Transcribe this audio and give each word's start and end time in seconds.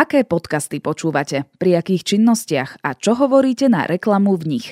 Aké 0.00 0.24
podcasty 0.24 0.80
počúvate, 0.80 1.44
pri 1.60 1.76
akých 1.76 2.16
činnostiach 2.16 2.80
a 2.80 2.96
čo 2.96 3.12
hovoríte 3.20 3.68
na 3.68 3.84
reklamu 3.84 4.32
v 4.32 4.56
nich? 4.56 4.68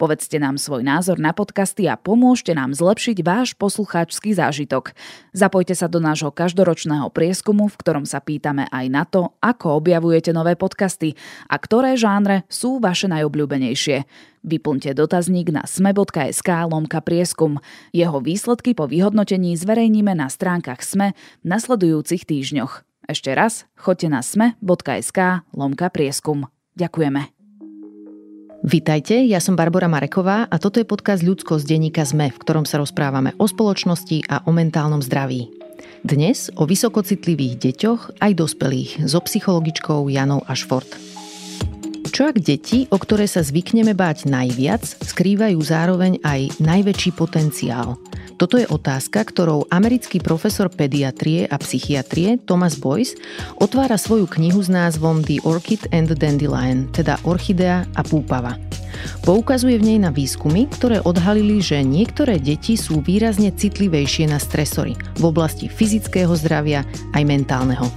Povedzte 0.00 0.40
nám 0.40 0.56
svoj 0.56 0.80
názor 0.80 1.20
na 1.20 1.36
podcasty 1.36 1.84
a 1.84 2.00
pomôžte 2.00 2.56
nám 2.56 2.72
zlepšiť 2.72 3.20
váš 3.20 3.52
poslucháčsky 3.60 4.32
zážitok. 4.32 4.96
Zapojte 5.36 5.76
sa 5.76 5.84
do 5.84 6.00
nášho 6.00 6.32
každoročného 6.32 7.12
prieskumu, 7.12 7.68
v 7.68 7.76
ktorom 7.76 8.08
sa 8.08 8.24
pýtame 8.24 8.72
aj 8.72 8.86
na 8.88 9.04
to, 9.04 9.36
ako 9.44 9.84
objavujete 9.84 10.32
nové 10.32 10.56
podcasty 10.56 11.12
a 11.44 11.60
ktoré 11.60 12.00
žánre 12.00 12.48
sú 12.48 12.80
vaše 12.80 13.04
najobľúbenejšie. 13.12 14.08
Vyplňte 14.48 14.96
dotazník 14.96 15.52
na 15.52 15.68
sme.sk 15.68 16.48
lomka 16.72 17.04
prieskum. 17.04 17.60
Jeho 17.92 18.16
výsledky 18.24 18.72
po 18.72 18.88
vyhodnotení 18.88 19.60
zverejníme 19.60 20.16
na 20.16 20.32
stránkach 20.32 20.80
SME 20.80 21.12
v 21.44 21.46
nasledujúcich 21.52 22.24
týždňoch. 22.24 22.89
Ešte 23.08 23.32
raz, 23.32 23.64
choďte 23.78 24.08
na 24.12 24.20
sme.sk 24.20 25.44
lomka 25.56 25.88
prieskum. 25.88 26.50
Ďakujeme. 26.76 27.32
Vitajte, 28.60 29.24
ja 29.24 29.40
som 29.40 29.56
Barbara 29.56 29.88
Mareková 29.88 30.44
a 30.44 30.56
toto 30.60 30.76
je 30.76 30.84
podcast 30.84 31.24
Ľudsko 31.24 31.56
z 31.56 31.64
denníka 31.64 32.04
ZME, 32.04 32.28
v 32.28 32.40
ktorom 32.44 32.68
sa 32.68 32.76
rozprávame 32.76 33.32
o 33.40 33.48
spoločnosti 33.48 34.28
a 34.28 34.44
o 34.44 34.52
mentálnom 34.52 35.00
zdraví. 35.00 35.48
Dnes 36.04 36.52
o 36.60 36.68
vysokocitlivých 36.68 37.56
deťoch 37.56 38.20
aj 38.20 38.32
dospelých 38.36 39.08
so 39.08 39.24
psychologičkou 39.24 40.12
Janou 40.12 40.44
Ashford. 40.44 40.92
Čo 42.12 42.28
ak 42.28 42.36
deti, 42.36 42.84
o 42.92 43.00
ktoré 43.00 43.24
sa 43.24 43.40
zvykneme 43.40 43.96
báť 43.96 44.28
najviac, 44.28 44.84
skrývajú 44.84 45.56
zároveň 45.56 46.20
aj 46.20 46.60
najväčší 46.60 47.16
potenciál– 47.16 47.96
toto 48.40 48.56
je 48.56 48.64
otázka, 48.64 49.20
ktorou 49.20 49.68
americký 49.68 50.16
profesor 50.16 50.72
pediatrie 50.72 51.44
a 51.44 51.60
psychiatrie 51.60 52.40
Thomas 52.40 52.72
Boyce 52.80 53.20
otvára 53.60 54.00
svoju 54.00 54.24
knihu 54.32 54.64
s 54.64 54.72
názvom 54.72 55.20
The 55.20 55.44
Orchid 55.44 55.92
and 55.92 56.08
Dandelion, 56.16 56.88
teda 56.88 57.20
Orchidea 57.28 57.84
a 57.92 58.00
púpava. 58.00 58.56
Poukazuje 59.28 59.76
v 59.76 59.92
nej 59.92 59.98
na 60.00 60.08
výskumy, 60.08 60.72
ktoré 60.72 61.04
odhalili, 61.04 61.60
že 61.60 61.84
niektoré 61.84 62.40
deti 62.40 62.80
sú 62.80 63.04
výrazne 63.04 63.52
citlivejšie 63.52 64.32
na 64.32 64.40
stresory 64.40 64.96
v 65.20 65.22
oblasti 65.28 65.68
fyzického 65.68 66.32
zdravia 66.32 66.80
aj 67.12 67.22
mentálneho. 67.28 67.92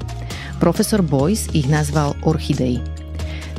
Profesor 0.59 1.00
Boyce 1.00 1.55
ich 1.55 1.72
nazval 1.72 2.19
orchidei. 2.28 2.92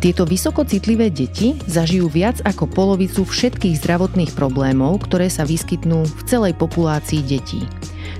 Tieto 0.04 0.28
vysoko 0.28 0.68
citlivé 0.68 1.08
deti 1.08 1.56
zažijú 1.64 2.12
viac 2.12 2.36
ako 2.44 2.68
polovicu 2.68 3.24
všetkých 3.24 3.80
zdravotných 3.80 4.36
problémov, 4.36 5.00
ktoré 5.08 5.32
sa 5.32 5.48
vyskytnú 5.48 6.04
v 6.04 6.22
celej 6.28 6.52
populácii 6.60 7.24
detí. 7.24 7.64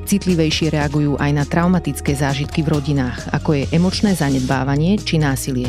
Citlivejšie 0.09 0.73
reagujú 0.73 1.21
aj 1.21 1.31
na 1.37 1.45
traumatické 1.45 2.17
zážitky 2.17 2.65
v 2.65 2.73
rodinách, 2.73 3.29
ako 3.37 3.61
je 3.61 3.69
emočné 3.69 4.17
zanedbávanie 4.17 4.97
či 4.97 5.21
násilie. 5.21 5.69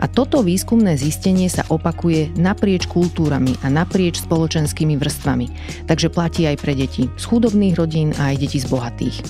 A 0.00 0.08
toto 0.08 0.40
výskumné 0.40 0.96
zistenie 0.96 1.52
sa 1.52 1.68
opakuje 1.68 2.32
naprieč 2.40 2.88
kultúrami 2.88 3.52
a 3.60 3.68
naprieč 3.68 4.24
spoločenskými 4.24 4.96
vrstvami, 4.96 5.46
takže 5.84 6.08
platí 6.08 6.48
aj 6.48 6.56
pre 6.56 6.72
deti 6.72 7.12
z 7.20 7.24
chudobných 7.28 7.76
rodín 7.76 8.16
a 8.16 8.32
aj 8.32 8.48
deti 8.48 8.64
z 8.64 8.66
bohatých. 8.72 9.20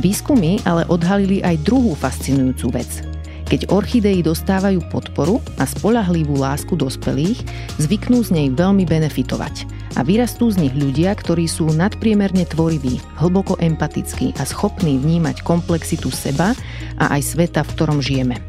Výskumy 0.00 0.64
ale 0.64 0.88
odhalili 0.88 1.44
aj 1.44 1.60
druhú 1.68 1.92
fascinujúcu 1.92 2.80
vec– 2.80 2.92
keď 3.54 3.70
orchidei 3.70 4.18
dostávajú 4.18 4.82
podporu 4.90 5.38
a 5.62 5.64
spolahlivú 5.64 6.34
lásku 6.34 6.74
dospelých, 6.74 7.38
zvyknú 7.78 8.26
z 8.26 8.34
nej 8.34 8.48
veľmi 8.50 8.82
benefitovať 8.82 9.70
a 9.94 10.02
vyrastú 10.02 10.50
z 10.50 10.66
nich 10.66 10.74
ľudia, 10.74 11.14
ktorí 11.14 11.46
sú 11.46 11.70
nadpriemerne 11.70 12.50
tvoriví, 12.50 12.98
hlboko 13.14 13.54
empatickí 13.62 14.34
a 14.34 14.42
schopní 14.42 14.98
vnímať 14.98 15.46
komplexitu 15.46 16.10
seba 16.10 16.50
a 16.98 17.14
aj 17.14 17.30
sveta, 17.30 17.62
v 17.62 17.72
ktorom 17.78 18.02
žijeme. 18.02 18.42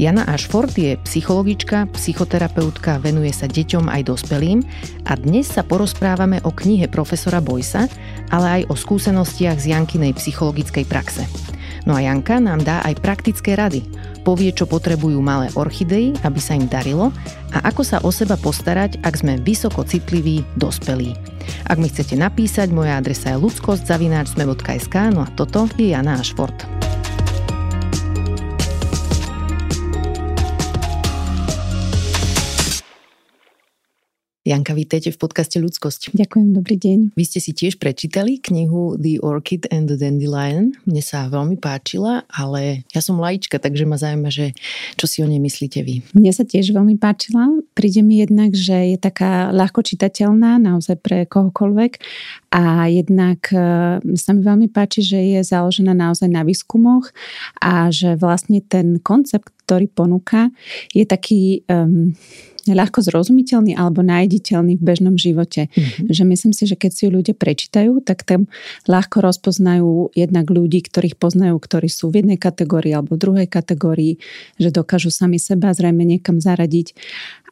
Jana 0.00 0.24
Ashford 0.24 0.72
je 0.72 0.96
psychologička, 1.04 1.92
psychoterapeutka, 1.92 3.04
venuje 3.04 3.28
sa 3.28 3.44
deťom 3.44 3.92
aj 3.92 4.08
dospelým 4.08 4.64
a 5.04 5.20
dnes 5.20 5.52
sa 5.52 5.60
porozprávame 5.68 6.40
o 6.48 6.50
knihe 6.50 6.88
profesora 6.88 7.44
Boysa, 7.44 7.92
ale 8.32 8.64
aj 8.64 8.72
o 8.72 8.74
skúsenostiach 8.74 9.60
z 9.60 9.76
Jankinej 9.76 10.16
psychologickej 10.16 10.88
praxe. 10.88 11.28
No 11.84 11.92
a 11.92 12.00
Janka 12.00 12.40
nám 12.40 12.64
dá 12.64 12.80
aj 12.80 13.04
praktické 13.04 13.52
rady. 13.52 13.84
Povie, 14.24 14.50
čo 14.56 14.64
potrebujú 14.64 15.20
malé 15.20 15.52
orchidei, 15.54 16.16
aby 16.24 16.40
sa 16.40 16.56
im 16.56 16.64
darilo 16.66 17.12
a 17.52 17.60
ako 17.68 17.82
sa 17.84 18.00
o 18.00 18.10
seba 18.10 18.40
postarať, 18.40 18.98
ak 19.04 19.14
sme 19.20 19.38
vysoko 19.38 19.84
citliví, 19.84 20.42
dospelí. 20.56 21.12
Ak 21.68 21.76
mi 21.76 21.92
chcete 21.92 22.16
napísať, 22.16 22.72
moja 22.72 22.96
adresa 22.96 23.36
je 23.36 23.42
ludskostzavináčsme.sk, 23.44 24.96
no 25.12 25.22
a 25.22 25.28
toto 25.36 25.68
je 25.76 25.92
Jana 25.92 26.16
Ašford. 26.16 26.73
Janka, 34.44 34.76
vítejte 34.76 35.08
v 35.08 35.16
podcaste 35.16 35.56
Ľudskosť. 35.56 36.12
Ďakujem, 36.12 36.52
dobrý 36.52 36.76
deň. 36.76 36.98
Vy 37.16 37.24
ste 37.24 37.40
si 37.40 37.56
tiež 37.56 37.80
prečítali 37.80 38.36
knihu 38.44 38.92
The 39.00 39.16
Orchid 39.24 39.64
and 39.72 39.88
the 39.88 39.96
Dandelion. 39.96 40.76
Mne 40.84 41.00
sa 41.00 41.32
veľmi 41.32 41.56
páčila, 41.56 42.28
ale 42.28 42.84
ja 42.92 43.00
som 43.00 43.16
laička, 43.16 43.56
takže 43.56 43.88
ma 43.88 43.96
zaujíma, 43.96 44.28
že 44.28 44.52
čo 45.00 45.08
si 45.08 45.24
o 45.24 45.26
nej 45.32 45.40
myslíte 45.40 45.80
vy. 45.80 46.04
Mne 46.12 46.28
sa 46.36 46.44
tiež 46.44 46.76
veľmi 46.76 47.00
páčila. 47.00 47.56
Príde 47.72 48.04
mi 48.04 48.20
jednak, 48.20 48.52
že 48.52 48.92
je 48.92 48.98
taká 49.00 49.48
ľahko 49.48 49.80
čitateľná, 49.80 50.60
naozaj 50.60 51.00
pre 51.00 51.24
kohokoľvek. 51.24 52.04
A 52.52 52.92
jednak 52.92 53.48
e, 53.48 53.56
sa 54.12 54.30
mi 54.36 54.44
veľmi 54.44 54.68
páči, 54.68 55.00
že 55.00 55.24
je 55.24 55.40
založená 55.40 55.96
naozaj 55.96 56.28
na 56.28 56.44
výskumoch 56.44 57.16
a 57.64 57.88
že 57.88 58.20
vlastne 58.20 58.60
ten 58.60 59.00
koncept, 59.00 59.48
ktorý 59.64 59.88
ponúka, 59.88 60.52
je 60.92 61.08
taký 61.08 61.64
um, 61.72 62.12
ľahko 62.72 63.04
zrozumiteľný 63.04 63.76
alebo 63.76 64.00
nájditeľný 64.00 64.80
v 64.80 64.82
bežnom 64.82 65.20
živote. 65.20 65.68
Mm-hmm. 65.68 66.08
Že 66.08 66.22
myslím 66.32 66.52
si, 66.56 66.64
že 66.64 66.80
keď 66.80 66.90
si 66.96 67.00
ju 67.04 67.10
ľudia 67.12 67.36
prečítajú, 67.36 68.00
tak 68.00 68.24
tam 68.24 68.48
ľahko 68.88 69.20
rozpoznajú 69.20 70.16
jednak 70.16 70.48
ľudí, 70.48 70.80
ktorých 70.88 71.20
poznajú, 71.20 71.60
ktorí 71.60 71.92
sú 71.92 72.08
v 72.08 72.24
jednej 72.24 72.38
kategórii 72.40 72.96
alebo 72.96 73.20
v 73.20 73.22
druhej 73.22 73.48
kategórii, 73.50 74.16
že 74.56 74.72
dokážu 74.72 75.12
sami 75.12 75.36
seba 75.36 75.76
zrejme 75.76 76.08
niekam 76.08 76.40
zaradiť 76.40 76.96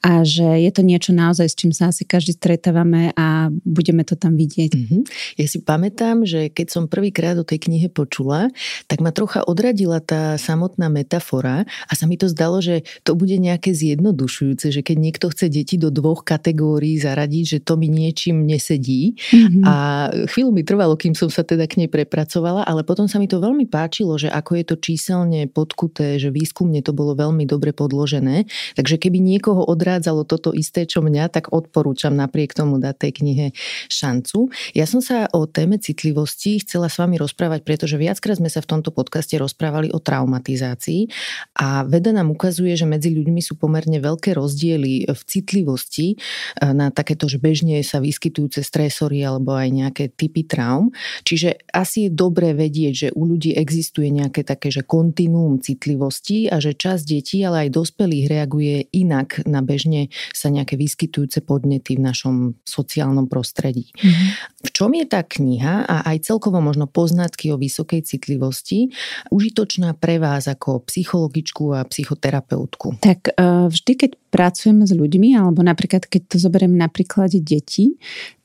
a 0.03 0.27
že 0.27 0.67
je 0.67 0.71
to 0.75 0.83
niečo 0.83 1.15
naozaj, 1.15 1.47
s 1.47 1.55
čím 1.55 1.71
sa 1.71 1.95
asi 1.95 2.03
každý 2.03 2.35
stretávame 2.35 3.15
a 3.15 3.55
budeme 3.63 4.03
to 4.03 4.19
tam 4.19 4.35
vidieť. 4.35 4.75
Mm-hmm. 4.75 5.03
Ja 5.39 5.47
si 5.47 5.63
pamätám, 5.63 6.27
že 6.27 6.51
keď 6.51 6.67
som 6.75 6.91
prvýkrát 6.91 7.39
o 7.39 7.47
tej 7.47 7.71
knihe 7.71 7.87
počula, 7.87 8.51
tak 8.91 8.99
ma 8.99 9.15
trocha 9.15 9.47
odradila 9.47 10.03
tá 10.03 10.35
samotná 10.43 10.91
metafora 10.91 11.71
a 11.87 11.93
sa 11.95 12.11
mi 12.11 12.19
to 12.19 12.27
zdalo, 12.27 12.59
že 12.59 12.83
to 13.07 13.15
bude 13.15 13.39
nejaké 13.39 13.71
zjednodušujúce, 13.71 14.75
že 14.75 14.83
keď 14.83 14.97
niekto 14.99 15.31
chce 15.31 15.47
deti 15.47 15.79
do 15.79 15.95
dvoch 15.95 16.27
kategórií 16.27 16.99
zaradiť, 16.99 17.45
že 17.47 17.59
to 17.63 17.79
mi 17.79 17.87
niečím 17.87 18.43
nesedí. 18.43 19.15
Mm-hmm. 19.31 19.63
A 19.63 19.75
chvíľu 20.27 20.51
mi 20.51 20.67
trvalo, 20.67 20.99
kým 20.99 21.15
som 21.15 21.31
sa 21.31 21.47
teda 21.47 21.71
k 21.71 21.79
nej 21.79 21.87
prepracovala, 21.87 22.67
ale 22.67 22.83
potom 22.83 23.07
sa 23.07 23.23
mi 23.23 23.31
to 23.31 23.39
veľmi 23.39 23.71
páčilo, 23.71 24.19
že 24.19 24.27
ako 24.27 24.59
je 24.59 24.65
to 24.67 24.77
číselne 24.83 25.47
podkuté, 25.47 26.19
že 26.19 26.35
výskumne 26.35 26.83
to 26.83 26.91
bolo 26.91 27.15
veľmi 27.15 27.47
dobre 27.47 27.71
podložené. 27.71 28.51
Takže 28.75 28.99
keby 28.99 29.23
niekoho 29.23 29.63
odradilo 29.63 29.92
odrádzalo 29.93 30.25
toto 30.25 30.57
isté, 30.57 30.89
čo 30.89 31.05
mňa, 31.05 31.29
tak 31.29 31.53
odporúčam 31.53 32.17
napriek 32.17 32.57
tomu 32.57 32.81
dať 32.81 32.97
tej 32.97 33.13
knihe 33.21 33.47
šancu. 33.93 34.49
Ja 34.73 34.89
som 34.89 35.05
sa 35.05 35.29
o 35.37 35.45
téme 35.45 35.77
citlivosti 35.77 36.65
chcela 36.65 36.89
s 36.89 36.97
vami 36.97 37.21
rozprávať, 37.21 37.61
pretože 37.61 38.01
viackrát 38.01 38.41
sme 38.41 38.49
sa 38.49 38.65
v 38.65 38.73
tomto 38.73 38.89
podcaste 38.89 39.37
rozprávali 39.37 39.93
o 39.93 40.01
traumatizácii 40.01 41.13
a 41.61 41.85
veda 41.85 42.17
nám 42.17 42.33
ukazuje, 42.33 42.73
že 42.73 42.89
medzi 42.89 43.13
ľuďmi 43.13 43.45
sú 43.45 43.61
pomerne 43.61 44.01
veľké 44.01 44.33
rozdiely 44.33 45.13
v 45.13 45.23
citlivosti 45.29 46.17
eh, 46.17 46.73
na 46.73 46.89
takéto, 46.89 47.29
že 47.29 47.37
bežne 47.37 47.77
sa 47.85 48.01
vyskytujúce 48.01 48.65
stresory 48.65 49.21
alebo 49.21 49.53
aj 49.53 49.69
nejaké 49.69 50.05
typy 50.17 50.49
traum. 50.49 50.89
Čiže 51.29 51.69
asi 51.69 52.09
je 52.09 52.17
dobré 52.17 52.57
vedieť, 52.57 52.95
že 52.97 53.09
u 53.13 53.29
ľudí 53.29 53.53
existuje 53.53 54.09
nejaké 54.09 54.41
také, 54.41 54.73
že 54.73 54.81
kontinuum 54.81 55.61
citlivosti 55.61 56.49
a 56.49 56.57
že 56.65 56.73
časť 56.73 57.03
detí, 57.05 57.45
ale 57.45 57.69
aj 57.69 57.77
dospelých 57.77 58.27
reaguje 58.33 58.89
inak 58.97 59.45
na 59.45 59.61
bežné 59.61 59.82
bežne 59.83 60.15
sa 60.31 60.47
nejaké 60.47 60.79
vyskytujúce 60.79 61.43
podnety 61.43 61.99
v 61.99 62.07
našom 62.07 62.35
sociálnom 62.63 63.27
prostredí. 63.27 63.91
Mm-hmm. 63.99 64.29
V 64.63 64.71
čom 64.71 64.95
je 64.95 65.07
tá 65.11 65.27
kniha 65.27 65.83
a 65.83 66.07
aj 66.15 66.31
celkovo 66.31 66.63
možno 66.63 66.87
poznatky 66.87 67.51
o 67.51 67.59
vysokej 67.59 68.07
citlivosti 68.07 68.95
užitočná 69.35 69.99
pre 69.99 70.23
vás 70.23 70.47
ako 70.47 70.87
psychologičku 70.87 71.75
a 71.75 71.83
psychoterapeutku? 71.83 73.03
Tak 73.03 73.35
e, 73.35 73.67
vždy, 73.67 73.93
keď 73.99 74.11
pracujeme 74.31 74.87
s 74.87 74.95
ľuďmi, 74.95 75.35
alebo 75.35 75.67
napríklad 75.67 76.07
keď 76.07 76.23
to 76.31 76.37
zoberiem 76.39 76.79
na 76.79 76.87
príklade 76.87 77.43
detí, 77.43 77.99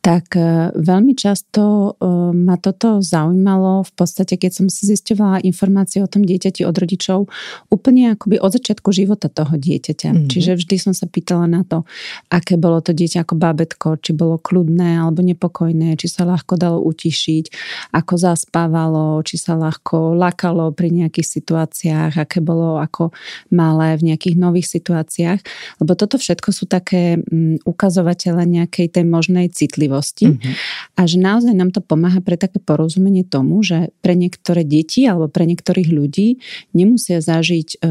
tak 0.07 0.39
e, 0.39 0.71
veľmi 0.71 1.19
často 1.19 1.91
e, 1.99 2.07
ma 2.31 2.55
toto 2.55 3.03
zaujímalo 3.03 3.83
v 3.83 3.91
podstate, 3.91 4.39
keď 4.39 4.63
som 4.63 4.67
si 4.71 4.87
zistovala 4.87 5.43
informácie 5.43 5.99
o 5.99 6.07
tom 6.07 6.23
dieťati 6.23 6.63
od 6.63 6.71
rodičov 6.71 7.27
úplne 7.67 8.15
akoby 8.15 8.39
od 8.39 8.55
začiatku 8.55 8.95
života 8.95 9.27
toho 9.27 9.59
dieťaťa. 9.59 10.09
Mm-hmm. 10.15 10.29
Čiže 10.31 10.63
vždy 10.63 10.75
som 10.79 10.93
sa 10.95 11.11
pýtala 11.11 11.51
na 11.51 11.67
to, 11.67 11.83
aké 12.31 12.55
bolo 12.55 12.79
to 12.79 12.95
dieťa 12.95 13.27
ako 13.27 13.35
bábetko, 13.35 13.99
či 13.99 14.15
bolo 14.15 14.39
kľudné 14.39 14.95
alebo 14.95 15.19
nepokojné, 15.27 15.99
či 15.99 16.07
sa 16.07 16.23
ľahko 16.23 16.55
dalo 16.55 16.79
utišiť, 16.87 17.51
ako 17.91 18.13
zaspávalo, 18.15 19.19
či 19.27 19.35
sa 19.35 19.59
ľahko 19.59 20.15
lakalo 20.15 20.71
pri 20.71 21.03
nejakých 21.03 21.27
situáciách, 21.35 22.15
aké 22.15 22.39
bolo 22.39 22.79
ako 22.79 23.11
malé 23.51 23.99
v 23.99 24.15
nejakých 24.15 24.39
nových 24.39 24.71
situáciách. 24.71 25.43
Lebo 25.83 25.99
toto 25.99 26.15
všetko 26.15 26.55
sú 26.55 26.63
také 26.63 27.19
mm, 27.19 27.67
ukazovatele 27.67 28.47
nejakej 28.47 28.87
tej 28.87 29.03
možnej 29.03 29.51
citlivosti 29.51 29.96
citlivosti 29.97 30.25
mm-hmm. 30.27 30.53
a 30.97 31.01
že 31.05 31.17
naozaj 31.17 31.53
nám 31.53 31.71
to 31.73 31.81
pomáha 31.81 32.21
pre 32.21 32.37
také 32.37 32.61
porozumenie 32.61 33.25
tomu, 33.25 33.61
že 33.65 33.89
pre 34.05 34.13
niektoré 34.13 34.61
deti 34.61 35.05
alebo 35.09 35.27
pre 35.27 35.49
niektorých 35.49 35.89
ľudí 35.89 36.37
nemusia 36.73 37.19
zažiť 37.21 37.69
e, 37.73 37.87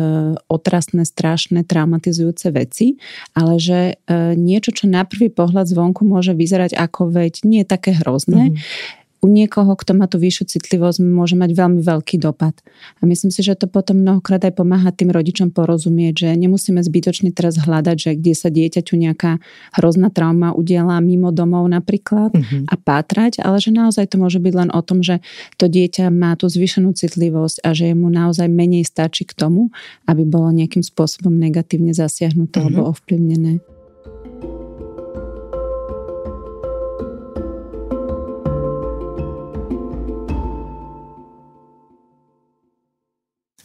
otrasné, 0.46 1.02
strašné, 1.02 1.66
traumatizujúce 1.66 2.50
veci, 2.54 2.96
ale 3.34 3.58
že 3.58 3.80
e, 4.06 4.34
niečo, 4.38 4.70
čo 4.72 4.84
na 4.86 5.02
prvý 5.02 5.28
pohľad 5.30 5.66
zvonku 5.66 6.06
môže 6.06 6.32
vyzerať 6.32 6.78
ako 6.78 7.10
veď 7.10 7.42
nie 7.42 7.66
je 7.66 7.68
také 7.68 7.96
hrozné, 7.98 8.54
mm-hmm 8.54 9.04
u 9.24 9.26
niekoho, 9.28 9.72
kto 9.74 9.96
má 9.96 10.06
tú 10.06 10.20
vyššiu 10.20 10.56
citlivosť, 10.56 11.00
môže 11.00 11.34
mať 11.34 11.50
veľmi 11.56 11.80
veľký 11.80 12.20
dopad. 12.20 12.52
A 13.00 13.08
myslím 13.08 13.32
si, 13.32 13.40
že 13.40 13.56
to 13.56 13.66
potom 13.66 14.04
mnohokrát 14.04 14.44
aj 14.44 14.54
pomáha 14.56 14.92
tým 14.92 15.08
rodičom 15.08 15.50
porozumieť, 15.50 16.26
že 16.26 16.28
nemusíme 16.36 16.78
zbytočne 16.80 17.32
teraz 17.32 17.56
hľadať, 17.60 17.96
že 17.96 18.10
kde 18.16 18.32
sa 18.36 18.48
dieťaťu 18.52 18.94
nejaká 18.96 19.40
hrozná 19.76 20.12
trauma 20.12 20.52
udiela 20.52 21.00
mimo 21.00 21.32
domov 21.32 21.66
napríklad 21.68 22.32
mm-hmm. 22.32 22.68
a 22.68 22.74
pátrať, 22.76 23.40
ale 23.40 23.60
že 23.60 23.72
naozaj 23.72 24.12
to 24.12 24.16
môže 24.20 24.38
byť 24.40 24.54
len 24.54 24.70
o 24.72 24.80
tom, 24.84 25.00
že 25.00 25.24
to 25.56 25.66
dieťa 25.66 26.12
má 26.12 26.36
tú 26.36 26.46
zvyšenú 26.46 26.92
citlivosť 26.92 27.64
a 27.64 27.72
že 27.72 27.92
mu 27.96 28.12
naozaj 28.12 28.46
menej 28.48 28.84
stačí 28.86 29.24
k 29.24 29.36
tomu, 29.36 29.72
aby 30.06 30.22
bolo 30.24 30.52
nejakým 30.52 30.84
spôsobom 30.84 31.32
negatívne 31.34 31.96
zasiahnuté 31.96 32.60
mm-hmm. 32.60 32.68
alebo 32.72 32.80
ovplyvnené. 32.92 33.75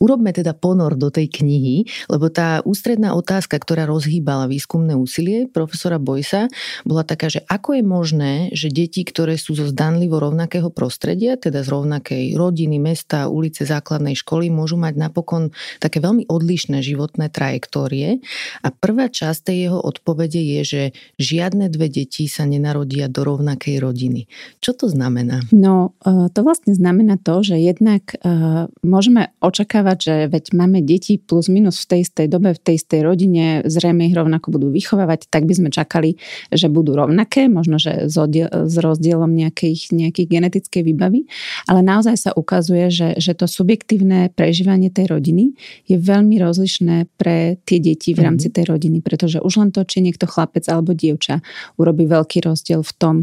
Urobme 0.02 0.34
teda 0.34 0.58
ponor 0.58 0.98
do 0.98 1.14
tej 1.14 1.30
knihy, 1.30 1.86
lebo 2.10 2.34
tá 2.34 2.66
ústredná 2.66 3.14
otázka, 3.14 3.62
ktorá 3.62 3.86
rozhýbala 3.86 4.50
výskumné 4.50 4.98
úsilie 4.98 5.46
profesora 5.46 6.02
Bojsa, 6.02 6.50
bola 6.82 7.06
taká, 7.06 7.30
že 7.30 7.46
ako 7.46 7.78
je 7.78 7.84
možné, 7.86 8.34
že 8.58 8.74
deti, 8.74 9.06
ktoré 9.06 9.38
sú 9.38 9.54
zo 9.54 9.70
zdanlivo 9.70 10.18
rovnakého 10.18 10.74
prostredia, 10.74 11.38
teda 11.38 11.62
z 11.62 11.70
rovnakej 11.70 12.34
rodiny, 12.34 12.82
mesta, 12.82 13.30
ulice, 13.30 13.62
základnej 13.62 14.18
školy, 14.18 14.50
môžu 14.50 14.82
mať 14.82 14.98
napokon 14.98 15.54
také 15.78 16.02
veľmi 16.02 16.26
odlišné 16.26 16.82
životné 16.82 17.30
trajektórie. 17.30 18.26
A 18.66 18.74
prvá 18.74 19.06
časť 19.06 19.54
tej 19.54 19.70
jeho 19.70 19.80
odpovede 19.80 20.42
je, 20.42 20.62
že 20.66 20.82
žiadne 21.22 21.70
dve 21.70 21.94
deti 21.94 22.26
sa 22.26 22.50
nenarodia 22.50 23.06
do 23.06 23.22
rovnakej 23.22 23.78
rodiny. 23.78 24.26
Čo 24.58 24.74
to 24.74 24.86
znamená? 24.90 25.46
No, 25.54 25.94
e, 26.02 26.34
to 26.34 26.42
vlastne 26.42 26.74
znamená 26.74 27.22
to, 27.22 27.46
že 27.46 27.62
jednak 27.62 28.18
e, 28.18 28.66
môžeme 28.82 29.30
očakávať 29.44 29.91
očakávať, 29.92 30.00
že 30.00 30.16
veď 30.32 30.46
máme 30.56 30.80
deti 30.82 31.20
plus 31.20 31.52
minus 31.52 31.84
v 31.84 31.88
tej 31.88 32.00
istej 32.08 32.28
dobe, 32.32 32.56
v 32.56 32.62
tej 32.62 32.76
istej 32.80 33.02
rodine, 33.04 33.44
zrejme 33.68 34.08
ich 34.08 34.16
rovnako 34.16 34.48
budú 34.56 34.68
vychovávať, 34.72 35.28
tak 35.28 35.46
by 35.46 35.54
sme 35.54 35.70
čakali, 35.70 36.16
že 36.52 36.72
budú 36.72 36.96
rovnaké, 36.96 37.52
možno, 37.52 37.78
že 37.78 38.08
s, 38.08 38.16
oddiel, 38.16 38.48
s 38.48 38.76
rozdielom 38.80 39.32
nejakých, 39.32 39.92
nejakých 39.92 40.28
genetickej 40.28 40.82
výbavy, 40.88 41.28
ale 41.68 41.80
naozaj 41.84 42.16
sa 42.18 42.32
ukazuje, 42.36 42.88
že, 42.92 43.10
že 43.20 43.36
to 43.36 43.46
subjektívne 43.48 44.32
prežívanie 44.34 44.88
tej 44.92 45.12
rodiny 45.12 45.56
je 45.88 45.98
veľmi 46.00 46.40
rozlišné 46.40 47.12
pre 47.20 47.60
tie 47.68 47.80
deti 47.84 48.16
v 48.16 48.24
rámci 48.24 48.48
mhm. 48.50 48.54
tej 48.56 48.66
rodiny, 48.72 48.98
pretože 49.04 49.44
už 49.44 49.54
len 49.60 49.70
to, 49.76 49.84
či 49.84 50.00
niekto 50.04 50.26
chlapec 50.28 50.64
alebo 50.72 50.96
dievča 50.96 51.44
urobí 51.76 52.08
veľký 52.08 52.44
rozdiel 52.48 52.82
v 52.86 52.94
tom, 52.96 53.16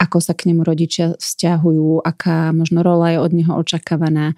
ako 0.00 0.18
sa 0.18 0.32
k 0.34 0.50
nemu 0.50 0.62
rodičia 0.66 1.14
vzťahujú, 1.18 2.02
aká 2.02 2.50
možno 2.50 2.82
rola 2.82 3.14
je 3.14 3.18
od 3.20 3.32
neho 3.34 3.52
očakávaná. 3.58 4.32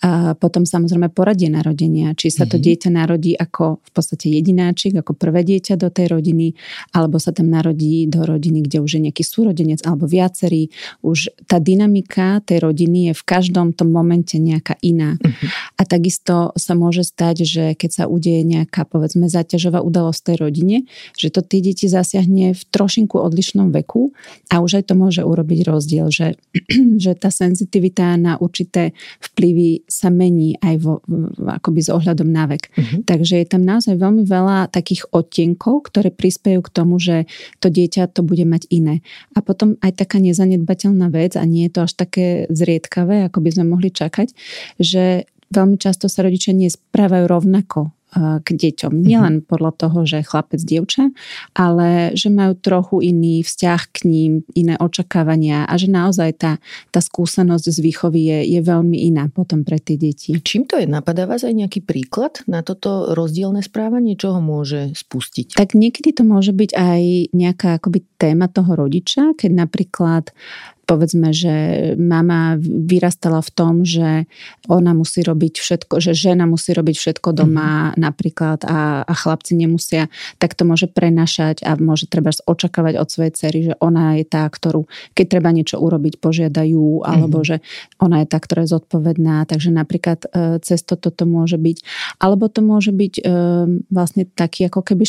A 0.00 0.36
potom 0.38 0.62
samozrejme 0.62 1.10
poradie 1.26 1.50
narodenia, 1.50 2.14
či 2.14 2.30
sa 2.30 2.46
to 2.46 2.54
mm-hmm. 2.54 2.66
dieťa 2.70 2.90
narodí 2.94 3.34
ako 3.34 3.82
v 3.82 3.90
podstate 3.90 4.30
jedináčik, 4.30 4.94
ako 4.94 5.18
prvé 5.18 5.42
dieťa 5.42 5.74
do 5.74 5.90
tej 5.90 6.14
rodiny, 6.14 6.54
alebo 6.94 7.18
sa 7.18 7.34
tam 7.34 7.50
narodí 7.50 8.06
do 8.06 8.22
rodiny, 8.22 8.62
kde 8.62 8.78
už 8.78 8.94
je 8.94 9.10
nejaký 9.10 9.26
súrodenec 9.26 9.82
alebo 9.82 10.06
viacerý. 10.06 10.70
Už 11.02 11.34
tá 11.50 11.58
dynamika 11.58 12.46
tej 12.46 12.62
rodiny 12.62 13.10
je 13.10 13.12
v 13.18 13.22
každom 13.26 13.74
tom 13.74 13.90
momente 13.90 14.38
nejaká 14.38 14.78
iná. 14.86 15.18
Mm-hmm. 15.18 15.48
A 15.74 15.82
takisto 15.82 16.54
sa 16.54 16.78
môže 16.78 17.02
stať, 17.02 17.42
že 17.42 17.64
keď 17.74 17.90
sa 17.90 18.04
udeje 18.06 18.46
nejaká 18.46 18.86
povedzme 18.86 19.26
záťažová 19.26 19.82
udalosť 19.82 20.30
tej 20.30 20.36
rodine, 20.46 20.76
že 21.18 21.34
to 21.34 21.42
tie 21.42 21.58
deti 21.58 21.90
zasiahne 21.90 22.54
v 22.54 22.62
trošinku 22.70 23.18
odlišnom 23.18 23.74
veku 23.74 24.14
a 24.54 24.62
už 24.62 24.78
aj 24.78 24.84
to 24.86 24.94
môže 24.94 25.26
urobiť 25.26 25.66
rozdiel, 25.66 26.06
že, 26.06 26.38
že 27.02 27.18
tá 27.18 27.34
senzitivita 27.34 28.14
na 28.14 28.38
určité 28.38 28.94
vplyvy 29.18 29.90
sa 29.90 30.06
mení 30.06 30.54
aj 30.62 30.74
vo, 30.78 30.94
akoby 31.40 31.80
s 31.80 31.90
ohľadom 31.90 32.28
na 32.28 32.50
vek. 32.50 32.70
Uh-huh. 32.70 33.00
Takže 33.06 33.40
je 33.40 33.46
tam 33.46 33.62
naozaj 33.62 33.96
veľmi 33.96 34.26
veľa 34.26 34.68
takých 34.74 35.08
odtienkov, 35.14 35.88
ktoré 35.88 36.10
prispejú 36.10 36.60
k 36.62 36.72
tomu, 36.74 36.98
že 36.98 37.30
to 37.62 37.70
dieťa 37.70 38.10
to 38.12 38.26
bude 38.26 38.42
mať 38.44 38.66
iné. 38.68 39.00
A 39.34 39.42
potom 39.42 39.78
aj 39.80 40.02
taká 40.02 40.18
nezanedbateľná 40.18 41.08
vec, 41.10 41.38
a 41.38 41.44
nie 41.46 41.66
je 41.70 41.72
to 41.72 41.80
až 41.86 41.92
také 41.96 42.26
zriedkavé, 42.50 43.26
ako 43.26 43.38
by 43.40 43.50
sme 43.54 43.64
mohli 43.70 43.90
čakať, 43.94 44.34
že 44.82 45.30
veľmi 45.54 45.78
často 45.78 46.10
sa 46.10 46.26
rodičia 46.26 46.52
nesprávajú 46.52 47.24
rovnako 47.30 47.95
k 48.16 48.48
deťom. 48.48 48.92
Mhm. 48.92 49.02
Nielen 49.04 49.34
podľa 49.44 49.72
toho, 49.76 49.98
že 50.08 50.24
chlapec, 50.24 50.60
dievča, 50.62 51.12
ale 51.52 52.16
že 52.16 52.32
majú 52.32 52.56
trochu 52.56 53.04
iný 53.04 53.44
vzťah 53.44 53.80
k 53.92 53.98
ním, 54.08 54.32
iné 54.56 54.74
očakávania 54.80 55.68
a 55.68 55.74
že 55.76 55.92
naozaj 55.92 56.30
tá, 56.40 56.52
tá 56.90 57.00
skúsenosť 57.04 57.66
z 57.70 57.78
výchovy 57.84 58.20
je, 58.26 58.38
je 58.56 58.60
veľmi 58.64 59.06
iná 59.06 59.28
potom 59.28 59.62
pre 59.62 59.76
tie 59.76 60.00
deti. 60.00 60.32
Čím 60.40 60.64
to 60.64 60.80
je? 60.80 60.88
Napadá 60.88 61.28
vás 61.28 61.44
aj 61.44 61.52
nejaký 61.52 61.84
príklad 61.84 62.40
na 62.48 62.64
toto 62.64 63.12
rozdielne 63.12 63.60
správanie? 63.60 64.16
Čo 64.16 64.38
ho 64.38 64.40
môže 64.40 64.96
spustiť? 64.96 65.58
Tak 65.58 65.76
niekedy 65.76 66.16
to 66.16 66.24
môže 66.24 66.56
byť 66.56 66.70
aj 66.72 67.02
nejaká 67.36 67.78
akoby 67.78 68.00
téma 68.16 68.48
toho 68.48 68.72
rodiča, 68.74 69.36
keď 69.36 69.50
napríklad 69.68 70.32
povedzme, 70.86 71.34
že 71.34 71.54
mama 71.98 72.54
vyrastala 72.62 73.42
v 73.42 73.50
tom, 73.50 73.74
že 73.82 74.30
ona 74.70 74.94
musí 74.94 75.26
robiť 75.26 75.58
všetko, 75.58 75.98
že 75.98 76.14
žena 76.14 76.46
musí 76.46 76.70
robiť 76.70 76.96
všetko 76.96 77.34
doma 77.34 77.90
mm-hmm. 77.90 77.98
napríklad 77.98 78.62
a, 78.62 79.02
a 79.02 79.12
chlapci 79.12 79.58
nemusia, 79.58 80.06
tak 80.38 80.54
to 80.54 80.62
môže 80.62 80.86
prenašať 80.86 81.66
a 81.66 81.74
môže 81.74 82.06
treba 82.06 82.30
očakávať 82.30 83.02
od 83.02 83.08
svojej 83.10 83.32
cery, 83.34 83.58
že 83.66 83.74
ona 83.82 84.16
je 84.22 84.24
tá, 84.30 84.46
ktorú, 84.46 84.86
keď 85.18 85.26
treba 85.26 85.50
niečo 85.50 85.82
urobiť, 85.82 86.22
požiadajú, 86.22 87.02
alebo 87.02 87.42
mm-hmm. 87.42 87.50
že 87.50 87.56
ona 87.98 88.22
je 88.22 88.26
tá, 88.30 88.38
ktorá 88.38 88.62
je 88.62 88.72
zodpovedná. 88.78 89.42
Takže 89.50 89.74
napríklad 89.74 90.30
e, 90.30 90.62
cez 90.62 90.86
toto 90.86 91.10
to 91.10 91.26
môže 91.26 91.58
byť. 91.58 91.82
Alebo 92.22 92.46
to 92.46 92.62
môže 92.62 92.94
byť 92.94 93.14
e, 93.18 93.22
vlastne 93.90 94.30
taký, 94.30 94.70
ako 94.70 94.86
keby 94.86 95.04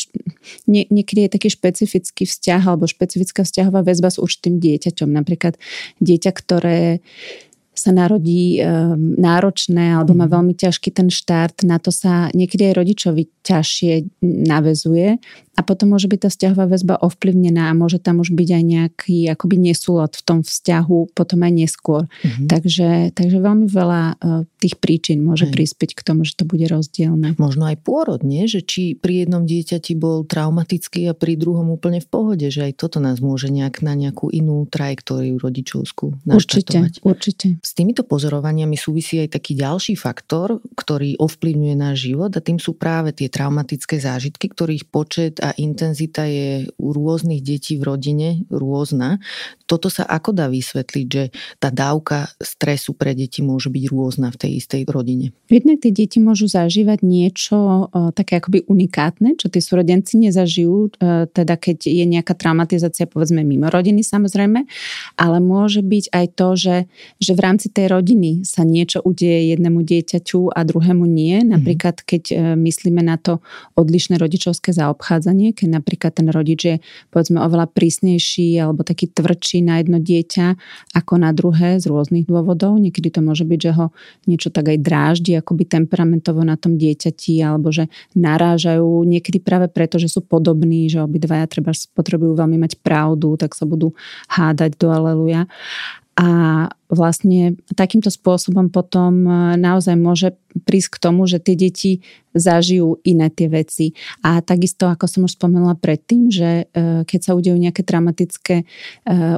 nie, 0.66 0.90
niekedy 0.90 1.30
je 1.30 1.36
taký 1.38 1.50
špecifický 1.54 2.25
vzťah 2.25 2.62
alebo 2.66 2.90
špecifická 2.90 3.46
vzťahová 3.46 3.86
väzba 3.86 4.10
s 4.10 4.18
určitým 4.18 4.58
dieťaťom. 4.58 5.10
Napríklad 5.13 5.62
dieťa, 6.02 6.32
ktoré 6.34 7.00
sa 7.78 7.94
narodí 7.94 8.58
um, 8.58 9.14
náročné 9.22 9.94
alebo 9.94 10.18
má 10.18 10.26
mhm. 10.26 10.34
veľmi 10.34 10.54
ťažký 10.58 10.90
ten 10.90 11.14
štart, 11.14 11.62
na 11.62 11.78
to 11.78 11.94
sa 11.94 12.34
niekedy 12.34 12.74
aj 12.74 12.78
rodičovi 12.82 13.24
ťažšie 13.46 13.94
navezuje 14.26 15.22
a 15.58 15.66
potom 15.66 15.98
môže 15.98 16.06
byť 16.06 16.20
tá 16.22 16.30
vzťahová 16.30 16.66
väzba 16.70 16.96
ovplyvnená 17.02 17.74
a 17.74 17.74
môže 17.74 17.98
tam 17.98 18.22
už 18.22 18.30
byť 18.30 18.50
aj 18.54 18.64
nejaký 18.64 19.18
akoby 19.34 19.58
nesúlad 19.58 20.14
v 20.14 20.22
tom 20.22 20.40
vzťahu 20.46 21.18
potom 21.18 21.40
aj 21.42 21.54
neskôr. 21.58 22.06
Mm-hmm. 22.06 22.46
Takže, 22.46 22.90
takže 23.18 23.38
veľmi 23.42 23.66
veľa 23.66 24.02
uh, 24.22 24.46
tých 24.62 24.78
príčin 24.78 25.26
môže 25.26 25.50
aj. 25.50 25.58
prispieť 25.58 25.92
k 25.98 26.06
tomu, 26.06 26.22
že 26.30 26.38
to 26.38 26.46
bude 26.46 26.62
rozdielne. 26.70 27.34
Možno 27.42 27.66
aj 27.66 27.82
pôrod, 27.82 28.22
nie? 28.22 28.46
Že 28.46 28.60
či 28.70 28.84
pri 28.94 29.26
jednom 29.26 29.50
dieťati 29.50 29.98
bol 29.98 30.30
traumatický 30.30 31.10
a 31.10 31.18
pri 31.18 31.34
druhom 31.34 31.74
úplne 31.74 32.06
v 32.06 32.08
pohode, 32.08 32.46
že 32.54 32.70
aj 32.70 32.78
toto 32.78 33.02
nás 33.02 33.18
môže 33.18 33.50
nejak 33.50 33.82
na 33.82 33.98
nejakú 33.98 34.30
inú 34.30 34.70
trajektóriu 34.70 35.42
rodičovskú 35.42 36.22
naštartovať. 36.30 37.02
Určite, 37.02 37.08
určite. 37.10 37.48
S 37.66 37.74
týmito 37.74 38.06
pozorovaniami 38.06 38.78
súvisí 38.78 39.18
aj 39.26 39.42
taký 39.42 39.58
ďalší 39.58 39.98
faktor, 39.98 40.62
ktorý 40.78 41.18
ovplyvňuje 41.18 41.76
náš 41.76 42.14
život 42.14 42.30
a 42.38 42.46
tým 42.46 42.62
sú 42.62 42.78
práve 42.78 43.10
tie 43.18 43.26
traumatické 43.26 43.98
zážitky, 43.98 44.54
ktorých 44.54 44.86
počet 44.94 45.42
a 45.48 45.56
intenzita 45.56 46.27
je 46.27 46.68
u 46.75 46.92
rôznych 46.92 47.39
detí 47.39 47.80
v 47.80 47.88
rodine 47.88 48.27
rôzna. 48.51 49.24
Toto 49.63 49.88
sa 49.88 50.04
ako 50.04 50.36
dá 50.36 50.51
vysvetliť, 50.51 51.08
že 51.08 51.24
tá 51.60 51.72
dávka 51.72 52.27
stresu 52.44 52.92
pre 52.92 53.16
deti 53.16 53.39
môže 53.39 53.72
byť 53.72 53.84
rôzna 53.88 54.27
v 54.32 54.39
tej 54.39 54.51
istej 54.60 54.82
rodine? 54.92 55.32
Jednak 55.48 55.80
tie 55.84 55.92
deti 55.94 56.20
môžu 56.20 56.51
zažívať 56.51 57.00
niečo 57.04 57.88
uh, 57.88 58.12
také 58.12 58.42
akoby 58.42 58.68
unikátne, 58.68 59.39
čo 59.39 59.48
tí 59.48 59.62
súrodenci 59.63 60.18
nezažijú, 60.20 60.92
uh, 61.00 61.27
teda 61.30 61.56
keď 61.56 61.88
je 61.88 62.04
nejaká 62.04 62.34
traumatizácia 62.34 63.08
povedzme 63.08 63.44
mimo 63.44 63.70
rodiny 63.70 64.01
samozrejme, 64.01 64.68
ale 65.16 65.38
môže 65.39 65.86
byť 65.86 66.06
aj 66.12 66.25
to, 66.34 66.48
že, 66.58 66.77
že 67.22 67.32
v 67.38 67.44
rámci 67.44 67.68
tej 67.70 67.94
rodiny 67.94 68.44
sa 68.44 68.68
niečo 68.68 69.00
udeje 69.06 69.56
jednému 69.56 69.86
dieťaťu 69.86 70.51
a 70.51 70.60
druhému 70.66 71.06
nie. 71.08 71.39
Mhm. 71.39 71.48
Napríklad 71.54 72.04
keď 72.04 72.24
uh, 72.34 72.36
myslíme 72.58 73.00
na 73.06 73.22
to 73.22 73.39
odlišné 73.77 74.18
rodičovské 74.18 74.74
zaobchádzanie, 74.74 75.37
keď 75.53 75.67
napríklad 75.82 76.12
ten 76.17 76.27
rodič 76.34 76.62
je 76.65 76.75
povedzme 77.13 77.38
oveľa 77.38 77.70
prísnejší 77.70 78.58
alebo 78.58 78.82
taký 78.82 79.12
tvrdší 79.12 79.62
na 79.62 79.79
jedno 79.79 80.01
dieťa 80.01 80.48
ako 80.98 81.13
na 81.22 81.29
druhé 81.32 81.77
z 81.77 81.86
rôznych 81.88 82.25
dôvodov. 82.25 82.77
Niekedy 82.82 83.13
to 83.13 83.22
môže 83.22 83.46
byť, 83.46 83.60
že 83.60 83.72
ho 83.77 83.86
niečo 84.25 84.50
tak 84.50 84.74
aj 84.74 84.77
dráždi 84.82 85.38
akoby 85.38 85.70
temperamentovo 85.70 86.41
na 86.41 86.58
tom 86.58 86.75
dieťati 86.75 87.39
alebo 87.46 87.70
že 87.70 87.88
narážajú 88.17 89.06
niekedy 89.06 89.38
práve 89.39 89.70
preto, 89.70 90.01
že 90.01 90.10
sú 90.10 90.25
podobní, 90.25 90.89
že 90.89 91.03
obidvaja 91.03 91.46
treba 91.46 91.72
potrebujú 91.94 92.34
veľmi 92.34 92.58
mať 92.58 92.82
pravdu, 92.82 93.38
tak 93.38 93.53
sa 93.53 93.70
budú 93.70 93.94
hádať 94.32 94.75
do 94.75 94.89
aleluja. 94.89 95.46
A 96.17 96.29
vlastne 96.88 97.60
takýmto 97.75 98.08
spôsobom 98.08 98.72
potom 98.72 99.27
naozaj 99.60 99.96
môže 100.00 100.36
prísť 100.58 100.98
k 100.98 101.01
tomu, 101.01 101.29
že 101.29 101.38
tie 101.38 101.53
deti 101.53 102.01
zažijú 102.38 103.01
iné 103.01 103.34
tie 103.34 103.50
veci. 103.50 103.98
A 104.22 104.46
takisto, 104.46 104.86
ako 104.86 105.06
som 105.10 105.22
už 105.25 105.38
spomenula 105.41 105.74
predtým, 105.74 106.29
že 106.29 106.70
e, 106.70 107.03
keď 107.03 107.20
sa 107.20 107.32
udejú 107.34 107.58
nejaké 107.58 107.82
traumatické 107.82 108.62
e, 108.62 108.65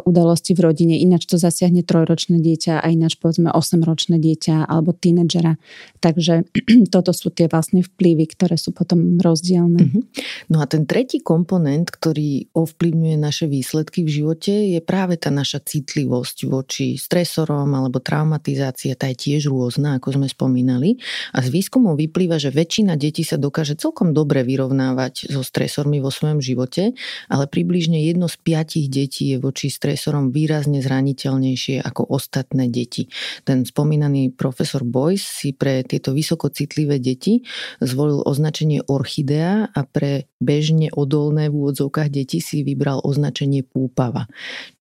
udalosti 0.03 0.51
v 0.51 0.63
rodine, 0.67 0.95
ináč 0.99 1.25
to 1.31 1.39
zasiahne 1.39 1.79
trojročné 1.87 2.43
dieťa 2.43 2.83
a 2.83 2.85
ináč 2.91 3.15
povedzme 3.15 3.55
8-ročné 3.55 4.19
dieťa 4.19 4.67
alebo 4.67 4.91
tínedžera. 4.91 5.55
Takže 6.03 6.43
toto 6.93 7.15
sú 7.15 7.31
tie 7.31 7.47
vlastne 7.47 7.87
vplyvy, 7.87 8.35
ktoré 8.35 8.59
sú 8.59 8.75
potom 8.75 9.15
rozdielne. 9.19 9.79
Uh-huh. 9.79 10.03
No 10.51 10.59
a 10.59 10.67
ten 10.67 10.83
tretí 10.83 11.23
komponent, 11.23 11.87
ktorý 11.87 12.51
ovplyvňuje 12.51 13.15
naše 13.15 13.47
výsledky 13.47 14.03
v 14.03 14.11
živote, 14.11 14.51
je 14.75 14.79
práve 14.83 15.15
tá 15.15 15.31
naša 15.31 15.63
citlivosť 15.63 16.37
voči 16.51 16.99
stresorom 17.39 17.71
alebo 17.71 18.03
traumatizácia, 18.03 18.99
tá 18.99 19.07
je 19.07 19.15
tiež 19.15 19.47
rôzna, 19.47 19.95
ako 19.95 20.19
sme 20.19 20.27
spomínali. 20.27 20.99
A 21.31 21.39
z 21.39 21.47
výskumov 21.47 21.95
vyplýva, 21.95 22.35
že 22.35 22.51
väčšina 22.51 22.99
detí 22.99 23.23
sa 23.23 23.39
dokáže 23.39 23.79
celkom 23.79 24.11
dobre 24.11 24.43
vyrovnávať 24.43 25.31
so 25.31 25.39
stresormi 25.39 26.03
vo 26.03 26.11
svojom 26.11 26.43
živote, 26.43 26.91
ale 27.31 27.47
približne 27.47 27.95
jedno 28.03 28.27
z 28.27 28.35
piatich 28.43 28.91
detí 28.91 29.31
je 29.31 29.37
voči 29.39 29.71
stresorom 29.71 30.35
výrazne 30.35 30.83
zraniteľnejšie 30.83 31.79
ako 31.79 32.11
ostatné 32.11 32.67
deti. 32.67 33.07
Ten 33.47 33.63
spomínaný 33.63 34.35
profesor 34.35 34.83
Boyce 34.83 35.23
si 35.23 35.55
pre 35.55 35.87
tieto 35.87 36.11
vysokocitlivé 36.11 36.99
deti 36.99 37.47
zvolil 37.79 38.19
označenie 38.27 38.83
orchidea 38.83 39.71
a 39.71 39.81
pre 39.87 40.27
bežne 40.43 40.91
odolné 40.91 41.47
v 41.47 41.55
úvodzovkách 41.55 42.11
deti 42.11 42.43
si 42.43 42.67
vybral 42.67 42.99
označenie 42.99 43.63
púpava. 43.63 44.27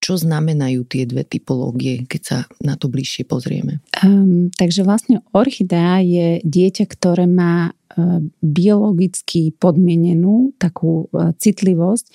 Čo 0.02 0.18
znamenajú 0.18 0.82
tie 0.90 1.06
dve 1.06 1.22
typológie, 1.22 2.08
keď 2.08 2.22
sa 2.24 2.38
na 2.58 2.74
to 2.74 2.90
bližšie 2.90 3.28
pozrieme? 3.28 3.80
Um, 4.02 4.50
takže 4.54 4.82
vlastne 4.82 5.22
orchidea 5.30 6.02
je 6.02 6.28
dieťa, 6.42 6.84
ktoré 6.90 7.30
má 7.30 7.70
e, 7.70 7.70
biologicky 8.42 9.54
podmienenú 9.54 10.56
takú 10.58 11.06
e, 11.12 11.32
citlivosť 11.38 12.06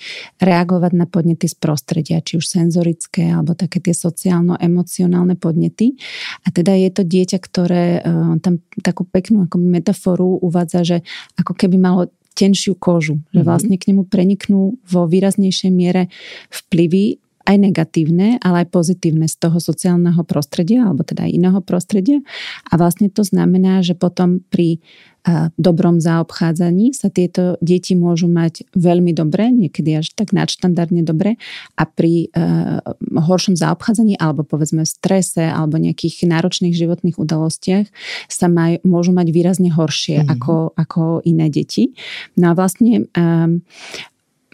reagovať 0.42 0.92
na 0.94 1.06
podnety 1.08 1.48
z 1.48 1.56
prostredia, 1.56 2.20
či 2.20 2.38
už 2.38 2.44
senzorické 2.44 3.32
alebo 3.32 3.56
také 3.56 3.80
tie 3.80 3.96
sociálno-emocionálne 3.96 5.40
podnety. 5.40 5.96
A 6.44 6.52
teda 6.52 6.76
je 6.76 6.90
to 6.92 7.02
dieťa, 7.02 7.38
ktoré 7.40 7.84
e, 7.98 8.00
tam 8.44 8.60
takú 8.84 9.08
peknú 9.08 9.48
ako 9.48 9.56
metaforu 9.58 10.38
uvádza, 10.44 10.84
že 10.84 10.96
ako 11.40 11.56
keby 11.56 11.80
malo 11.80 12.12
tenšiu 12.34 12.74
kožu, 12.74 13.22
že 13.30 13.40
mhm. 13.40 13.46
vlastne 13.46 13.76
k 13.78 13.94
nemu 13.94 14.10
preniknú 14.10 14.76
vo 14.82 15.02
výraznejšej 15.06 15.70
miere 15.70 16.10
vplyvy 16.50 17.23
aj 17.44 17.56
negatívne, 17.60 18.40
ale 18.40 18.64
aj 18.64 18.72
pozitívne 18.72 19.28
z 19.28 19.36
toho 19.36 19.60
sociálneho 19.60 20.20
prostredia, 20.24 20.88
alebo 20.88 21.04
teda 21.04 21.28
iného 21.28 21.60
prostredia. 21.60 22.24
A 22.68 22.80
vlastne 22.80 23.12
to 23.12 23.24
znamená, 23.24 23.84
že 23.84 23.96
potom 23.96 24.40
pri 24.48 24.80
dobrom 25.56 26.04
zaobchádzaní 26.04 26.92
sa 26.92 27.08
tieto 27.08 27.56
deti 27.64 27.96
môžu 27.96 28.28
mať 28.28 28.68
veľmi 28.76 29.16
dobre, 29.16 29.48
niekedy 29.48 30.04
až 30.04 30.12
tak 30.12 30.36
nadštandardne 30.36 31.00
dobre 31.00 31.40
a 31.80 31.88
pri 31.88 32.28
uh, 32.36 32.84
horšom 33.00 33.56
zaobchádzaní 33.56 34.20
alebo 34.20 34.44
povedzme 34.44 34.84
strese 34.84 35.48
alebo 35.48 35.80
nejakých 35.80 36.28
náročných 36.28 36.76
životných 36.76 37.16
udalostiach 37.16 37.88
sa 38.28 38.46
maj, 38.52 38.84
môžu 38.84 39.16
mať 39.16 39.32
výrazne 39.32 39.72
horšie 39.72 40.20
mm-hmm. 40.20 40.34
ako, 40.36 40.56
ako 40.76 41.02
iné 41.24 41.48
deti. 41.48 41.96
No 42.36 42.52
a 42.52 42.56
vlastne 42.56 43.08
um, 43.16 43.64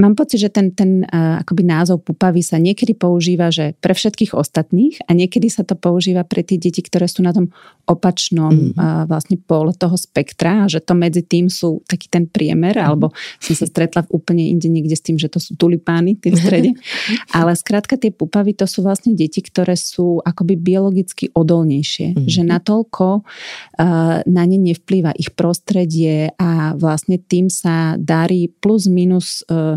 mám 0.00 0.16
pocit, 0.16 0.40
že 0.40 0.48
ten, 0.48 0.72
ten 0.72 1.04
uh, 1.04 1.44
akoby 1.44 1.62
názov 1.62 2.00
pupavy 2.02 2.40
sa 2.40 2.56
niekedy 2.56 2.96
používa, 2.96 3.52
že 3.52 3.76
pre 3.78 3.92
všetkých 3.92 4.32
ostatných 4.32 5.04
a 5.04 5.12
niekedy 5.12 5.52
sa 5.52 5.62
to 5.62 5.76
používa 5.76 6.24
pre 6.24 6.40
tie 6.40 6.56
deti, 6.56 6.80
ktoré 6.80 7.04
sú 7.04 7.20
na 7.20 7.36
tom 7.36 7.52
opačnom 7.84 8.72
mm. 8.72 8.80
uh, 8.80 9.04
vlastne 9.04 9.36
pole 9.36 9.76
toho 9.76 9.94
spektra 10.00 10.64
a 10.64 10.70
že 10.72 10.80
to 10.80 10.96
medzi 10.96 11.20
tým 11.20 11.52
sú 11.52 11.84
taký 11.84 12.08
ten 12.08 12.24
priemer, 12.24 12.80
mm. 12.80 12.84
alebo 12.84 13.12
som 13.38 13.52
sa 13.52 13.68
stretla 13.68 14.08
v 14.08 14.16
úplne 14.16 14.48
inde 14.48 14.72
niekde 14.72 14.96
s 14.96 15.04
tým, 15.04 15.20
že 15.20 15.28
to 15.28 15.36
sú 15.36 15.60
tulipány 15.60 16.16
tým 16.16 16.32
v 16.32 16.40
strede. 16.40 16.70
Ale 17.36 17.52
skrátka 17.52 18.00
tie 18.00 18.08
pupavy 18.10 18.56
to 18.56 18.64
sú 18.64 18.80
vlastne 18.80 19.12
deti, 19.12 19.44
ktoré 19.44 19.76
sú 19.76 20.24
akoby 20.24 20.56
biologicky 20.56 21.28
odolnejšie, 21.36 22.16
mm. 22.16 22.26
že 22.26 22.42
natoľko 22.46 23.20
uh, 23.20 24.24
na 24.24 24.42
ne 24.48 24.58
nevplýva 24.60 25.12
ich 25.20 25.36
prostredie 25.36 26.32
a 26.40 26.72
vlastne 26.78 27.18
tým 27.20 27.50
sa 27.50 27.98
darí 27.98 28.48
plus 28.48 28.86
minus 28.86 29.42
uh, 29.50 29.76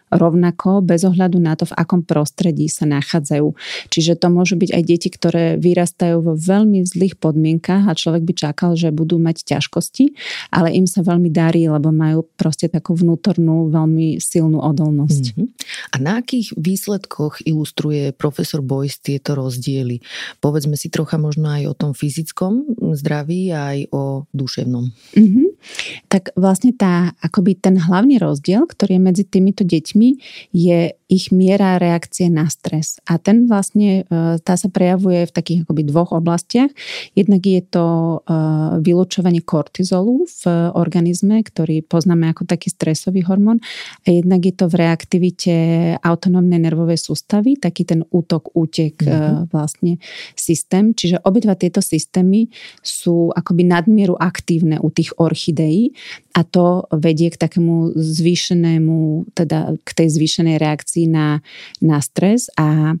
rovnako 0.11 0.83
bez 0.83 1.07
ohľadu 1.07 1.39
na 1.39 1.55
to, 1.55 1.65
v 1.65 1.77
akom 1.79 2.03
prostredí 2.03 2.67
sa 2.67 2.83
nachádzajú. 2.85 3.47
Čiže 3.87 4.19
to 4.19 4.27
môžu 4.27 4.59
byť 4.59 4.69
aj 4.75 4.83
deti, 4.83 5.09
ktoré 5.09 5.55
vyrastajú 5.57 6.19
vo 6.21 6.33
veľmi 6.35 6.83
zlých 6.83 7.15
podmienkach 7.17 7.87
a 7.87 7.97
človek 7.97 8.27
by 8.27 8.33
čakal, 8.35 8.75
že 8.75 8.91
budú 8.91 9.17
mať 9.17 9.47
ťažkosti, 9.47 10.13
ale 10.51 10.75
im 10.75 10.85
sa 10.85 11.01
veľmi 11.01 11.31
darí, 11.31 11.65
lebo 11.71 11.89
majú 11.95 12.27
proste 12.35 12.67
takú 12.67 12.93
vnútornú 12.93 13.71
veľmi 13.71 14.19
silnú 14.19 14.59
odolnosť. 14.59 15.23
Mm-hmm. 15.31 15.47
A 15.91 15.95
na 16.03 16.19
akých 16.19 16.53
výsledkoch 16.59 17.47
ilustruje 17.47 18.11
profesor 18.11 18.59
Boyce 18.59 18.99
tieto 18.99 19.33
rozdiely? 19.33 20.03
Povedzme 20.43 20.75
si 20.75 20.91
trocha 20.91 21.15
možno 21.15 21.47
aj 21.47 21.63
o 21.71 21.73
tom 21.77 21.91
fyzickom 21.95 22.77
zdraví 22.99 23.49
aj 23.53 23.77
o 23.95 24.27
duševnom. 24.35 24.91
Mm-hmm. 25.15 25.47
Tak 26.09 26.33
vlastne 26.35 26.73
tá, 26.73 27.13
akoby 27.21 27.55
ten 27.55 27.77
hlavný 27.77 28.17
rozdiel, 28.17 28.65
ktorý 28.65 28.97
je 28.97 29.01
medzi 29.01 29.23
týmito 29.23 29.61
deťmi, 29.61 30.00
je 30.53 30.91
ich 31.11 31.27
miera 31.35 31.75
reakcie 31.75 32.31
na 32.31 32.47
stres. 32.47 33.03
A 33.03 33.19
ten 33.19 33.51
vlastne, 33.51 34.07
e, 34.07 34.39
tá 34.39 34.55
sa 34.55 34.71
prejavuje 34.71 35.27
v 35.27 35.35
takých 35.35 35.59
akoby 35.67 35.91
dvoch 35.91 36.15
oblastiach. 36.15 36.71
Jednak 37.19 37.43
je 37.43 37.59
to 37.67 37.85
e, 38.23 38.39
vylúčovanie 38.79 39.43
kortizolu 39.43 40.23
v 40.23 40.43
organizme, 40.71 41.43
ktorý 41.43 41.83
poznáme 41.83 42.31
ako 42.31 42.47
taký 42.47 42.71
stresový 42.71 43.27
hormón. 43.27 43.59
A 44.07 44.15
jednak 44.15 44.47
je 44.47 44.55
to 44.55 44.71
v 44.71 44.87
reaktivite 44.87 45.53
autonómnej 45.99 46.63
nervovej 46.63 47.03
sústavy, 47.03 47.59
taký 47.59 47.83
ten 47.83 48.07
útok, 48.07 48.55
útek 48.55 49.03
mm-hmm. 49.03 49.51
vlastne 49.51 49.99
systém. 50.39 50.95
Čiže 50.95 51.27
obidva 51.27 51.59
tieto 51.59 51.83
systémy 51.83 52.47
sú 52.79 53.35
akoby 53.35 53.67
nadmieru 53.67 54.15
aktívne 54.15 54.79
u 54.79 54.87
tých 54.87 55.11
orchideí 55.19 55.91
a 56.31 56.47
to 56.47 56.87
vedie 56.95 57.27
k 57.27 57.35
takému 57.35 57.91
zvýšenému, 57.99 59.35
teda 59.35 59.75
k 59.83 59.89
tej 59.91 60.07
zvýšenej 60.07 60.55
reakcii 60.55 61.00
na, 61.07 61.41
na 61.81 62.01
stres 62.01 62.49
a 62.57 62.97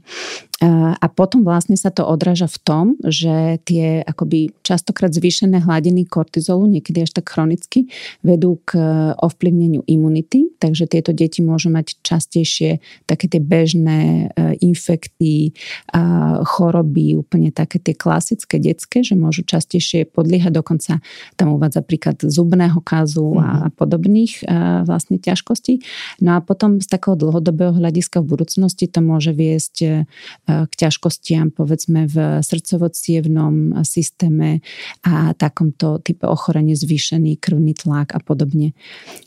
a 1.01 1.05
potom 1.09 1.41
vlastne 1.41 1.73
sa 1.73 1.89
to 1.89 2.05
odráža 2.05 2.45
v 2.45 2.57
tom, 2.61 2.85
že 3.01 3.57
tie 3.65 4.05
akoby 4.05 4.53
častokrát 4.61 5.09
zvýšené 5.09 5.65
hladiny 5.65 6.05
kortizolu, 6.05 6.69
niekedy 6.69 7.01
až 7.01 7.17
tak 7.17 7.33
chronicky, 7.33 7.89
vedú 8.21 8.61
k 8.61 8.77
ovplyvneniu 9.17 9.81
imunity, 9.89 10.53
takže 10.61 10.85
tieto 10.85 11.17
deti 11.17 11.41
môžu 11.41 11.73
mať 11.73 11.97
častejšie 12.05 12.77
také 13.09 13.25
tie 13.25 13.41
bežné 13.41 14.29
e, 14.29 14.61
infekty, 14.61 15.57
choroby, 16.45 17.17
úplne 17.17 17.49
také 17.49 17.81
tie 17.81 17.97
klasické 17.97 18.61
detské, 18.61 19.01
že 19.01 19.17
môžu 19.17 19.41
častejšie 19.41 20.13
podliehať, 20.13 20.53
dokonca 20.53 21.01
tam 21.41 21.57
uvádza 21.57 21.81
príklad 21.81 22.21
zubného 22.21 22.77
kazu 22.85 23.33
a 23.41 23.65
mhm. 23.65 23.81
podobných 23.81 24.45
e, 24.45 24.53
vlastne 24.85 25.17
ťažkostí. 25.17 25.81
No 26.21 26.37
a 26.37 26.39
potom 26.45 26.77
z 26.77 26.85
takého 26.85 27.17
dlhodobého 27.17 27.73
hľadiska 27.73 27.90
v 28.23 28.29
budúcnosti 28.31 28.87
to 28.87 29.03
môže 29.03 29.35
viesť 29.35 29.75
e, 29.83 29.87
k 30.47 30.73
ťažkostiam 30.73 31.51
povedzme 31.51 32.07
v 32.07 32.39
srdcovo 32.39 32.87
systéme 33.81 34.61
a 35.03 35.33
takomto 35.33 35.99
type 35.99 36.25
ochorenie 36.27 36.75
zvýšený 36.77 37.37
krvný 37.41 37.73
tlak 37.73 38.13
a 38.15 38.19
podobne. 38.21 38.73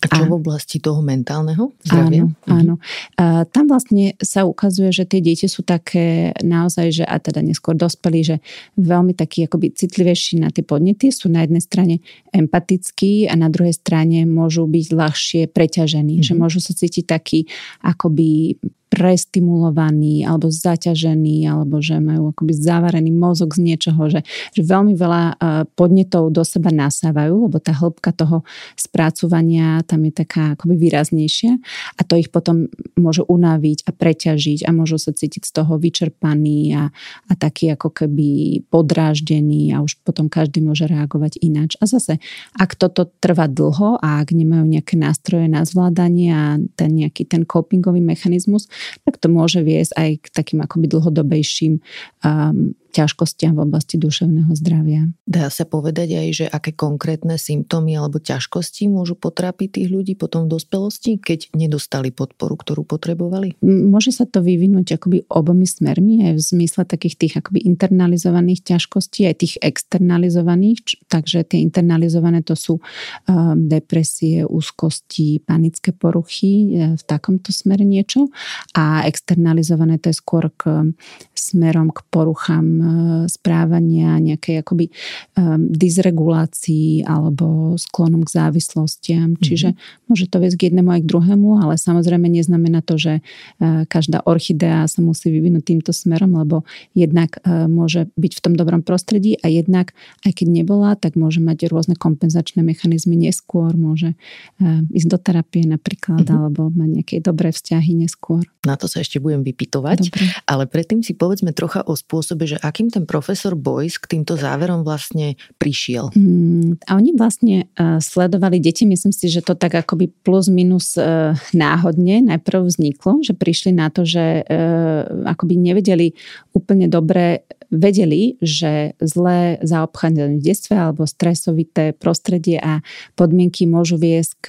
A 0.01 0.07
čo 0.09 0.25
a, 0.25 0.29
v 0.29 0.35
oblasti 0.37 0.79
toho 0.79 1.01
mentálneho 1.01 1.73
zdravia? 1.83 2.29
Áno, 2.29 2.35
mhm. 2.47 2.55
áno. 2.55 2.75
A 3.19 3.45
tam 3.49 3.67
vlastne 3.67 4.15
sa 4.23 4.47
ukazuje, 4.47 4.93
že 4.93 5.09
tie 5.09 5.21
deti 5.25 5.49
sú 5.49 5.65
také 5.67 6.37
naozaj, 6.45 7.03
že 7.03 7.05
a 7.05 7.19
teda 7.19 7.41
neskôr 7.41 7.75
dospelí, 7.75 8.21
že 8.23 8.37
veľmi 8.77 9.17
takí 9.17 9.49
akoby 9.49 9.75
citlivejší 9.75 10.45
na 10.45 10.53
tie 10.53 10.63
podnety, 10.63 11.11
sú 11.11 11.33
na 11.33 11.43
jednej 11.43 11.63
strane 11.65 11.95
empatickí 12.31 13.27
a 13.27 13.35
na 13.35 13.49
druhej 13.49 13.75
strane 13.75 14.29
môžu 14.29 14.69
byť 14.69 14.87
ľahšie 14.93 15.43
preťažení, 15.51 16.21
mm-hmm. 16.21 16.29
že 16.29 16.35
mhm. 16.37 16.41
môžu 16.41 16.59
sa 16.61 16.77
cítiť 16.77 17.05
taký 17.09 17.49
akoby 17.81 18.44
the 18.53 18.71
prestimulovaní 18.93 20.23
alebo 20.23 20.53
zaťažení 20.53 21.45
alebo 21.49 21.83
že 21.83 21.99
majú 21.99 22.31
akoby 22.31 22.53
zavarený 22.55 23.11
mozog 23.11 23.57
z 23.57 23.61
niečoho, 23.73 24.07
že, 24.07 24.21
že 24.55 24.63
veľmi 24.63 24.95
veľa 24.95 25.23
e, 25.25 25.35
podnetov 25.75 26.31
do 26.31 26.47
seba 26.47 26.71
nasávajú, 26.71 27.51
lebo 27.51 27.59
tá 27.59 27.75
hĺbka 27.75 28.15
toho 28.15 28.47
spracovania 28.79 29.83
tam 29.83 30.07
je 30.07 30.13
taká 30.15 30.55
akoby 30.55 30.79
výraznejšia 30.79 31.59
a 31.99 32.01
to 32.07 32.15
ich 32.21 32.31
potom 32.31 32.71
môže 32.95 33.27
unaviť 33.27 33.89
a 33.89 33.91
preťažiť 33.91 34.69
a 34.69 34.71
môžu 34.71 35.01
sa 35.01 35.11
cítiť 35.11 35.43
z 35.43 35.53
toho 35.53 35.75
vyčerpaní 35.81 36.77
a, 36.79 36.95
a 37.29 37.33
taký 37.35 37.75
ako 37.75 37.91
keby 37.91 38.63
podráždený 38.71 39.75
a 39.75 39.83
už 39.83 39.99
potom 40.07 40.31
každý 40.31 40.63
môže 40.63 40.87
reagovať 40.87 41.43
ináč. 41.43 41.75
A 41.83 41.91
zase, 41.91 42.23
ak 42.55 42.79
toto 42.79 43.11
trvá 43.19 43.51
dlho 43.51 43.99
a 43.99 44.23
ak 44.23 44.31
nemajú 44.31 44.65
nejaké 44.65 44.95
nástroje 44.95 45.51
na 45.51 45.67
zvládanie 45.67 46.31
a 46.31 46.45
ten 46.79 46.91
nejaký 46.95 47.27
ten 47.27 47.43
copingový 47.43 48.01
mechanizmus, 48.01 48.71
tak 49.05 49.21
to 49.21 49.27
môže 49.33 49.61
viesť 49.63 49.93
aj 49.97 50.11
k 50.23 50.27
takým 50.33 50.61
akoby 50.65 50.87
dlhodobejším 50.91 51.81
um, 52.25 52.77
ťažkostiam 52.95 53.59
v 53.59 53.67
oblasti 53.67 53.99
duševného 53.99 54.55
zdravia. 54.55 55.11
Dá 55.27 55.51
sa 55.51 55.67
povedať 55.67 56.15
aj, 56.15 56.29
že 56.31 56.47
aké 56.47 56.71
konkrétne 56.71 57.35
symptómy 57.35 57.99
alebo 57.99 58.23
ťažkosti 58.23 58.87
môžu 58.87 59.19
potrápiť 59.19 59.83
tých 59.83 59.89
ľudí 59.91 60.15
potom 60.15 60.47
v 60.47 60.55
dospelosti, 60.55 61.19
keď 61.19 61.51
nedostali 61.59 62.15
podporu, 62.15 62.55
ktorú 62.55 62.87
potrebovali? 62.87 63.59
Môže 63.65 64.15
sa 64.15 64.25
to 64.31 64.39
vyvinúť 64.39 65.03
akoby 65.03 65.27
obomi 65.27 65.67
smermi, 65.67 66.31
aj 66.31 66.33
v 66.39 66.43
zmysle 66.55 66.87
takých 66.87 67.19
tých 67.19 67.35
akoby 67.43 67.67
internalizovaných 67.67 68.63
ťažkostí, 68.63 69.27
aj 69.27 69.37
tých 69.43 69.55
externalizovaných, 69.59 71.03
takže 71.11 71.43
tie 71.43 71.59
internalizované 71.67 72.47
to 72.47 72.55
sú 72.55 72.79
um, 72.79 73.59
depresie, 73.67 74.47
úzkosti, 74.47 75.43
panické 75.43 75.91
poruchy, 75.91 76.53
e, 76.71 76.95
v 76.95 77.03
takomto 77.03 77.51
smere 77.51 77.83
niečo 77.83 78.31
a 78.77 79.03
externalizované 79.09 79.99
to 79.99 80.13
je 80.13 80.17
skôr 80.17 80.53
k 80.55 80.95
smerom 81.35 81.91
k 81.91 82.01
poruchám 82.09 82.67
Eh, 82.85 83.29
správania, 83.29 84.21
nejakej 84.21 84.61
akoby 84.61 84.93
um, 85.35 85.67
dysregulácii 85.73 87.09
alebo 87.09 87.75
sklonom 87.81 88.23
k 88.23 88.35
závislostiam. 88.37 89.35
Mm-hmm. 89.35 89.45
Čiže 89.45 89.69
môže 90.07 90.29
to 90.29 90.39
viesť 90.39 90.57
k 90.61 90.65
jednému 90.71 90.91
aj 90.93 91.01
k 91.03 91.09
druhému, 91.11 91.51
ale 91.65 91.75
samozrejme 91.81 92.29
neznamená 92.29 92.85
to, 92.85 93.01
že 93.01 93.15
uh, 93.21 93.89
každá 93.89 94.21
orchidea 94.29 94.85
sa 94.87 95.01
musí 95.01 95.33
vyvinúť 95.33 95.65
týmto 95.65 95.91
smerom, 95.97 96.37
lebo 96.37 96.69
jednak 96.93 97.41
uh, 97.43 97.65
môže 97.67 98.13
byť 98.15 98.33
v 98.39 98.43
tom 98.45 98.55
dobrom 98.55 98.85
prostredí 98.85 99.41
a 99.41 99.49
jednak, 99.49 99.97
aj 100.29 100.45
keď 100.45 100.47
nebola, 100.65 100.95
tak 100.95 101.17
môže 101.17 101.41
mať 101.41 101.67
rôzne 101.73 101.97
kompenzačné 101.97 102.61
mechanizmy 102.61 103.17
neskôr, 103.17 103.73
môže 103.75 104.13
uh, 104.61 104.85
ísť 104.93 105.09
do 105.09 105.19
terapie 105.19 105.65
napríklad, 105.65 106.29
mm-hmm. 106.29 106.37
alebo 106.37 106.69
mať 106.69 106.89
nejaké 107.01 107.17
dobré 107.25 107.51
vzťahy 107.51 107.97
neskôr. 107.97 108.45
Na 108.65 108.77
to 108.77 108.89
sa 108.89 109.01
ešte 109.01 109.21
budem 109.21 109.45
vypitovať, 109.45 109.99
Dobre. 110.09 110.25
ale 110.49 110.65
predtým 110.69 111.05
si 111.05 111.13
povedzme 111.25 111.57
trocha 111.57 111.81
o 111.89 111.97
spôsobe, 111.97 112.45
že 112.45 112.61
ak 112.61 112.75
akým 112.75 112.91
ten 112.91 113.07
profesor 113.07 113.55
Boyce 113.55 114.03
k 114.03 114.19
týmto 114.19 114.35
záverom 114.35 114.83
vlastne 114.83 115.39
prišiel? 115.63 116.11
Mm, 116.19 116.83
a 116.91 116.99
oni 116.99 117.15
vlastne 117.15 117.71
uh, 117.79 118.03
sledovali 118.03 118.59
deti, 118.59 118.83
myslím 118.83 119.15
si, 119.15 119.31
že 119.31 119.47
to 119.47 119.55
tak 119.55 119.79
akoby 119.79 120.11
plus 120.11 120.51
minus 120.51 120.99
uh, 120.99 121.39
náhodne 121.55 122.19
najprv 122.27 122.67
vzniklo, 122.67 123.23
že 123.23 123.31
prišli 123.31 123.71
na 123.71 123.95
to, 123.95 124.03
že 124.03 124.43
uh, 124.43 125.07
akoby 125.23 125.55
nevedeli 125.55 126.19
úplne 126.51 126.91
dobre 126.91 127.47
vedeli, 127.75 128.39
že 128.43 128.95
zlé 129.03 129.59
zaobchádzanie 129.63 130.39
v 130.39 130.47
detstve 130.47 130.75
alebo 130.79 131.07
stresovité 131.07 131.95
prostredie 131.95 132.59
a 132.63 132.83
podmienky 133.19 133.67
môžu 133.67 133.99
viesť 133.99 134.33
k 134.43 134.47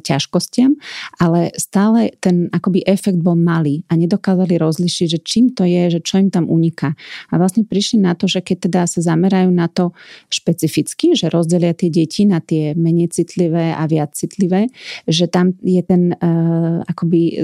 ťažkostiam, 0.00 0.76
ale 1.20 1.52
stále 1.60 2.16
ten 2.20 2.48
akoby 2.52 2.84
efekt 2.88 3.20
bol 3.20 3.36
malý 3.36 3.84
a 3.92 3.96
nedokázali 3.96 4.56
rozlišiť, 4.56 5.06
že 5.08 5.18
čím 5.20 5.52
to 5.52 5.68
je, 5.68 5.98
že 5.98 6.00
čo 6.00 6.11
im 6.18 6.32
tam 6.32 6.50
uniká. 6.50 6.96
A 7.30 7.38
vlastne 7.38 7.62
prišli 7.64 8.02
na 8.02 8.12
to, 8.18 8.26
že 8.28 8.42
keď 8.42 8.56
teda 8.68 8.80
sa 8.88 9.00
zamerajú 9.00 9.48
na 9.52 9.70
to 9.70 9.96
špecificky, 10.28 11.14
že 11.16 11.32
rozdelia 11.32 11.72
tie 11.72 11.88
deti 11.88 12.26
na 12.28 12.42
tie 12.42 12.74
menej 12.76 13.12
citlivé 13.12 13.72
a 13.72 13.84
viac 13.86 14.12
citlivé, 14.16 14.68
že 15.06 15.28
tam 15.28 15.56
je 15.62 15.82
ten 15.84 16.12
uh, 16.16 16.82
akoby 16.86 17.20
e, 17.22 17.34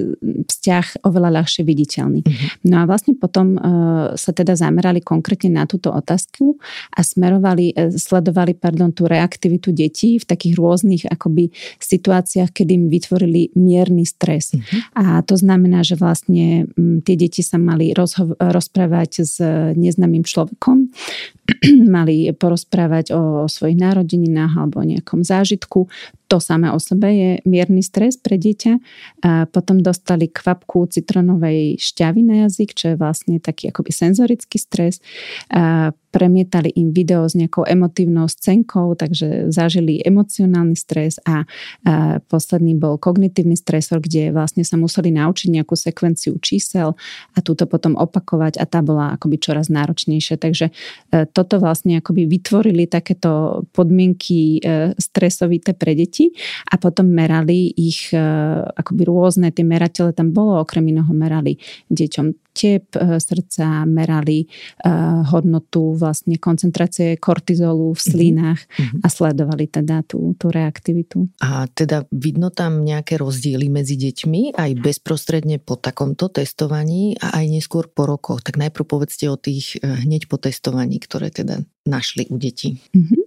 vzťah 0.47 1.07
oveľa 1.07 1.43
ľahšie 1.43 1.63
viditeľný. 1.63 2.21
Mm-hmm. 2.25 2.49
No 2.69 2.83
a 2.83 2.85
vlastne 2.89 3.15
potom 3.15 3.57
uh, 3.57 4.15
sa 4.15 4.31
teda 4.35 4.59
zamerali 4.59 5.01
konkrétne 5.01 5.53
na 5.53 5.65
túto 5.65 5.93
otázku 5.93 6.59
a 6.95 7.01
smerovali, 7.05 7.73
e, 7.75 7.93
sledovali 7.95 8.57
pardon, 8.57 8.91
tú 8.91 9.07
reaktivitu 9.07 9.71
detí 9.71 10.19
v 10.19 10.25
takých 10.25 10.55
rôznych 10.59 11.03
akoby 11.09 11.51
situáciách, 11.79 12.51
kedy 12.53 12.73
im 12.75 12.87
vytvorili 12.89 13.53
mierny 13.55 14.05
stres. 14.09 14.55
Uh-huh. 14.55 14.81
A 14.97 15.05
to 15.23 15.37
znamená, 15.39 15.85
že 15.85 15.99
vlastne 15.99 16.69
tie 17.05 17.17
deti 17.17 17.45
sa 17.45 17.57
mali 17.61 17.93
rozho- 17.93 18.37
rozprávať 18.59 19.23
s 19.23 19.39
neznámym 19.79 20.27
človekom, 20.27 20.91
mali 21.97 22.29
porozprávať 22.37 23.17
o 23.17 23.23
svojich 23.49 23.81
narodeninách 23.81 24.53
alebo 24.55 24.85
o 24.85 24.89
nejakom 24.89 25.25
zážitku. 25.25 25.89
To 26.29 26.37
samé 26.37 26.69
o 26.69 26.77
sebe 26.77 27.09
je 27.09 27.31
mierny 27.49 27.81
stres 27.81 28.21
pre 28.21 28.37
dieťa. 28.37 28.73
A 29.25 29.49
potom 29.49 29.81
dostali 29.81 30.29
kvapku 30.29 30.85
citronovej 30.93 31.81
šťavy 31.81 32.21
na 32.21 32.35
jazyk, 32.47 32.77
čo 32.77 32.85
je 32.93 33.01
vlastne 33.01 33.41
taký 33.41 33.73
akoby 33.73 33.91
senzorický 33.97 34.61
stres. 34.61 35.01
A 35.49 35.97
premietali 36.09 36.73
im 36.73 36.93
video 36.93 37.29
s 37.29 37.37
nejakou 37.37 37.69
emotívnou 37.69 38.29
scénkou, 38.33 38.97
takže 38.97 39.53
zažili 39.53 40.01
emocionálny 40.01 40.73
stres 40.73 41.21
a, 41.29 41.45
a 41.85 42.19
posledný 42.33 42.81
bol 42.81 42.97
kognitívny 42.97 43.57
stresor, 43.61 44.01
kde 44.01 44.33
vlastne 44.33 44.65
sa 44.65 44.81
museli 44.81 45.13
naučiť 45.13 45.49
nejakú 45.53 45.77
sekvenciu 45.77 46.41
čísel 46.41 46.97
a 47.37 47.39
túto 47.45 47.69
potom 47.69 47.93
opakovať 47.93 48.57
a 48.57 48.65
tá 48.65 48.81
bola 48.81 49.21
akoby 49.21 49.37
čoraz 49.37 49.69
náročnejšia. 49.69 50.41
Takže 50.41 50.73
e, 50.73 50.73
toto 51.39 51.63
vlastne 51.63 52.03
akoby 52.03 52.27
vytvorili 52.27 52.91
takéto 52.91 53.63
podmienky 53.71 54.59
e, 54.59 54.91
stresovité 54.99 55.71
pre 55.79 55.95
deti 55.95 56.35
a 56.67 56.75
potom 56.83 57.07
merali 57.15 57.71
ich 57.79 58.11
e, 58.11 58.19
akoby 58.67 59.07
rôzne, 59.07 59.55
tie 59.55 59.63
meratele 59.63 60.11
tam 60.11 60.35
bolo, 60.35 60.59
okrem 60.59 60.91
iného 60.91 61.15
merali 61.15 61.55
deťom 61.95 62.48
tep 62.59 62.91
e, 62.99 63.23
srdca, 63.23 63.87
merali 63.87 64.43
uh, 64.43 65.23
hodnotu 65.31 65.95
vlastne 65.95 66.43
koncentrácie 66.43 67.15
kortizolu 67.23 67.95
v 67.95 68.01
mhm. 68.03 68.11
slinách 68.11 68.61
mm-hmm. 68.67 69.01
a 69.05 69.07
sledovali 69.07 69.65
teda 69.71 70.03
tú, 70.03 70.35
tú 70.35 70.51
reaktivitu. 70.51 71.31
A 71.39 71.71
teda 71.71 72.03
vidno 72.11 72.51
tam 72.51 72.83
nejaké 72.83 73.15
rozdiely 73.15 73.71
medzi 73.71 73.95
deťmi 73.95 74.59
aj 74.59 74.71
bezprostredne 74.83 75.63
po 75.63 75.79
takomto 75.79 76.27
testovaní 76.27 77.15
a 77.23 77.39
aj 77.39 77.47
neskôr 77.47 77.87
po 77.87 78.11
rokoch. 78.11 78.43
Tak 78.43 78.59
najprv 78.59 78.85
povedzte 78.89 79.31
o 79.31 79.39
tých 79.39 79.79
hneď 79.79 80.27
po 80.27 80.41
testovaní, 80.41 80.99
ktoré 80.99 81.31
teda 81.31 81.63
našli 81.87 82.27
u 82.33 82.37
detí. 82.41 82.83
Mm-hmm. 82.91 83.23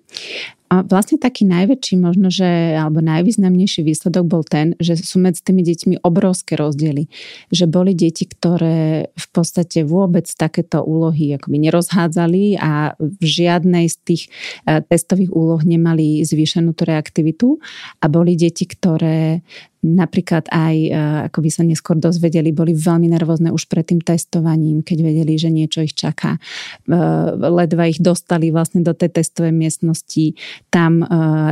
A 0.71 0.87
vlastne 0.87 1.19
taký 1.19 1.43
najväčší 1.43 1.99
možno, 1.99 2.31
že, 2.31 2.79
alebo 2.79 3.03
najvýznamnejší 3.03 3.83
výsledok 3.83 4.23
bol 4.23 4.47
ten, 4.47 4.71
že 4.79 4.95
sú 4.95 5.19
medzi 5.19 5.43
tými 5.43 5.67
deťmi 5.67 5.99
obrovské 5.99 6.55
rozdiely. 6.55 7.11
Že 7.51 7.65
boli 7.67 7.91
deti, 7.91 8.23
ktoré 8.23 9.11
v 9.11 9.27
podstate 9.35 9.83
vôbec 9.83 10.31
takéto 10.31 10.79
úlohy 10.79 11.35
akoby 11.35 11.67
nerozhádzali 11.67 12.55
a 12.55 12.95
v 12.95 13.19
žiadnej 13.19 13.91
z 13.91 13.97
tých 13.99 14.23
e, 14.63 14.79
testových 14.79 15.35
úloh 15.35 15.59
nemali 15.59 16.23
zvýšenú 16.23 16.71
reaktivitu 16.71 17.59
a 17.99 18.05
boli 18.07 18.39
deti, 18.39 18.63
ktoré 18.63 19.43
napríklad 19.81 20.45
aj, 20.53 20.75
e, 20.77 20.89
ako 21.29 21.37
by 21.41 21.49
sa 21.49 21.61
neskôr 21.65 21.97
dozvedeli, 21.97 22.53
boli 22.53 22.77
veľmi 22.77 23.09
nervózne 23.09 23.49
už 23.49 23.65
pred 23.65 23.89
tým 23.89 24.01
testovaním, 24.01 24.85
keď 24.85 24.97
vedeli, 25.01 25.33
že 25.41 25.49
niečo 25.49 25.81
ich 25.81 25.97
čaká. 25.97 26.37
E, 26.37 26.97
ledva 27.37 27.89
ich 27.89 27.97
dostali 27.97 28.53
vlastne 28.53 28.85
do 28.85 28.93
tej 28.93 29.09
testovej 29.17 29.51
miestnosti, 29.51 30.37
tam 30.69 31.01
e, 31.01 31.05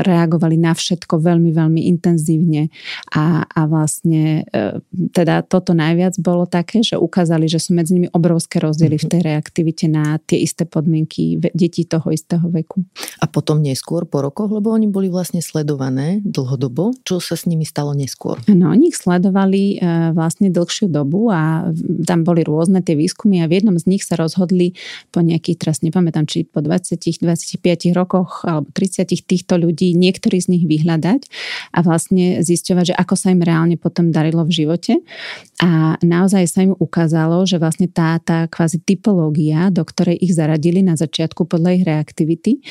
reagovali 0.05 0.61
na 0.61 0.77
všetko 0.77 1.17
veľmi, 1.17 1.49
veľmi 1.49 1.81
intenzívne 1.89 2.69
a, 3.17 3.43
a 3.49 3.61
vlastne 3.65 4.45
teda 5.11 5.41
toto 5.45 5.73
najviac 5.73 6.21
bolo 6.21 6.45
také, 6.45 6.85
že 6.85 6.95
ukázali, 6.95 7.49
že 7.49 7.57
sú 7.57 7.73
medzi 7.73 7.97
nimi 7.97 8.07
obrovské 8.13 8.61
rozdiely 8.61 9.01
v 9.01 9.05
tej 9.09 9.21
reaktivite 9.25 9.85
na 9.89 10.21
tie 10.21 10.37
isté 10.45 10.69
podmienky 10.69 11.41
detí 11.53 11.85
toho 11.89 12.13
istého 12.13 12.45
veku. 12.49 12.85
A 13.19 13.25
potom 13.25 13.59
neskôr, 13.59 14.05
po 14.05 14.21
rokoch, 14.21 14.51
lebo 14.53 14.71
oni 14.71 14.87
boli 14.87 15.09
vlastne 15.09 15.41
sledované 15.41 16.21
dlhodobo, 16.21 16.93
čo 17.03 17.17
sa 17.17 17.33
s 17.33 17.49
nimi 17.49 17.65
stalo 17.65 17.91
neskôr? 17.97 18.18
Neskôr. 18.19 18.37
No, 18.51 18.71
oni 18.71 18.91
ich 18.91 18.99
sledovali 18.99 19.79
e, 19.79 20.11
vlastne 20.11 20.51
dlhšiu 20.51 20.91
dobu 20.91 21.31
a 21.31 21.71
tam 22.03 22.27
boli 22.27 22.43
rôzne 22.43 22.83
tie 22.83 22.99
výskumy 22.99 23.39
a 23.39 23.47
v 23.47 23.61
jednom 23.61 23.79
z 23.79 23.87
nich 23.87 24.03
sa 24.03 24.19
rozhodli 24.19 24.75
po 25.15 25.23
nejakých, 25.23 25.57
teraz 25.63 25.79
nepamätám, 25.79 26.27
či 26.27 26.43
po 26.43 26.59
20-25 26.59 27.23
rokoch 27.95 28.43
alebo 28.43 28.67
30 28.75 29.07
týchto 29.23 29.55
ľudí, 29.55 29.95
niektorí 29.95 30.43
z 30.43 30.51
nich 30.51 30.63
vyhľadať 30.67 31.21
a 31.71 31.79
vlastne 31.79 32.43
zisťovať, 32.43 32.91
že 32.91 32.95
ako 32.99 33.15
sa 33.15 33.31
im 33.31 33.39
reálne 33.39 33.79
potom 33.79 34.11
darilo 34.11 34.43
v 34.43 34.51
živote. 34.51 34.99
A 35.63 35.95
naozaj 36.03 36.43
sa 36.47 36.59
im 36.63 36.75
ukázalo, 36.75 37.43
že 37.47 37.59
vlastne 37.59 37.87
tá, 37.87 38.19
tá 38.19 38.47
kvázi 38.47 38.83
typológia, 38.83 39.71
do 39.71 39.83
ktorej 39.83 40.19
ich 40.19 40.35
zaradili 40.35 40.83
na 40.83 40.99
začiatku 40.99 41.47
podľa 41.47 41.79
ich 41.79 41.83
reaktivity, 41.87 42.63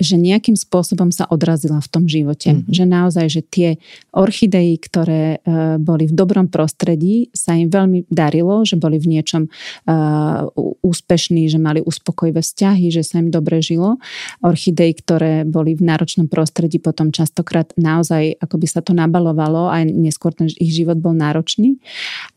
že 0.00 0.16
nejakým 0.16 0.56
spôsobom 0.56 1.12
sa 1.12 1.28
odrazila 1.28 1.80
v 1.80 1.88
tom 1.92 2.04
živote. 2.08 2.52
Mm. 2.52 2.68
Že 2.68 2.84
naozaj, 2.84 3.26
že 3.32 3.42
tie 3.44 3.68
orchidei, 4.12 4.76
ktoré 4.94 5.42
uh, 5.42 5.74
boli 5.82 6.06
v 6.06 6.14
dobrom 6.14 6.46
prostredí, 6.46 7.34
sa 7.34 7.58
im 7.58 7.66
veľmi 7.66 8.06
darilo, 8.06 8.62
že 8.62 8.78
boli 8.78 9.02
v 9.02 9.18
niečom 9.18 9.50
uh, 9.50 10.46
úspešní, 10.86 11.50
že 11.50 11.58
mali 11.58 11.82
uspokojivé 11.82 12.38
vzťahy, 12.38 12.94
že 12.94 13.02
sa 13.02 13.18
im 13.18 13.34
dobre 13.34 13.58
žilo. 13.58 13.98
Orchidei, 14.38 14.94
ktoré 14.94 15.42
boli 15.42 15.74
v 15.74 15.82
náročnom 15.82 16.30
prostredí, 16.30 16.78
potom 16.78 17.10
častokrát 17.10 17.74
naozaj 17.74 18.38
akoby 18.38 18.70
sa 18.70 18.86
to 18.86 18.94
nabalovalo 18.94 19.66
a 19.66 19.82
neskôr 19.82 20.30
ten 20.30 20.46
ich 20.46 20.70
život 20.70 21.02
bol 21.02 21.10
náročný. 21.10 21.82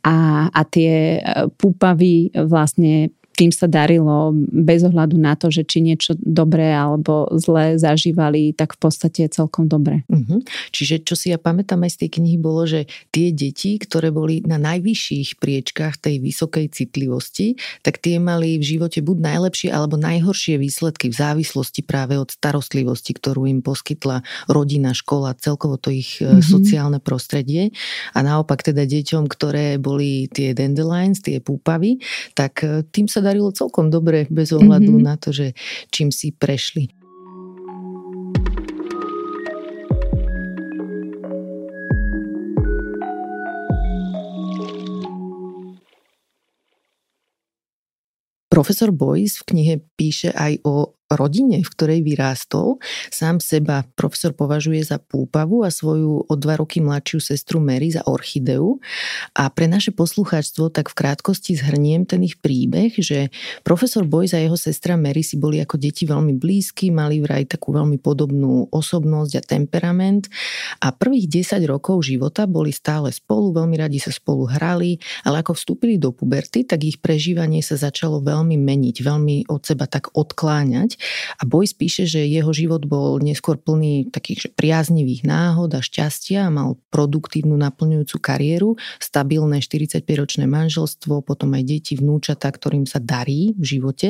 A, 0.02 0.50
a 0.50 0.62
tie 0.65 1.22
púpavy 1.62 2.34
vlastne 2.34 3.13
tým 3.38 3.54
sa 3.54 3.69
darilo 3.69 4.34
bez 4.50 4.82
ohľadu 4.82 5.13
na 5.21 5.38
to, 5.38 5.54
že 5.54 5.62
či 5.62 5.86
niečo 5.86 6.17
dobré 6.17 6.73
alebo 6.73 7.30
zlé 7.38 7.78
zažívali, 7.78 8.58
tak 8.58 8.73
v 8.73 8.89
podstate 8.89 9.30
celkom 9.30 9.69
dobre. 9.69 10.02
Uh-huh. 10.10 10.41
Čiže 10.73 11.06
čo 11.06 11.13
si 11.13 11.30
ja 11.30 11.38
pamätám 11.38 11.86
aj 11.86 11.93
z 11.93 11.97
tej 12.02 12.10
knihy 12.17 12.41
bolo, 12.41 12.65
že 12.65 12.89
tie 13.13 13.30
deti, 13.30 13.78
ktoré 13.78 14.10
boli 14.10 14.41
na 14.41 14.58
najvyšších 14.58 15.38
priečkách 15.38 16.02
tej 16.02 16.17
vysokej 16.17 16.73
citlivosti, 16.73 17.62
tak 17.86 18.02
tie 18.02 18.17
mali 18.17 18.58
v 18.58 18.65
živote 18.65 19.06
buď 19.06 19.17
najlepšie 19.21 19.69
alebo 19.69 20.02
najhoršie 20.02 20.58
výsledky 20.58 21.13
v 21.13 21.19
závislosti 21.21 21.86
práve 21.86 22.17
od 22.17 22.34
starostlivosti, 22.34 23.13
ktorú 23.13 23.45
im 23.45 23.62
poskytla 23.62 24.26
rodina, 24.50 24.97
škola, 24.97 25.38
celkovo 25.38 25.78
to 25.78 25.93
ich 25.93 26.17
uh-huh. 26.17 26.41
sociálne 26.41 26.97
prostredie. 26.97 27.69
A 28.17 28.26
naopak 28.26 28.65
teda 28.65 28.89
deťom, 28.89 29.30
ktoré 29.30 29.78
boli 29.78 30.26
tie 30.34 30.58
dandelions, 30.58 31.21
tie 31.21 31.38
púpavy, 31.38 32.02
tak 32.34 32.65
e, 32.65 32.82
tým 32.89 33.06
sa 33.06 33.27
darilo 33.28 33.52
celkom 33.52 33.92
dobre 33.92 34.24
bez 34.32 34.56
ohľadu 34.56 34.96
mm-hmm. 34.96 35.08
na 35.08 35.16
to, 35.20 35.36
že 35.36 35.52
čím 35.92 36.16
si 36.16 36.32
prešli. 36.32 36.88
Profesor 48.58 48.90
Boyce 48.90 49.38
v 49.38 49.54
knihe 49.54 49.76
píše 49.94 50.34
aj 50.34 50.66
o 50.66 50.97
rodine, 51.12 51.63
v 51.63 51.70
ktorej 51.72 52.00
vyrástol. 52.04 52.80
Sám 53.10 53.39
seba 53.39 53.88
profesor 53.96 54.36
považuje 54.36 54.84
za 54.84 55.00
púpavu 55.00 55.63
a 55.63 55.72
svoju 55.72 56.28
o 56.28 56.34
dva 56.36 56.60
roky 56.60 56.84
mladšiu 56.84 57.20
sestru 57.24 57.63
Mary 57.63 57.96
za 57.96 58.04
orchideu. 58.04 58.80
A 59.36 59.48
pre 59.48 59.72
naše 59.72 59.96
poslucháčstvo 59.96 60.70
tak 60.70 60.91
v 60.91 60.98
krátkosti 61.00 61.56
zhrniem 61.56 62.04
ten 62.04 62.24
ich 62.28 62.39
príbeh, 62.39 62.91
že 63.00 63.32
profesor 63.63 64.04
Boy 64.04 64.28
a 64.36 64.39
jeho 64.43 64.60
sestra 64.60 65.00
Mary 65.00 65.24
si 65.24 65.39
boli 65.39 65.63
ako 65.63 65.80
deti 65.80 66.04
veľmi 66.04 66.36
blízky, 66.36 66.91
mali 66.91 67.24
vraj 67.24 67.48
takú 67.48 67.72
veľmi 67.72 67.96
podobnú 68.02 68.67
osobnosť 68.74 69.34
a 69.39 69.41
temperament 69.41 70.28
a 70.84 70.91
prvých 70.91 71.48
10 71.48 71.63
rokov 71.63 72.04
života 72.04 72.43
boli 72.43 72.76
stále 72.76 73.13
spolu, 73.15 73.56
veľmi 73.56 73.80
radi 73.80 74.04
sa 74.04 74.12
spolu 74.12 74.52
hrali, 74.52 75.00
ale 75.24 75.39
ako 75.39 75.56
vstúpili 75.56 75.96
do 75.96 76.12
puberty, 76.12 76.67
tak 76.67 76.84
ich 76.84 77.00
prežívanie 77.00 77.63
sa 77.63 77.80
začalo 77.80 78.20
veľmi 78.20 78.60
meniť, 78.60 78.96
veľmi 79.00 79.36
od 79.48 79.62
seba 79.63 79.88
tak 79.88 80.12
odkláňať 80.12 80.97
a 81.38 81.44
Boyce 81.46 81.74
píše, 81.78 82.04
že 82.10 82.26
jeho 82.26 82.50
život 82.54 82.86
bol 82.86 83.22
neskôr 83.22 83.58
plný 83.58 84.10
takých 84.10 84.54
priaznivých 84.54 85.26
náhod 85.28 85.78
a 85.78 85.82
šťastia, 85.82 86.50
mal 86.50 86.80
produktívnu 86.90 87.54
naplňujúcu 87.58 88.18
kariéru, 88.18 88.76
stabilné 88.98 89.62
45-ročné 89.62 90.46
manželstvo, 90.50 91.22
potom 91.22 91.54
aj 91.54 91.64
deti, 91.68 91.94
vnúčata, 92.00 92.50
ktorým 92.50 92.88
sa 92.90 92.98
darí 92.98 93.54
v 93.58 93.66
živote, 93.78 94.10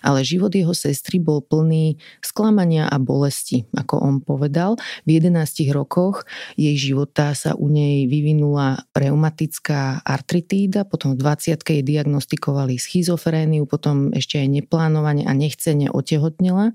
ale 0.00 0.26
život 0.26 0.50
jeho 0.50 0.72
sestry 0.72 1.20
bol 1.20 1.44
plný 1.44 2.00
sklamania 2.24 2.88
a 2.88 2.96
bolesti, 2.98 3.68
ako 3.76 3.94
on 4.00 4.16
povedal. 4.24 4.80
V 5.04 5.20
11 5.20 5.70
rokoch 5.70 6.26
jej 6.58 6.74
života 6.74 7.36
sa 7.36 7.54
u 7.54 7.70
nej 7.70 8.06
vyvinula 8.10 8.86
reumatická 8.94 10.00
artritída, 10.02 10.86
potom 10.86 11.14
v 11.14 11.22
20 11.22 11.60
jej 11.60 11.82
diagnostikovali 11.82 12.78
schizofréniu, 12.80 13.66
potom 13.68 14.14
ešte 14.14 14.40
aj 14.40 14.48
neplánovanie 14.48 15.24
a 15.28 15.32
nechcenie 15.36 15.90
otehotnenia 15.90 16.23
otehotnila 16.24 16.72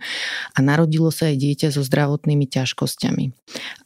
a 0.53 0.59
narodilo 0.61 1.09
sa 1.09 1.33
aj 1.33 1.35
dieťa 1.41 1.67
so 1.73 1.81
zdravotnými 1.81 2.45
ťažkosťami. 2.45 3.33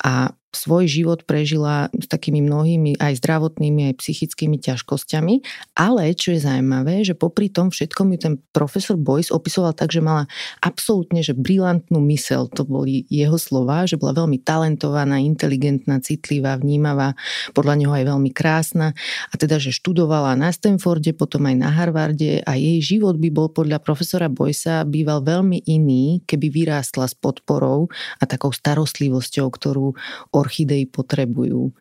A 0.04 0.36
svoj 0.54 0.86
život 0.86 1.26
prežila 1.26 1.90
s 1.98 2.06
takými 2.06 2.46
mnohými 2.46 3.02
aj 3.02 3.20
zdravotnými, 3.20 3.90
aj 3.90 4.00
psychickými 4.00 4.62
ťažkosťami, 4.62 5.36
ale 5.76 6.14
čo 6.14 6.38
je 6.38 6.46
zaujímavé, 6.46 7.02
že 7.02 7.18
popri 7.18 7.50
tom 7.50 7.74
všetkom 7.74 8.14
ju 8.14 8.18
ten 8.22 8.34
profesor 8.54 8.96
Boyce 8.96 9.34
opisoval 9.34 9.74
tak, 9.74 9.90
že 9.90 10.00
mala 10.00 10.30
absolútne 10.62 11.26
že 11.26 11.34
brilantnú 11.34 12.04
mysel, 12.12 12.52
to 12.52 12.68
boli 12.68 13.08
jeho 13.08 13.40
slova, 13.40 13.88
že 13.88 13.96
bola 13.98 14.14
veľmi 14.14 14.44
talentovaná, 14.44 15.24
inteligentná, 15.24 16.04
citlivá, 16.04 16.60
vnímavá, 16.60 17.16
podľa 17.56 17.74
neho 17.80 17.94
aj 17.96 18.06
veľmi 18.14 18.32
krásna. 18.36 18.92
A 19.32 19.34
teda, 19.40 19.58
že 19.58 19.72
študovala 19.72 20.36
na 20.36 20.52
Stanforde, 20.52 21.16
potom 21.16 21.48
aj 21.48 21.56
na 21.56 21.70
Harvarde 21.72 22.44
a 22.44 22.60
jej 22.60 22.84
život 22.84 23.16
by 23.18 23.30
bol 23.32 23.50
podľa 23.50 23.80
profesora 23.80 24.28
Boysa 24.28 24.84
býval 24.84 25.24
veľmi 25.24 25.64
iný, 25.66 26.22
keby 26.28 26.52
vyrástla 26.52 27.08
s 27.08 27.16
podporou 27.16 27.88
a 28.20 28.24
takou 28.28 28.52
starostlivosťou, 28.52 29.48
ktorú 29.48 29.96
orchidei 30.44 30.84
potrebujú. 30.84 31.72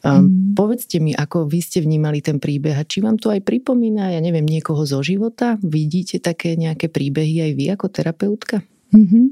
Mm. 0.00 0.56
Povedzte 0.56 0.96
mi, 1.04 1.12
ako 1.12 1.44
vy 1.44 1.60
ste 1.60 1.84
vnímali 1.84 2.24
ten 2.24 2.40
príbeh 2.40 2.80
a 2.80 2.88
či 2.88 3.04
vám 3.04 3.20
to 3.20 3.28
aj 3.28 3.44
pripomína, 3.44 4.16
ja 4.16 4.20
neviem, 4.24 4.48
niekoho 4.48 4.88
zo 4.88 5.04
života? 5.04 5.60
Vidíte 5.60 6.16
také 6.24 6.56
nejaké 6.56 6.88
príbehy 6.88 7.44
aj 7.44 7.52
vy 7.52 7.64
ako 7.76 7.86
terapeutka? 7.92 8.64
Mm-hmm. 8.88 9.24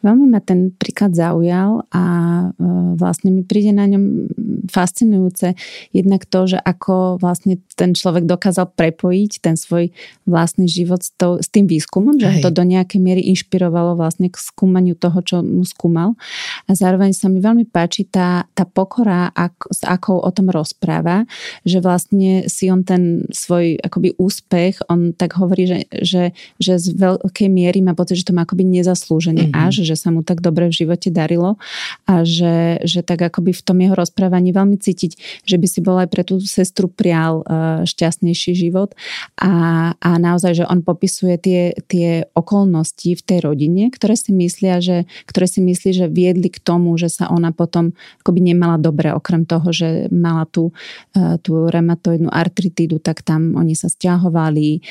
Veľmi 0.00 0.24
ma 0.32 0.40
ten 0.40 0.72
príklad 0.72 1.12
zaujal 1.12 1.84
a 1.92 2.04
e, 2.48 2.66
vlastne 2.96 3.28
mi 3.28 3.44
príde 3.44 3.76
na 3.76 3.84
ňom 3.84 4.32
fascinujúce 4.72 5.52
jednak 5.92 6.24
to, 6.24 6.48
že 6.48 6.58
ako 6.58 7.20
vlastne 7.20 7.60
ten 7.76 7.92
človek 7.92 8.24
dokázal 8.24 8.72
prepojiť 8.72 9.44
ten 9.44 9.60
svoj 9.60 9.92
vlastný 10.24 10.64
život 10.64 11.04
s, 11.04 11.12
to, 11.12 11.36
s 11.44 11.52
tým 11.52 11.68
výskumom, 11.68 12.16
že 12.16 12.40
Hej. 12.40 12.42
to 12.42 12.50
do 12.50 12.64
nejakej 12.64 13.00
miery 13.04 13.22
inšpirovalo 13.36 14.00
vlastne 14.00 14.32
k 14.32 14.36
skúmaniu 14.40 14.96
toho, 14.96 15.20
čo 15.20 15.36
mu 15.44 15.68
skúmal. 15.68 16.16
A 16.64 16.72
zároveň 16.72 17.12
sa 17.12 17.28
mi 17.28 17.44
veľmi 17.44 17.68
páči 17.68 18.08
tá, 18.08 18.48
tá 18.56 18.64
pokora, 18.64 19.28
ak, 19.36 19.68
s 19.76 19.84
akou 19.84 20.24
o 20.24 20.30
tom 20.32 20.48
rozpráva, 20.48 21.28
že 21.68 21.84
vlastne 21.84 22.48
si 22.48 22.72
on 22.72 22.80
ten 22.80 23.28
svoj 23.28 23.76
akoby 23.84 24.16
úspech, 24.16 24.88
on 24.88 25.12
tak 25.12 25.36
hovorí, 25.36 25.68
že, 25.68 25.78
že, 26.00 26.24
že 26.56 26.80
z 26.80 26.96
veľkej 26.96 27.48
miery 27.52 27.84
má 27.84 27.92
pocit, 27.92 28.24
že 28.24 28.32
to 28.32 28.36
má 28.36 28.48
akoby 28.48 28.64
nezaslúžene 28.86 29.50
mm-hmm. 29.50 29.66
až, 29.66 29.82
že 29.82 29.98
sa 29.98 30.14
mu 30.14 30.22
tak 30.22 30.38
dobre 30.38 30.70
v 30.70 30.86
živote 30.86 31.10
darilo 31.10 31.58
a 32.06 32.22
že, 32.22 32.78
že 32.86 33.02
tak 33.02 33.26
akoby 33.26 33.50
v 33.50 33.62
tom 33.66 33.82
jeho 33.82 33.98
rozprávaní 33.98 34.54
veľmi 34.54 34.78
cítiť, 34.78 35.42
že 35.42 35.58
by 35.58 35.66
si 35.66 35.82
bol 35.82 35.98
aj 35.98 36.08
pre 36.14 36.22
tú 36.22 36.38
sestru 36.38 36.86
prial 36.86 37.42
uh, 37.42 37.82
šťastnejší 37.82 38.54
život 38.54 38.94
a, 39.42 39.90
a 39.98 40.10
naozaj, 40.22 40.62
že 40.62 40.64
on 40.70 40.86
popisuje 40.86 41.34
tie, 41.42 41.74
tie 41.90 42.30
okolnosti 42.38 43.18
v 43.18 43.22
tej 43.26 43.38
rodine, 43.42 43.90
ktoré 43.90 44.14
si 44.14 44.30
myslia, 44.30 44.78
že, 44.78 45.10
ktoré 45.26 45.50
si 45.50 45.58
myslí, 45.58 45.90
že 45.90 46.06
viedli 46.06 46.46
k 46.46 46.62
tomu, 46.62 46.94
že 46.94 47.10
sa 47.10 47.26
ona 47.26 47.50
potom 47.50 47.90
akoby 48.22 48.54
nemala 48.54 48.78
dobre, 48.78 49.10
okrem 49.10 49.42
toho, 49.42 49.74
že 49.74 50.06
mala 50.14 50.46
tú, 50.46 50.70
uh, 51.18 51.34
tú 51.42 51.66
reumatoidnú 51.66 52.30
artritídu, 52.30 53.02
tak 53.02 53.26
tam 53.26 53.58
oni 53.58 53.74
sa 53.74 53.90
stiahovali, 53.90 54.84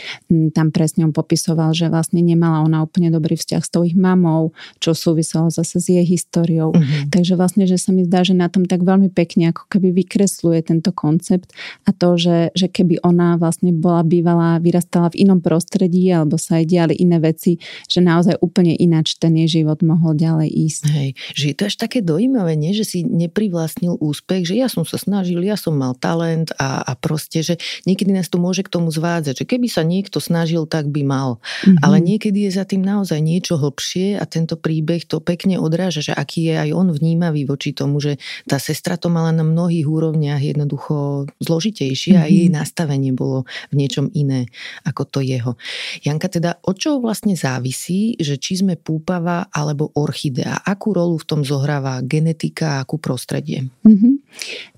tam 0.51 0.73
presne 0.73 1.07
on 1.07 1.13
popisoval, 1.13 1.71
že 1.71 1.87
vlastne 1.87 2.19
nemala 2.19 2.65
ona 2.65 2.81
úplne 2.81 3.13
dobrý 3.13 3.37
vzťah 3.37 3.61
s 3.61 3.69
tou 3.69 3.84
ich 3.85 3.97
mamou, 3.97 4.51
čo 4.81 4.97
súviselo 4.97 5.53
zase 5.53 5.77
s 5.77 5.87
jej 5.87 6.03
históriou. 6.03 6.73
Uh-huh. 6.73 7.07
Takže 7.13 7.37
vlastne, 7.37 7.69
že 7.69 7.77
sa 7.77 7.93
mi 7.93 8.03
zdá, 8.03 8.25
že 8.25 8.33
na 8.33 8.49
tom 8.49 8.65
tak 8.65 8.81
veľmi 8.81 9.13
pekne 9.13 9.53
ako 9.53 9.69
keby 9.69 9.93
vykresluje 10.03 10.65
tento 10.65 10.89
koncept 10.91 11.53
a 11.85 11.93
to, 11.93 12.17
že, 12.17 12.51
že 12.57 12.67
keby 12.67 13.05
ona 13.05 13.37
vlastne 13.37 13.69
bola 13.75 14.01
bývalá, 14.01 14.57
vyrastala 14.57 15.13
v 15.13 15.27
inom 15.27 15.39
prostredí 15.39 16.09
alebo 16.09 16.41
sa 16.41 16.59
aj 16.61 16.65
diali 16.65 16.93
iné 16.97 17.21
veci, 17.21 17.61
že 17.85 18.01
naozaj 18.01 18.41
úplne 18.41 18.73
ináč 18.73 19.15
ten 19.21 19.37
jej 19.37 19.61
život 19.61 19.85
mohol 19.85 20.17
ďalej 20.17 20.49
ísť. 20.49 20.83
Hej, 20.89 21.09
že 21.37 21.45
je 21.51 21.55
to 21.55 21.63
až 21.69 21.75
také 21.77 21.99
dojímavé, 22.01 22.57
nie? 22.57 22.73
že 22.73 22.87
si 22.87 22.99
neprivlastnil 23.05 24.01
úspech, 24.01 24.49
že 24.49 24.55
ja 24.57 24.67
som 24.71 24.87
sa 24.87 24.97
snažil, 24.97 25.43
ja 25.45 25.59
som 25.59 25.77
mal 25.77 25.93
talent 25.93 26.55
a, 26.57 26.81
a 26.81 26.91
proste, 26.97 27.45
že 27.45 27.61
niekedy 27.85 28.09
nás 28.09 28.31
to 28.31 28.41
môže 28.41 28.65
k 28.65 28.73
tomu 28.73 28.89
zvádzať, 28.89 29.43
že 29.43 29.45
keby 29.45 29.67
sa 29.69 29.85
niekto 29.85 30.17
snažil, 30.17 30.65
tak 30.65 30.89
by 30.89 31.05
mal. 31.05 31.37
Mm-hmm. 31.37 31.83
Ale 31.85 31.97
niekedy 32.01 32.49
je 32.49 32.51
za 32.57 32.65
tým 32.65 32.81
naozaj 32.81 33.19
niečo 33.21 33.59
hlbšie 33.59 33.74
a 34.15 34.23
tento 34.23 34.55
príbeh 34.55 35.03
to 35.03 35.19
pekne 35.19 35.59
odráža, 35.59 36.11
že 36.11 36.13
aký 36.15 36.51
je 36.51 36.55
aj 36.55 36.69
on 36.71 36.87
vnímavý 36.93 37.43
voči 37.47 37.75
tomu, 37.75 37.99
že 37.99 38.21
tá 38.47 38.61
sestra 38.61 38.95
to 38.95 39.11
mala 39.11 39.35
na 39.35 39.43
mnohých 39.43 39.87
úrovniach 39.87 40.39
jednoducho 40.39 41.27
zložitejšie 41.41 42.15
mm-hmm. 42.15 42.27
a 42.27 42.31
jej 42.31 42.47
nastavenie 42.51 43.11
bolo 43.11 43.43
v 43.69 43.85
niečom 43.85 44.11
iné 44.13 44.47
ako 44.85 45.03
to 45.07 45.19
jeho. 45.25 45.57
Janka, 46.05 46.29
teda 46.29 46.61
od 46.63 46.75
čoho 46.77 46.97
vlastne 47.01 47.33
závisí, 47.33 48.15
že 48.19 48.37
či 48.39 48.61
sme 48.61 48.77
púpava 48.77 49.49
alebo 49.49 49.91
orchidea? 49.95 50.61
Akú 50.63 50.93
rolu 50.93 51.17
v 51.17 51.27
tom 51.27 51.41
zohráva 51.41 51.99
genetika 52.05 52.79
a 52.79 52.85
akú 52.85 53.01
prostredie? 53.01 53.67
Mm-hmm. 53.83 54.13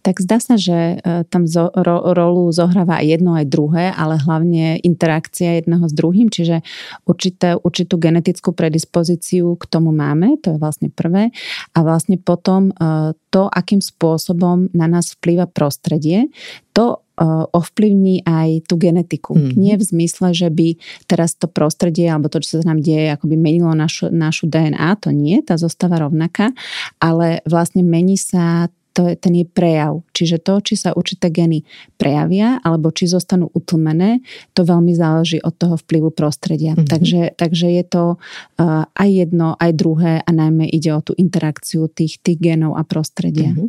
Tak 0.07 0.23
zdá 0.23 0.39
sa, 0.39 0.55
že 0.55 1.01
e, 1.03 1.27
tam 1.27 1.49
zo, 1.49 1.67
ro, 1.73 2.15
rolu 2.15 2.47
zohráva 2.55 3.03
aj 3.03 3.19
jedno, 3.19 3.36
aj 3.36 3.45
druhé, 3.51 3.91
ale 3.91 4.15
hlavne 4.15 4.79
interakcia 4.79 5.60
jedného 5.60 5.83
s 5.83 5.93
druhým, 5.93 6.31
čiže 6.31 6.63
určité, 7.03 7.60
určitú 7.60 7.99
genetickú 7.99 8.55
predispozíciu 8.55 8.87
k 8.89 9.63
tomu 9.67 9.91
máme, 9.91 10.39
to 10.39 10.56
je 10.56 10.58
vlastne 10.58 10.89
prvé. 10.89 11.30
A 11.76 11.80
vlastne 11.84 12.15
potom 12.17 12.71
e, 12.71 13.13
to, 13.30 13.45
akým 13.52 13.84
spôsobom 13.84 14.71
na 14.71 14.88
nás 14.88 15.13
vplýva 15.13 15.45
prostredie, 15.52 16.32
to 16.71 16.97
e, 16.97 17.26
ovplyvní 17.52 18.23
aj 18.23 18.69
tú 18.71 18.80
genetiku. 18.80 19.36
Mm-hmm. 19.36 19.58
Nie 19.60 19.76
v 19.76 19.84
zmysle, 19.84 20.32
že 20.32 20.47
by 20.47 20.80
teraz 21.06 21.36
to 21.36 21.52
prostredie 21.52 22.08
alebo 22.08 22.32
to, 22.32 22.39
čo 22.39 22.63
sa 22.63 22.71
nám 22.71 22.80
deje, 22.80 23.13
akoby 23.13 23.36
menilo 23.36 23.73
našu, 23.76 24.08
našu 24.10 24.47
DNA, 24.47 24.97
to 25.04 25.12
nie, 25.12 25.43
tá 25.43 25.60
zostáva 25.60 26.00
rovnaká, 26.02 26.56
ale 26.97 27.43
vlastne 27.43 27.84
mení 27.84 28.15
sa 28.15 28.71
to 28.97 29.05
je 29.05 29.13
ten 29.13 29.33
je 29.38 29.45
prejav. 29.45 30.01
Čiže 30.10 30.41
to, 30.41 30.57
či 30.65 30.73
sa 30.73 30.89
určité 30.97 31.29
geny 31.29 31.62
prejavia, 32.01 32.57
alebo 32.65 32.89
či 32.89 33.05
zostanú 33.05 33.53
utlmené, 33.53 34.25
to 34.57 34.65
veľmi 34.65 34.97
záleží 34.97 35.38
od 35.45 35.53
toho 35.53 35.77
vplyvu 35.77 36.10
prostredia. 36.10 36.73
Mm-hmm. 36.73 36.89
Takže, 36.89 37.21
takže 37.38 37.67
je 37.77 37.83
to 37.86 38.03
uh, 38.17 38.89
aj 38.97 39.10
jedno, 39.13 39.53
aj 39.62 39.71
druhé 39.77 40.25
a 40.25 40.29
najmä 40.33 40.65
ide 40.73 40.89
o 40.97 41.05
tú 41.05 41.13
interakciu 41.13 41.86
tých, 41.93 42.17
tých 42.25 42.41
genov 42.41 42.73
a 42.73 42.81
prostredia. 42.81 43.53
Mm-hmm. 43.53 43.67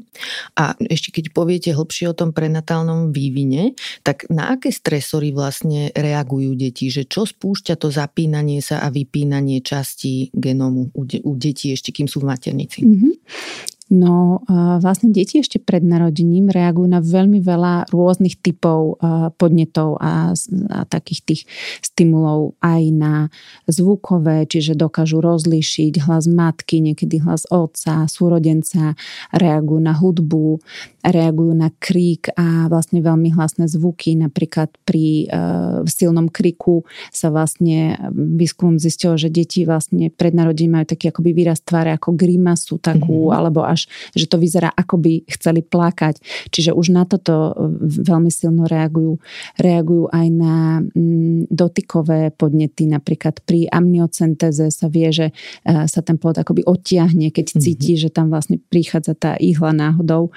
A 0.56 0.72
ešte 0.88 1.12
keď 1.12 1.36
poviete 1.36 1.76
hlbšie 1.76 2.08
o 2.08 2.16
tom 2.16 2.32
prenatálnom 2.32 3.12
vývine, 3.12 3.76
tak 4.00 4.24
na 4.32 4.56
aké 4.56 4.72
stresory 4.72 5.36
vlastne 5.36 5.92
reagujú 5.92 6.56
deti? 6.56 6.88
Že 6.88 7.04
čo 7.04 7.28
spúšťa 7.28 7.76
to 7.76 7.92
zapínanie 7.92 8.64
sa 8.64 8.80
a 8.80 8.88
vypínanie 8.88 9.60
častí 9.60 10.32
genomu 10.32 10.88
u, 10.96 11.04
de- 11.04 11.20
u 11.20 11.36
detí 11.36 11.76
ešte 11.76 11.92
kým 11.92 12.08
sú 12.08 12.24
v 12.24 12.32
maternici? 12.32 12.80
Mm-hmm. 12.80 13.12
No 13.88 14.44
vlastne 14.84 15.16
deti 15.16 15.40
ešte 15.40 15.56
pred 15.56 15.80
narodením 15.80 16.52
reagujú 16.52 16.88
na 16.92 17.00
veľmi 17.00 17.40
veľa 17.40 17.88
rôznych 17.88 18.36
typov 18.36 19.00
podnetov 19.40 19.96
a, 19.96 20.36
a 20.36 20.78
takých 20.84 21.20
tých 21.24 21.42
stimulov 21.80 22.52
aj 22.60 22.82
na 22.92 23.14
zvukové, 23.64 24.44
čiže 24.44 24.76
dokážu 24.76 25.24
rozlíšiť 25.24 26.04
hlas 26.04 26.28
matky, 26.28 26.84
niekedy 26.84 27.24
hlas 27.24 27.48
otca, 27.48 28.04
súrodenca, 28.10 28.92
reagujú 29.32 29.80
na 29.80 29.96
hudbu, 29.96 30.60
reagujú 31.00 31.52
na 31.56 31.72
krík 31.80 32.28
a 32.36 32.68
vlastne 32.68 33.00
veľmi 33.00 33.32
hlasné 33.32 33.72
zvuky. 33.72 34.20
Napríklad 34.20 34.68
pri 34.84 35.28
uh, 35.28 35.80
silnom 35.88 36.28
kriku 36.28 36.84
sa 37.08 37.32
vlastne 37.32 37.96
výskum 38.12 38.76
zistil, 38.76 39.16
že 39.16 39.32
deti 39.32 39.64
vlastne 39.64 40.12
pred 40.12 40.36
narodením 40.36 40.82
majú 40.82 40.86
taký 40.92 41.08
akoby 41.08 41.30
výraz 41.32 41.64
tváre 41.64 41.94
ako 41.96 42.12
grimasu 42.12 42.76
takú, 42.82 43.30
mm-hmm. 43.30 43.38
alebo 43.38 43.60
až 43.64 43.77
až, 43.78 43.86
že 44.18 44.26
to 44.26 44.42
vyzerá 44.42 44.74
ako 44.74 44.98
by 44.98 45.22
chceli 45.30 45.62
plakať. 45.62 46.18
Čiže 46.50 46.74
už 46.74 46.90
na 46.90 47.06
toto 47.06 47.54
e, 47.54 47.78
veľmi 48.02 48.34
silno 48.34 48.66
reagujú. 48.66 49.22
Reagujú 49.62 50.10
aj 50.10 50.26
na 50.34 50.82
mm, 50.82 51.46
dotykové 51.46 52.34
podnety. 52.34 52.90
Napríklad 52.90 53.38
pri 53.46 53.70
amniocentéze 53.70 54.74
sa 54.74 54.90
vie, 54.90 55.14
že 55.14 55.26
e, 55.30 55.86
sa 55.86 56.02
ten 56.02 56.18
plod 56.18 56.42
akoby 56.42 56.66
odtiahne, 56.66 57.30
keď 57.30 57.54
mm-hmm. 57.54 57.62
cíti, 57.62 57.94
že 57.94 58.10
tam 58.10 58.34
vlastne 58.34 58.58
prichádza 58.58 59.14
tá 59.14 59.38
ihla 59.38 59.70
náhodou. 59.70 60.34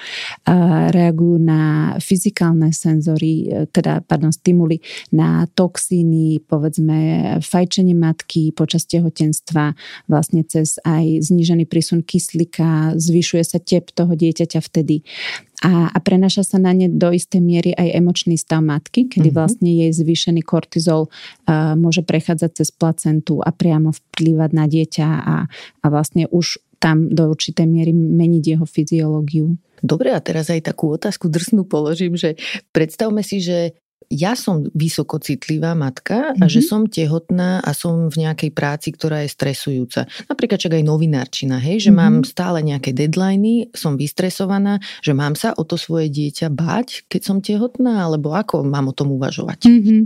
Reagujú 0.92 1.42
na 1.42 1.96
fyzikálne 1.98 2.70
senzory, 2.76 3.48
e, 3.48 3.66
teda, 3.72 4.06
pardon, 4.06 4.30
stimuly, 4.30 4.84
na 5.10 5.48
toxíny, 5.48 6.44
povedzme 6.46 7.40
fajčenie 7.40 7.96
matky 7.96 8.52
počas 8.52 8.84
tehotenstva, 8.86 9.74
vlastne 10.12 10.44
cez 10.44 10.76
aj 10.84 11.32
znížený 11.32 11.66
prísun 11.72 12.04
kyslíka, 12.04 13.00
zvyšujú 13.00 13.31
zvyšuje 13.32 13.44
sa 13.48 13.60
tep 13.64 13.96
toho 13.96 14.12
dieťaťa 14.12 14.60
vtedy. 14.60 15.08
A, 15.64 15.88
a 15.88 15.98
prenaša 16.04 16.44
sa 16.44 16.58
na 16.60 16.76
ne 16.76 16.92
do 16.92 17.14
istej 17.14 17.40
miery 17.40 17.72
aj 17.78 17.96
emočný 17.96 18.36
stav 18.36 18.60
matky, 18.60 19.08
kedy 19.08 19.30
mm-hmm. 19.30 19.38
vlastne 19.38 19.70
jej 19.72 19.92
zvýšený 19.94 20.42
kortizol 20.44 21.08
uh, 21.08 21.78
môže 21.80 22.04
prechádzať 22.04 22.52
cez 22.60 22.70
placentu 22.74 23.40
a 23.40 23.54
priamo 23.54 23.94
vplývať 23.96 24.52
na 24.52 24.66
dieťa 24.68 25.08
a, 25.08 25.36
a 25.80 25.86
vlastne 25.88 26.28
už 26.28 26.60
tam 26.82 27.14
do 27.14 27.30
určitej 27.30 27.70
miery 27.70 27.94
meniť 27.94 28.58
jeho 28.58 28.66
fyziológiu. 28.66 29.54
Dobre, 29.86 30.18
a 30.18 30.20
teraz 30.20 30.50
aj 30.50 30.66
takú 30.66 30.98
otázku 30.98 31.30
drsnú 31.30 31.62
položím, 31.70 32.18
že 32.18 32.42
predstavme 32.74 33.22
si, 33.22 33.38
že 33.38 33.78
ja 34.10 34.34
som 34.36 34.66
vysokocitlivá 34.74 35.78
matka 35.78 36.32
a 36.32 36.36
mm-hmm. 36.36 36.52
že 36.52 36.60
mhm. 36.64 36.68
som 36.68 36.82
tehotná 36.88 37.52
a 37.62 37.72
som 37.72 38.10
v 38.12 38.28
nejakej 38.28 38.52
práci, 38.52 38.92
ktorá 38.96 39.24
je 39.24 39.30
stresujúca. 39.32 40.10
Napríklad 40.28 40.60
čak 40.60 40.76
aj 40.76 40.84
novinárčina, 40.84 41.62
hej, 41.62 41.88
že 41.88 41.92
mm-hmm. 41.94 42.22
mám 42.22 42.28
stále 42.28 42.60
nejaké 42.66 42.92
deadliny, 42.92 43.72
som 43.72 43.96
vystresovaná, 43.96 44.82
že 45.00 45.16
mám 45.16 45.38
sa 45.38 45.56
o 45.56 45.64
to 45.64 45.80
svoje 45.80 46.12
dieťa 46.12 46.52
báť, 46.52 47.08
keď 47.08 47.22
som 47.22 47.38
tehotná, 47.40 48.04
alebo 48.08 48.36
ako 48.36 48.68
mám 48.68 48.92
o 48.92 48.96
tom 48.96 49.16
uvažovať? 49.16 49.68
Mm-hmm. 49.68 50.00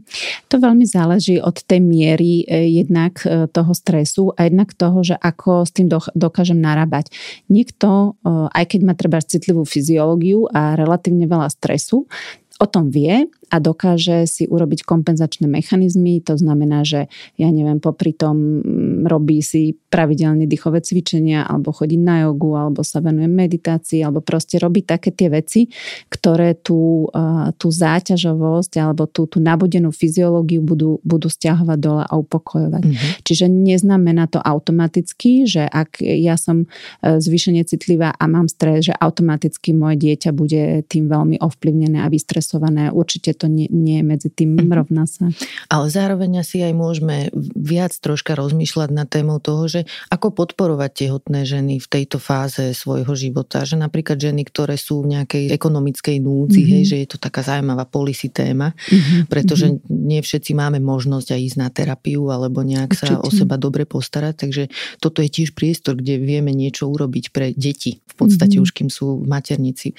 To 0.51 0.55
veľmi 0.62 0.86
záleží 0.86 1.41
od 1.41 1.58
tej 1.65 1.81
miery 1.81 2.45
e, 2.45 2.69
jednak 2.81 3.25
e, 3.25 3.49
toho 3.49 3.73
stresu 3.73 4.31
a 4.38 4.47
jednak 4.47 4.73
toho, 4.77 5.01
že 5.01 5.15
ako 5.17 5.65
s 5.65 5.71
tým 5.73 5.89
dokážem 6.13 6.58
narábať. 6.58 7.10
Niekto, 7.49 8.17
e, 8.21 8.49
aj 8.53 8.65
keď 8.69 8.79
má 8.86 8.93
treba 8.93 9.21
citlivú 9.21 9.65
fyziológiu 9.65 10.47
a 10.53 10.77
relatívne 10.77 11.25
veľa 11.25 11.49
stresu, 11.51 12.08
o 12.55 12.65
tom 12.65 12.87
vie 12.87 13.27
a 13.51 13.57
dokáže 13.59 14.25
si 14.25 14.47
urobiť 14.47 14.87
kompenzačné 14.87 15.45
mechanizmy. 15.45 16.23
To 16.23 16.39
znamená, 16.39 16.87
že 16.87 17.11
ja 17.35 17.51
neviem, 17.51 17.83
popri 17.83 18.15
tom 18.15 18.63
mm, 18.63 19.05
robí 19.05 19.43
si 19.43 19.75
pravidelne 19.91 20.47
dýchové 20.47 20.79
cvičenia 20.79 21.43
alebo 21.43 21.75
chodí 21.75 21.99
na 21.99 22.25
jogu 22.25 22.55
alebo 22.55 22.81
sa 22.81 23.03
venuje 23.03 23.27
meditácii 23.27 24.01
alebo 24.01 24.23
proste 24.23 24.55
robí 24.55 24.87
také 24.87 25.11
tie 25.11 25.27
veci, 25.27 25.67
ktoré 26.07 26.55
tú, 26.55 27.11
tú 27.59 27.67
záťažovosť 27.69 28.73
alebo 28.79 29.07
tú, 29.07 29.27
tú 29.27 29.43
nabudenú 29.43 29.91
fyziológiu 29.91 30.63
budú, 30.63 30.99
budú 31.03 31.27
stiahovať 31.27 31.77
dole 31.79 32.03
a 32.07 32.13
upokojovať. 32.15 32.83
Mm-hmm. 32.87 33.11
Čiže 33.23 33.45
neznamená 33.51 34.31
to 34.31 34.39
automaticky, 34.39 35.43
že 35.47 35.67
ak 35.67 35.99
ja 36.01 36.35
som 36.35 36.65
e, 36.65 37.19
zvýšene 37.19 37.63
citlivá 37.67 38.15
a 38.15 38.25
mám 38.27 38.47
stres, 38.47 38.91
že 38.91 38.93
automaticky 38.95 39.71
moje 39.75 40.01
dieťa 40.01 40.29
bude 40.35 40.83
tým 40.87 41.07
veľmi 41.07 41.39
ovplyvnené 41.39 42.03
a 42.03 42.11
vystresované. 42.45 42.93
Určite 42.93 43.34
to 43.34 43.49
nie, 43.49 43.65
nie 43.73 43.99
je 43.99 44.05
medzi 44.05 44.29
tým 44.29 44.53
mm-hmm. 44.53 44.77
rovná 44.77 45.10
sa. 45.10 45.34
Ale 45.73 45.89
zároveň 45.89 46.45
asi 46.45 46.62
aj 46.62 46.73
môžeme 46.77 47.34
viac 47.58 47.97
troška 47.97 48.38
rozmýšľať 48.38 48.89
na 48.93 49.10
tému 49.10 49.41
toho, 49.41 49.65
že 49.65 49.81
ako 50.13 50.29
podporovať 50.38 50.91
tehotné 50.93 51.41
ženy 51.41 51.81
v 51.81 51.88
tejto 51.89 52.21
fáze 52.21 52.77
svojho 52.77 53.17
života. 53.17 53.65
Že 53.65 53.81
napríklad 53.81 54.21
ženy, 54.21 54.45
ktoré 54.45 54.77
sú 54.77 55.01
v 55.01 55.17
nejakej 55.17 55.49
ekonomickej 55.58 56.21
núdzi, 56.21 56.62
mm-hmm. 56.62 56.73
hej, 56.77 56.84
že 56.86 56.97
je 57.01 57.08
to 57.10 57.17
taká 57.17 57.41
zaujímavá 57.41 57.89
policy 57.89 58.29
téma, 58.29 58.77
mm-hmm. 58.77 59.25
pretože 59.25 59.73
mm-hmm. 59.73 59.89
nie 59.89 60.21
všetci 60.21 60.53
máme 60.53 60.77
možnosť 60.77 61.34
aj 61.34 61.41
ísť 61.41 61.58
na 61.58 61.69
terapiu 61.73 62.29
alebo 62.29 62.62
nejak 62.62 62.93
Určite. 62.93 63.17
sa 63.17 63.23
o 63.25 63.29
seba 63.34 63.58
dobre 63.58 63.89
postarať. 63.89 64.34
Takže 64.45 64.63
toto 65.01 65.25
je 65.25 65.29
tiež 65.34 65.58
priestor, 65.58 65.97
kde 65.97 66.21
vieme 66.21 66.53
niečo 66.53 66.86
urobiť 66.86 67.34
pre 67.34 67.58
deti, 67.58 67.97
v 68.05 68.15
podstate 68.15 68.62
mm-hmm. 68.62 68.65
už 68.69 68.75
kým 68.75 68.89
sú 68.91 69.23
v 69.23 69.25
maternici. 69.25 69.97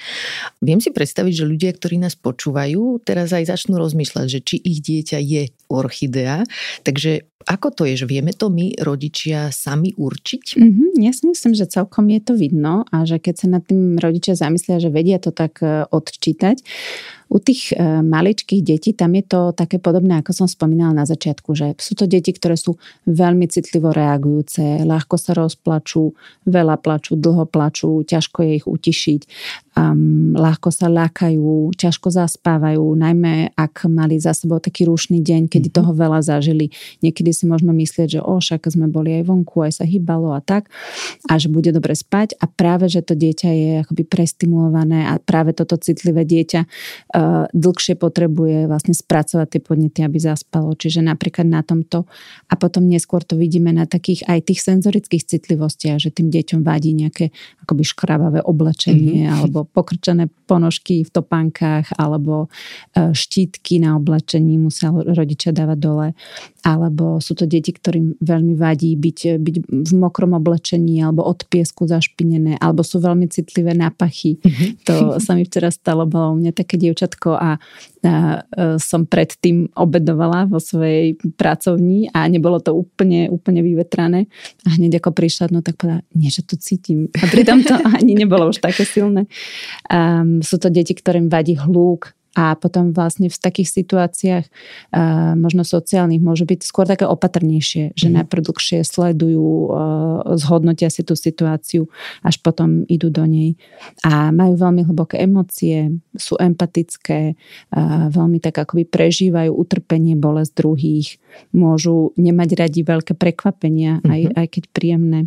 Viem 0.63 0.79
si 0.79 0.93
predstaviť, 0.93 1.33
že 1.33 1.45
ľudia, 1.49 1.71
ktorí 1.73 1.97
nás 1.97 2.13
počúvajú, 2.15 2.36
teraz 2.37 3.01
teraz 3.03 3.33
aj 3.33 3.49
začnú 3.49 3.81
rozmýšľať, 3.81 4.27
že 4.29 4.39
či 4.45 4.55
ich 4.61 4.79
dieťa 4.85 5.19
je 5.19 5.43
orchidea. 5.67 6.45
Takže 6.85 7.25
ako 7.47 7.71
to 7.71 7.83
je, 7.87 8.03
že 8.03 8.11
vieme 8.11 8.35
to 8.35 8.51
my, 8.51 8.75
rodičia, 8.83 9.55
sami 9.55 9.95
určiť? 9.95 10.59
Mm-hmm, 10.59 10.89
ja 10.99 11.11
si 11.15 11.23
myslím, 11.31 11.55
že 11.55 11.71
celkom 11.71 12.11
je 12.11 12.19
to 12.19 12.33
vidno 12.35 12.83
a 12.91 13.07
že 13.07 13.23
keď 13.23 13.35
sa 13.39 13.47
nad 13.47 13.63
tým 13.63 13.95
rodičia 13.95 14.35
zamyslia, 14.35 14.83
že 14.83 14.91
vedia 14.91 15.15
to 15.15 15.31
tak 15.31 15.63
e, 15.63 15.87
odčítať, 15.87 16.59
u 17.27 17.37
tých 17.43 17.75
e, 17.75 18.03
maličkých 18.03 18.63
detí 18.63 18.95
tam 18.95 19.11
je 19.19 19.23
to 19.27 19.51
také 19.51 19.83
podobné, 19.83 20.23
ako 20.23 20.31
som 20.31 20.47
spomínala 20.47 21.03
na 21.03 21.05
začiatku, 21.07 21.51
že 21.55 21.75
sú 21.75 21.99
to 21.99 22.07
deti, 22.07 22.31
ktoré 22.31 22.55
sú 22.55 22.79
veľmi 23.03 23.51
citlivo 23.51 23.91
reagujúce, 23.91 24.87
ľahko 24.87 25.19
sa 25.19 25.35
rozplačú, 25.35 26.15
veľa 26.47 26.79
plačú, 26.79 27.19
dlho 27.19 27.43
plačú, 27.43 28.07
ťažko 28.07 28.47
je 28.47 28.51
ich 28.63 28.65
utišiť, 28.67 29.21
um, 29.75 30.31
ľahko 30.39 30.71
sa 30.71 30.87
lákajú, 30.87 31.75
ťažko 31.75 32.15
zaspávajú, 32.15 32.83
najmä 32.95 33.51
ak 33.59 33.91
mali 33.91 34.15
za 34.23 34.31
sebou 34.31 34.63
taký 34.63 34.87
rušný 34.87 35.19
deň, 35.19 35.51
kedy 35.51 35.67
mm-hmm. 35.67 35.77
toho 35.83 35.91
veľa 35.91 36.23
zažili. 36.23 36.71
Niekedy 37.03 37.35
si 37.37 37.45
môžeme 37.45 37.77
myslieť, 37.77 38.17
že 38.17 38.21
o, 38.25 38.41
však 38.41 38.65
sme 38.73 38.89
boli 38.89 39.21
aj 39.21 39.29
vonku, 39.29 39.61
aj 39.61 39.81
sa 39.81 39.85
hýbalo 39.85 40.33
a 40.33 40.41
tak, 40.41 40.73
a 41.29 41.37
že 41.37 41.53
bude 41.53 41.69
dobre 41.69 41.93
spať 41.93 42.33
a 42.41 42.49
práve, 42.49 42.89
že 42.89 43.05
to 43.05 43.13
dieťa 43.13 43.49
je 43.53 43.71
akoby 43.85 44.03
prestimulované 44.09 45.05
a 45.05 45.21
práve 45.21 45.53
toto 45.53 45.77
citlivé 45.77 46.25
dieťa 46.25 46.61
uh, 46.65 47.45
dlhšie 47.53 47.93
potrebuje 47.93 48.65
vlastne 48.65 48.97
spracovať 48.97 49.47
tie 49.53 49.61
podnety, 49.61 49.99
aby 50.01 50.17
zaspalo. 50.17 50.73
Čiže 50.73 51.05
napríklad 51.05 51.45
na 51.45 51.61
tomto 51.61 52.09
a 52.49 52.53
potom 52.57 52.89
neskôr 52.89 53.21
to 53.21 53.37
vidíme 53.37 53.69
na 53.69 53.85
takých 53.85 54.25
aj 54.25 54.49
tých 54.49 54.65
senzorických 54.65 55.23
citlivostiach, 55.27 56.01
že 56.01 56.09
tým 56.09 56.33
deťom 56.33 56.65
vadí 56.65 56.97
nejaké 56.97 57.29
akoby 57.61 57.83
škrabavé 57.85 58.39
oblečenie 58.41 59.27
mm-hmm. 59.27 59.35
alebo 59.37 59.67
pokrčené 59.67 60.31
ponožky 60.47 61.03
v 61.03 61.11
topánkach 61.11 61.91
alebo 61.99 62.47
e, 62.95 63.11
štítky 63.11 63.83
na 63.83 63.99
oblečení 63.99 64.55
musel 64.55 65.03
rodičia 65.03 65.51
dávať 65.51 65.77
dole. 65.77 66.07
Alebo 66.63 67.19
sú 67.19 67.35
to 67.35 67.43
deti, 67.43 67.75
ktorým 67.75 68.15
veľmi 68.23 68.55
vadí 68.55 68.95
byť, 68.95 69.39
byť 69.39 69.55
v 69.67 69.93
mokrom 69.95 70.35
oblečení 70.35 71.03
alebo 71.03 71.27
od 71.27 71.43
piesku 71.51 71.87
zašpinené, 71.87 72.55
alebo 72.59 72.83
sú 72.83 73.03
veľmi 73.03 73.27
citlivé 73.27 73.75
na 73.75 73.91
pachy. 73.91 74.39
Mm-hmm. 74.39 74.87
To 74.87 74.95
sa 75.19 75.35
mi 75.35 75.43
včera 75.43 75.71
stalo, 75.71 76.07
bolo 76.07 76.35
u 76.35 76.37
mňa 76.39 76.51
také 76.55 76.79
dievčatko 76.79 77.35
a, 77.35 77.59
som 78.77 79.09
predtým 79.09 79.73
obedovala 79.73 80.45
vo 80.45 80.61
svojej 80.61 81.17
pracovni 81.35 82.07
a 82.13 82.29
nebolo 82.29 82.61
to 82.61 82.73
úplne, 82.75 83.27
úplne 83.33 83.65
vyvetrané. 83.65 84.29
A 84.65 84.77
hneď 84.77 85.01
ako 85.01 85.11
prišla, 85.17 85.49
no 85.49 85.65
tak 85.65 85.81
povedala, 85.81 86.05
nie, 86.13 86.29
že 86.29 86.45
to 86.45 86.55
cítim. 86.59 87.09
A 87.17 87.25
pritom 87.27 87.65
to 87.65 87.73
ani 87.97 88.13
nebolo 88.13 88.49
už 88.53 88.61
také 88.61 88.85
silné. 88.85 89.25
Um, 89.89 90.45
sú 90.45 90.61
to 90.61 90.69
deti, 90.69 90.93
ktorým 90.93 91.27
vadí 91.31 91.57
hluk, 91.57 92.13
a 92.37 92.53
potom 92.53 92.93
vlastne 92.93 93.33
v 93.33 93.37
takých 93.41 93.81
situáciách 93.81 94.45
uh, 94.45 95.33
možno 95.33 95.65
sociálnych 95.65 96.21
môžu 96.21 96.45
byť 96.45 96.61
skôr 96.61 96.85
také 96.85 97.09
opatrnejšie, 97.09 97.97
že 97.97 98.07
mm. 98.07 98.13
najprv 98.21 98.45
dlhšie 98.53 98.85
sledujú, 98.85 99.41
uh, 99.41 100.37
zhodnotia 100.37 100.93
si 100.93 101.01
tú 101.01 101.17
situáciu, 101.17 101.89
až 102.21 102.37
potom 102.45 102.85
idú 102.85 103.09
do 103.09 103.25
nej. 103.25 103.57
A 104.05 104.29
majú 104.29 104.53
veľmi 104.53 104.85
hlboké 104.85 105.17
emócie, 105.17 105.97
sú 106.13 106.37
empatické, 106.37 107.33
uh, 107.73 108.13
veľmi 108.13 108.37
tak 108.37 108.61
akoby 108.61 108.85
prežívajú 108.85 109.49
utrpenie, 109.57 110.13
bolesť 110.13 110.61
druhých, 110.61 111.17
môžu 111.57 112.13
nemať 112.21 112.49
radi 112.53 112.85
veľké 112.85 113.17
prekvapenia, 113.17 113.97
mm-hmm. 113.97 114.13
aj, 114.13 114.21
mhm. 114.21 114.33
aj 114.37 114.47
keď 114.53 114.63
príjemné. 114.69 115.19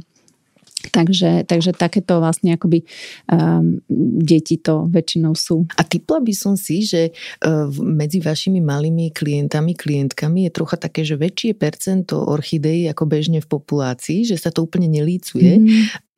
Takže, 0.88 1.44
takže 1.44 1.76
takéto 1.76 2.24
vlastne 2.24 2.56
akoby 2.56 2.88
um, 3.28 3.84
deti 4.16 4.56
to 4.56 4.88
väčšinou 4.88 5.36
sú. 5.36 5.68
A 5.76 5.84
typla 5.84 6.24
by 6.24 6.32
som 6.32 6.56
si, 6.56 6.80
že 6.80 7.12
uh, 7.44 7.68
medzi 7.84 8.24
vašimi 8.24 8.64
malými 8.64 9.12
klientami, 9.12 9.76
klientkami 9.76 10.48
je 10.48 10.56
trocha 10.56 10.80
také, 10.80 11.04
že 11.04 11.20
väčšie 11.20 11.52
percento 11.52 12.16
orchideí 12.24 12.88
ako 12.88 13.04
bežne 13.04 13.44
v 13.44 13.50
populácii, 13.50 14.24
že 14.24 14.40
sa 14.40 14.48
to 14.48 14.64
úplne 14.64 14.88
nelícuje. 14.88 15.60
Mm. 15.60 15.68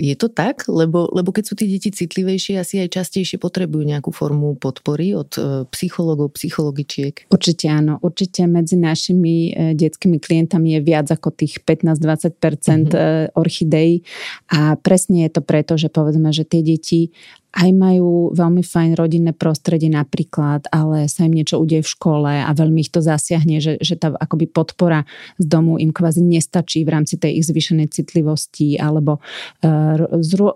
Je 0.02 0.18
to 0.18 0.26
tak? 0.26 0.66
Lebo, 0.66 1.06
lebo 1.14 1.30
keď 1.30 1.44
sú 1.46 1.54
tí 1.54 1.70
deti 1.70 1.94
citlivejšie, 1.94 2.58
asi 2.58 2.82
aj 2.82 2.98
častejšie 2.98 3.38
potrebujú 3.38 3.86
nejakú 3.86 4.10
formu 4.10 4.58
podpory 4.58 5.14
od 5.14 5.30
uh, 5.38 5.62
psychologov, 5.70 6.34
psychologičiek. 6.34 7.30
Určite 7.30 7.70
áno. 7.70 8.02
Určite 8.02 8.50
medzi 8.50 8.74
našimi 8.74 9.54
uh, 9.54 9.78
detskými 9.78 10.18
klientami 10.18 10.74
je 10.74 10.80
viac 10.82 11.06
ako 11.06 11.30
tých 11.30 11.62
15-20% 11.62 12.34
mm-hmm. 12.34 12.90
uh, 12.90 13.30
orchideí 13.38 14.02
a 14.50 14.74
presne 14.74 15.30
je 15.30 15.38
to 15.38 15.42
preto, 15.46 15.78
že 15.78 15.86
povedzme, 15.86 16.34
že 16.34 16.50
tie 16.50 16.66
deti 16.66 17.14
aj 17.52 17.70
majú 17.76 18.32
veľmi 18.32 18.64
fajn 18.64 18.96
rodinné 18.96 19.36
prostredie 19.36 19.92
napríklad, 19.92 20.72
ale 20.72 21.04
sa 21.04 21.28
im 21.28 21.36
niečo 21.36 21.60
udeje 21.60 21.84
v 21.84 21.92
škole 21.92 22.32
a 22.32 22.48
veľmi 22.48 22.80
ich 22.80 22.88
to 22.88 23.04
zasiahne, 23.04 23.60
že, 23.60 23.76
že 23.76 24.00
tá 24.00 24.16
akoby 24.16 24.48
podpora 24.48 25.04
z 25.36 25.44
domu 25.44 25.76
im 25.76 25.92
kvázi 25.92 26.24
nestačí 26.24 26.80
v 26.80 26.96
rámci 26.96 27.20
tej 27.20 27.44
ich 27.44 27.46
zvýšenej 27.52 27.92
citlivosti 27.92 28.80
alebo 28.80 29.20
uh, 29.20 30.00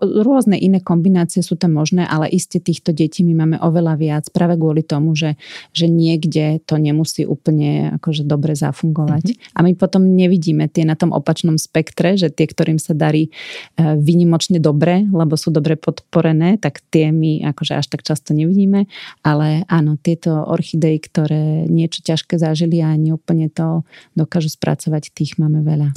rôzne 0.00 0.56
iné 0.56 0.80
kombinácie 0.80 1.44
sú 1.44 1.60
tam 1.60 1.76
možné, 1.76 2.08
ale 2.08 2.32
iste 2.32 2.64
týchto 2.64 2.96
detí 2.96 3.20
my 3.20 3.44
máme 3.44 3.56
oveľa 3.60 3.94
viac 4.00 4.24
práve 4.32 4.56
kvôli 4.56 4.80
tomu, 4.80 5.12
že, 5.12 5.36
že 5.76 5.92
niekde 5.92 6.64
to 6.64 6.80
nemusí 6.80 7.28
úplne 7.28 8.00
akože 8.00 8.24
dobre 8.24 8.56
zafungovať. 8.56 9.36
Mm-hmm. 9.36 9.52
A 9.52 9.58
my 9.60 9.72
potom 9.76 10.16
nevidíme 10.16 10.64
tie 10.72 10.88
na 10.88 10.96
tom 10.96 11.12
opačnom 11.12 11.60
spektre, 11.60 12.16
že 12.16 12.32
tie, 12.32 12.48
ktorým 12.48 12.80
sa 12.80 12.96
darí 12.96 13.28
uh, 13.28 14.00
vynimočne 14.00 14.64
dobre, 14.64 15.04
lebo 15.04 15.36
sú 15.36 15.52
dobre 15.52 15.76
podporené, 15.76 16.56
tak 16.56 16.85
tie 16.90 17.10
my 17.10 17.46
akože 17.52 17.78
až 17.78 17.86
tak 17.90 18.02
často 18.06 18.32
nevidíme, 18.32 18.86
ale 19.22 19.62
áno, 19.70 19.98
tieto 19.98 20.34
orchidei, 20.46 20.98
ktoré 20.98 21.66
niečo 21.66 22.02
ťažké 22.02 22.38
zažili 22.38 22.82
a 22.82 22.94
neúplne 22.94 23.50
to 23.50 23.82
dokážu 24.18 24.52
spracovať, 24.52 25.12
tých 25.14 25.38
máme 25.38 25.62
veľa. 25.62 25.92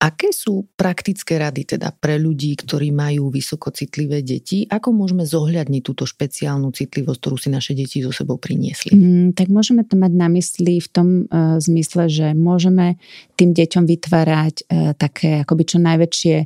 Aké 0.00 0.32
sú 0.32 0.64
praktické 0.80 1.36
rady 1.36 1.76
teda 1.76 1.92
pre 1.92 2.16
ľudí, 2.16 2.56
ktorí 2.56 2.88
majú 2.88 3.28
vysokocitlivé 3.28 4.24
deti? 4.24 4.64
Ako 4.64 4.96
môžeme 4.96 5.28
zohľadniť 5.28 5.82
túto 5.84 6.08
špeciálnu 6.08 6.72
citlivosť, 6.72 7.20
ktorú 7.20 7.36
si 7.36 7.52
naše 7.52 7.76
deti 7.76 8.00
so 8.00 8.08
sebou 8.08 8.40
priniesli? 8.40 8.96
Mm, 8.96 9.36
tak 9.36 9.52
môžeme 9.52 9.84
to 9.84 10.00
mať 10.00 10.12
na 10.16 10.32
mysli 10.32 10.80
v 10.80 10.88
tom 10.88 11.08
uh, 11.28 11.60
zmysle, 11.60 12.08
že 12.08 12.32
môžeme 12.32 12.96
tým 13.36 13.52
deťom 13.52 13.84
vytvárať 13.84 14.54
uh, 14.64 14.96
také 14.96 15.44
akoby 15.44 15.68
čo 15.68 15.76
najväčšie 15.76 16.36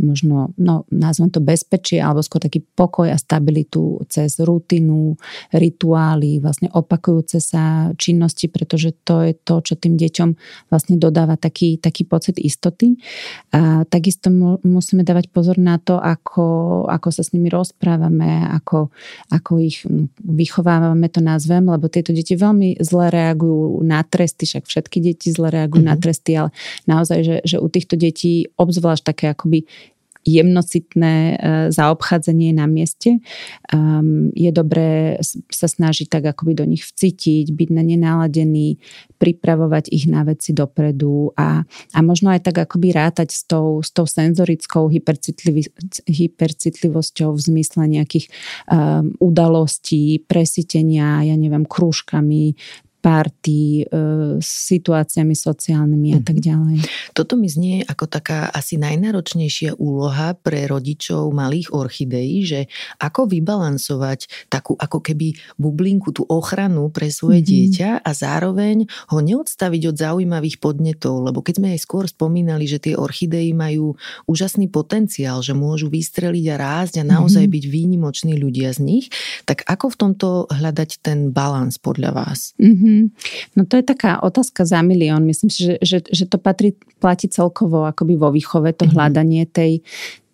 možno, 0.00 0.56
no, 0.56 0.88
nazvem 0.88 1.28
to 1.28 1.44
bezpečie, 1.44 2.00
alebo 2.00 2.24
skôr 2.24 2.40
taký 2.40 2.64
pokoj 2.74 3.12
a 3.12 3.20
stabilitu 3.20 4.00
cez 4.08 4.40
rutinu, 4.40 5.20
rituály, 5.52 6.40
vlastne 6.40 6.72
opakujúce 6.72 7.38
sa 7.38 7.92
činnosti, 8.00 8.48
pretože 8.48 8.96
to 9.04 9.28
je 9.28 9.32
to, 9.36 9.60
čo 9.60 9.74
tým 9.76 10.00
deťom 10.00 10.30
vlastne 10.72 10.96
dodáva 10.96 11.36
taký, 11.36 11.76
taký 11.76 12.08
pocit 12.08 12.40
istoty. 12.40 12.96
A 13.52 13.84
takisto 13.84 14.32
musíme 14.64 15.04
dávať 15.04 15.28
pozor 15.28 15.60
na 15.60 15.76
to, 15.76 16.00
ako, 16.00 16.84
ako 16.88 17.08
sa 17.12 17.22
s 17.22 17.36
nimi 17.36 17.52
rozprávame, 17.52 18.48
ako, 18.50 18.88
ako 19.28 19.52
ich 19.60 19.84
vychovávame, 20.24 21.06
to 21.12 21.20
nazvem, 21.20 21.68
lebo 21.68 21.92
tieto 21.92 22.16
deti 22.16 22.34
veľmi 22.34 22.80
zle 22.80 23.12
reagujú 23.12 23.84
na 23.84 24.00
tresty, 24.06 24.48
však 24.48 24.64
všetky 24.64 24.98
deti 25.02 25.28
zle 25.34 25.52
reagujú 25.52 25.84
mm-hmm. 25.84 25.92
na 25.92 25.96
mhm. 25.98 26.02
tresty, 26.02 26.30
ale 26.38 26.50
naozaj, 26.88 27.18
že, 27.20 27.36
že 27.44 27.56
u 27.60 27.68
týchto 27.68 27.94
detí 28.00 28.48
obzvlášť 28.56 29.02
také 29.04 29.24
akoby 29.32 29.66
jemnocitné 30.26 31.14
e, 31.14 31.34
zaobchádzanie 31.72 32.52
na 32.52 32.68
mieste. 32.68 33.24
Um, 33.72 34.28
je 34.36 34.52
dobré 34.52 35.16
sa 35.48 35.66
snažiť 35.68 36.12
tak 36.12 36.36
akoby 36.36 36.52
do 36.60 36.64
nich 36.68 36.84
vcítiť, 36.84 37.48
byť 37.56 37.68
na 37.72 37.82
nenaladený, 37.82 38.76
pripravovať 39.16 39.88
ich 39.88 40.08
na 40.08 40.24
veci 40.24 40.52
dopredu 40.52 41.32
a, 41.36 41.64
a 41.66 41.98
možno 42.04 42.28
aj 42.32 42.44
tak 42.44 42.68
akoby 42.68 42.92
rátať 42.92 43.32
s 43.32 43.48
tou, 43.48 43.80
s 43.80 43.92
tou 43.92 44.04
senzorickou 44.04 44.92
hypercitlivosťou 46.08 47.30
v 47.32 47.40
zmysle 47.40 47.84
nejakých 47.88 48.28
um, 48.68 49.16
udalostí, 49.20 50.20
presítenia, 50.24 51.24
ja 51.24 51.36
neviem, 51.36 51.64
krúžkami, 51.64 52.56
party, 53.00 53.82
e, 53.82 53.84
situáciami 54.40 55.32
sociálnymi 55.32 56.08
a 56.16 56.20
tak 56.20 56.38
mhm. 56.38 56.44
ďalej. 56.44 56.78
Toto 57.16 57.34
mi 57.40 57.48
znie 57.48 57.82
ako 57.88 58.04
taká 58.06 58.52
asi 58.52 58.76
najnáročnejšia 58.76 59.80
úloha 59.80 60.36
pre 60.36 60.68
rodičov 60.68 61.32
malých 61.32 61.72
orchideí, 61.72 62.44
že 62.44 62.60
ako 63.00 63.26
vybalansovať 63.26 64.52
takú 64.52 64.76
ako 64.76 65.00
keby 65.00 65.34
bublinku, 65.56 66.12
tú 66.12 66.28
ochranu 66.28 66.92
pre 66.92 67.08
svoje 67.08 67.40
mm-hmm. 67.40 67.50
dieťa 67.50 67.90
a 68.04 68.10
zároveň 68.12 68.84
ho 69.10 69.18
neodstaviť 69.18 69.82
od 69.90 69.96
zaujímavých 69.96 70.60
podnetov, 70.60 71.24
lebo 71.24 71.40
keď 71.40 71.62
sme 71.62 71.68
aj 71.74 71.80
skôr 71.80 72.04
spomínali, 72.06 72.68
že 72.68 72.82
tie 72.82 72.94
orchidei 72.94 73.50
majú 73.56 73.96
úžasný 74.28 74.68
potenciál, 74.68 75.40
že 75.40 75.56
môžu 75.56 75.88
vystreliť 75.88 76.44
a 76.52 76.56
rásť 76.56 77.02
a 77.02 77.04
naozaj 77.04 77.48
mm-hmm. 77.48 77.56
byť 77.56 77.64
výnimoční 77.72 78.34
ľudia 78.36 78.74
z 78.76 78.80
nich, 78.84 79.06
tak 79.48 79.64
ako 79.64 79.94
v 79.94 79.96
tomto 79.96 80.28
hľadať 80.50 80.90
ten 81.00 81.30
balans 81.30 81.78
podľa 81.80 82.10
vás? 82.12 82.52
Mm-hmm. 82.58 82.89
Mm-hmm. 82.90 83.06
No 83.54 83.62
to 83.70 83.78
je 83.78 83.84
taká 83.86 84.18
otázka 84.20 84.66
za 84.66 84.82
milión. 84.82 85.22
Myslím 85.22 85.50
si, 85.50 85.70
že, 85.70 85.74
že, 85.78 85.98
že 86.02 86.24
to 86.26 86.42
patrí, 86.42 86.74
platí 86.98 87.30
celkovo 87.30 87.86
akoby 87.86 88.18
vo 88.18 88.34
výchove, 88.34 88.74
to 88.74 88.84
mm-hmm. 88.84 88.96
hľadanie 88.98 89.46
tej, 89.46 89.86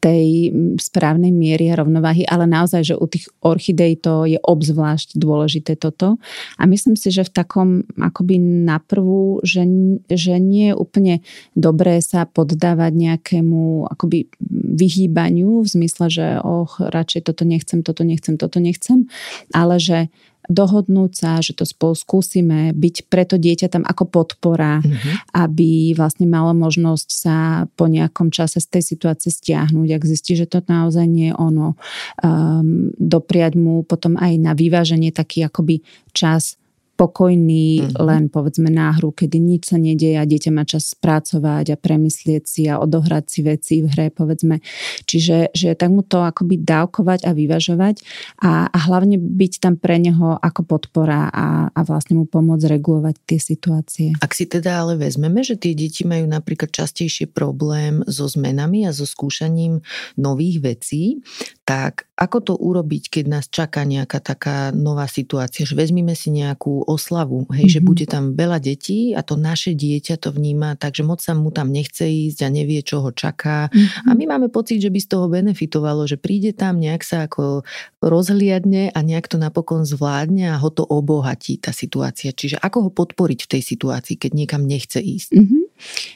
tej 0.07 0.55
správnej 0.79 1.35
miery 1.35 1.67
a 1.73 1.83
rovnováhy, 1.83 2.23
ale 2.31 2.47
naozaj, 2.47 2.95
že 2.95 2.95
u 2.95 3.07
tých 3.11 3.27
orchidej 3.43 4.07
to 4.07 4.29
je 4.29 4.39
obzvlášť 4.39 5.19
dôležité 5.19 5.75
toto. 5.75 6.23
A 6.61 6.63
myslím 6.71 6.95
si, 6.95 7.11
že 7.11 7.27
v 7.27 7.35
takom 7.35 7.69
akoby 7.99 8.39
naprvu, 8.39 9.43
že, 9.43 9.67
že 10.07 10.39
nie 10.39 10.71
je 10.71 10.79
úplne 10.79 11.15
dobré 11.59 11.99
sa 12.05 12.23
poddávať 12.29 12.93
nejakému 12.95 13.91
akoby 13.91 14.31
vyhýbaniu 14.77 15.65
v 15.65 15.69
zmysle, 15.69 16.07
že 16.07 16.27
och, 16.39 16.79
radšej 16.79 17.27
toto 17.27 17.43
nechcem, 17.43 17.83
toto 17.83 18.07
nechcem, 18.07 18.39
toto 18.39 18.63
nechcem, 18.63 19.11
ale 19.51 19.81
že 19.83 19.99
dohodnúť 20.47 21.13
sa, 21.15 21.31
že 21.43 21.55
to 21.55 21.67
spolu 21.67 21.95
skúsime, 21.95 22.71
byť 22.75 23.11
preto 23.11 23.35
dieťa 23.39 23.69
tam 23.71 23.83
ako 23.87 24.05
podpora, 24.07 24.81
mm-hmm. 24.83 25.35
aby 25.35 25.95
vlastne 25.99 26.27
malo 26.27 26.55
možnosť 26.55 27.09
sa 27.09 27.37
po 27.75 27.91
nejakom 27.91 28.31
čase 28.31 28.63
z 28.63 28.69
tej 28.79 28.83
situácie 28.83 29.31
stiahnuť, 29.31 29.89
ak 29.91 30.03
zistí, 30.07 30.39
že 30.39 30.47
to 30.47 30.63
naozaj 30.67 31.07
nie 31.07 31.31
je 31.31 31.35
ono. 31.37 31.75
Um, 32.23 32.95
dopriať 32.99 33.59
mu 33.59 33.83
potom 33.83 34.15
aj 34.19 34.33
na 34.39 34.53
vyváženie 34.55 35.11
taký 35.11 35.47
akoby 35.47 35.83
čas 36.15 36.59
pokojný, 36.97 37.85
uh-huh. 37.85 38.09
len 38.09 38.33
povedzme 38.33 38.73
náhru, 38.73 39.13
kedy 39.13 39.37
nič 39.37 39.71
sa 39.71 39.77
nedieje 39.77 40.17
a 40.17 40.25
dieťa 40.25 40.51
má 40.51 40.65
čas 40.65 40.97
spracovať 40.97 41.73
a 41.73 41.77
premyslieť 41.77 42.43
si 42.49 42.63
a 42.67 42.81
odohrať 42.81 43.25
si 43.29 43.41
veci 43.45 43.75
v 43.85 43.93
hre, 43.93 44.07
povedzme. 44.09 44.65
Čiže 45.05 45.53
že 45.53 45.77
tak 45.77 45.93
mu 45.93 46.01
to 46.01 46.25
akoby 46.25 46.57
dávkovať 46.57 47.29
a 47.29 47.37
vyvažovať 47.37 48.01
a, 48.41 48.73
a 48.73 48.79
hlavne 48.89 49.21
byť 49.21 49.53
tam 49.61 49.77
pre 49.77 50.01
neho 50.01 50.41
ako 50.41 50.65
podpora 50.65 51.29
a, 51.29 51.69
a 51.71 51.81
vlastne 51.85 52.17
mu 52.17 52.25
pomôcť 52.25 52.65
regulovať 52.67 53.15
tie 53.29 53.39
situácie. 53.39 54.09
Ak 54.25 54.33
si 54.33 54.49
teda 54.49 54.81
ale 54.83 54.97
vezmeme, 54.97 55.45
že 55.45 55.61
tie 55.61 55.77
deti 55.77 56.09
majú 56.09 56.25
napríklad 56.25 56.73
častejšie 56.73 57.29
problém 57.29 58.01
so 58.09 58.25
zmenami 58.25 58.89
a 58.89 58.97
so 58.97 59.05
skúšaním 59.05 59.85
nových 60.17 60.65
vecí, 60.65 61.21
tak 61.67 62.07
ako 62.15 62.39
to 62.41 62.55
urobiť, 62.55 63.11
keď 63.11 63.25
nás 63.27 63.51
čaká 63.51 63.83
nejaká 63.83 64.23
taká 64.23 64.71
nová 64.71 65.11
situácia, 65.11 65.67
že 65.67 65.75
vezmime 65.75 66.15
si 66.15 66.31
nejakú 66.31 66.87
oslavu, 66.87 67.51
hej, 67.51 67.67
mm-hmm. 67.67 67.75
že 67.75 67.81
mhm. 67.83 67.87
bude 67.91 68.07
tam 68.07 68.25
veľa 68.39 68.59
detí 68.63 69.13
a 69.19 69.27
to 69.27 69.35
naše 69.35 69.75
dieťa 69.75 70.23
to 70.23 70.31
vníma, 70.31 70.79
takže 70.79 71.03
moc 71.03 71.19
sa 71.19 71.35
mu 71.35 71.51
tam 71.51 71.75
nechce 71.75 72.07
ísť 72.07 72.47
a 72.47 72.49
nevie, 72.55 72.87
čo 72.87 73.03
ho 73.03 73.11
čaká. 73.11 73.67
Mm-hmm. 73.69 74.07
A 74.07 74.11
my 74.15 74.25
máme 74.31 74.49
pocit, 74.49 74.79
že 74.79 74.95
by 74.95 75.01
z 75.03 75.09
toho 75.11 75.27
benefitovalo, 75.27 76.07
že 76.07 76.17
príde 76.17 76.55
tam, 76.55 76.79
nejak 76.79 77.03
sa 77.03 77.27
ako 77.27 77.67
rozhliadne 77.99 78.95
a 78.95 78.99
nejak 79.03 79.27
to 79.27 79.37
napokon 79.37 79.83
zvládne 79.83 80.55
a 80.55 80.63
ho 80.63 80.71
to 80.71 80.87
obohatí, 80.87 81.59
tá 81.59 81.75
situácia. 81.75 82.31
Čiže 82.31 82.63
ako 82.63 82.89
ho 82.89 82.91
podporiť 82.95 83.43
v 83.43 83.51
tej 83.59 83.63
situácii, 83.75 84.15
keď 84.15 84.31
niekam 84.39 84.63
nechce 84.63 85.03
ísť? 85.03 85.35
Mm-hmm. 85.35 85.66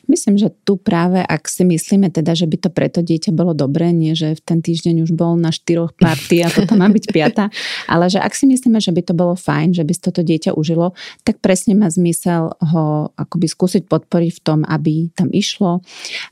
Myslím, 0.06 0.38
že 0.38 0.52
tu 0.64 0.76
práve, 0.76 1.20
ak 1.20 1.46
si 1.46 1.66
myslíme 1.66 2.10
teda, 2.10 2.34
že 2.34 2.46
by 2.46 2.56
to 2.56 2.70
preto 2.70 3.00
dieťa 3.00 3.32
bolo 3.34 3.52
dobré, 3.56 3.90
nie 3.90 4.12
že 4.14 4.36
v 4.36 4.42
ten 4.42 4.58
týždeň 4.60 5.06
už 5.08 5.12
bol 5.16 5.38
na 5.38 5.54
štyroch 5.54 5.94
party 5.96 6.42
a 6.44 6.48
toto 6.50 6.74
má 6.76 6.90
byť 6.90 7.04
piata, 7.14 7.48
ale 7.92 8.10
že 8.10 8.18
ak 8.18 8.32
si 8.34 8.44
myslíme, 8.48 8.78
že 8.82 8.92
by 8.92 9.02
to 9.06 9.14
bolo 9.16 9.34
fajn, 9.38 9.76
že 9.76 9.84
by 9.86 9.92
si 9.94 10.02
toto 10.02 10.20
dieťa 10.20 10.54
užilo, 10.54 10.92
tak 11.22 11.38
presne 11.38 11.78
má 11.78 11.88
zmysel 11.88 12.52
ho 12.58 13.10
akoby 13.16 13.46
skúsiť 13.46 13.82
podporiť 13.86 14.30
v 14.36 14.40
tom, 14.40 14.60
aby 14.66 15.08
tam 15.14 15.32
išlo. 15.32 15.80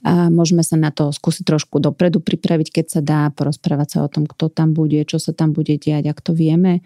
A 0.04 0.28
môžeme 0.28 0.60
sa 0.66 0.76
na 0.76 0.90
to 0.90 1.10
skúsiť 1.10 1.44
trošku 1.44 1.80
dopredu 1.80 2.20
pripraviť, 2.20 2.68
keď 2.82 2.86
sa 2.88 3.00
dá, 3.00 3.30
porozprávať 3.32 3.88
sa 3.94 3.98
o 4.04 4.08
tom, 4.10 4.26
kto 4.28 4.50
tam 4.50 4.74
bude, 4.74 5.02
čo 5.06 5.16
sa 5.22 5.32
tam 5.32 5.54
bude 5.54 5.78
diať, 5.78 6.10
ak 6.10 6.18
to 6.20 6.32
vieme. 6.34 6.80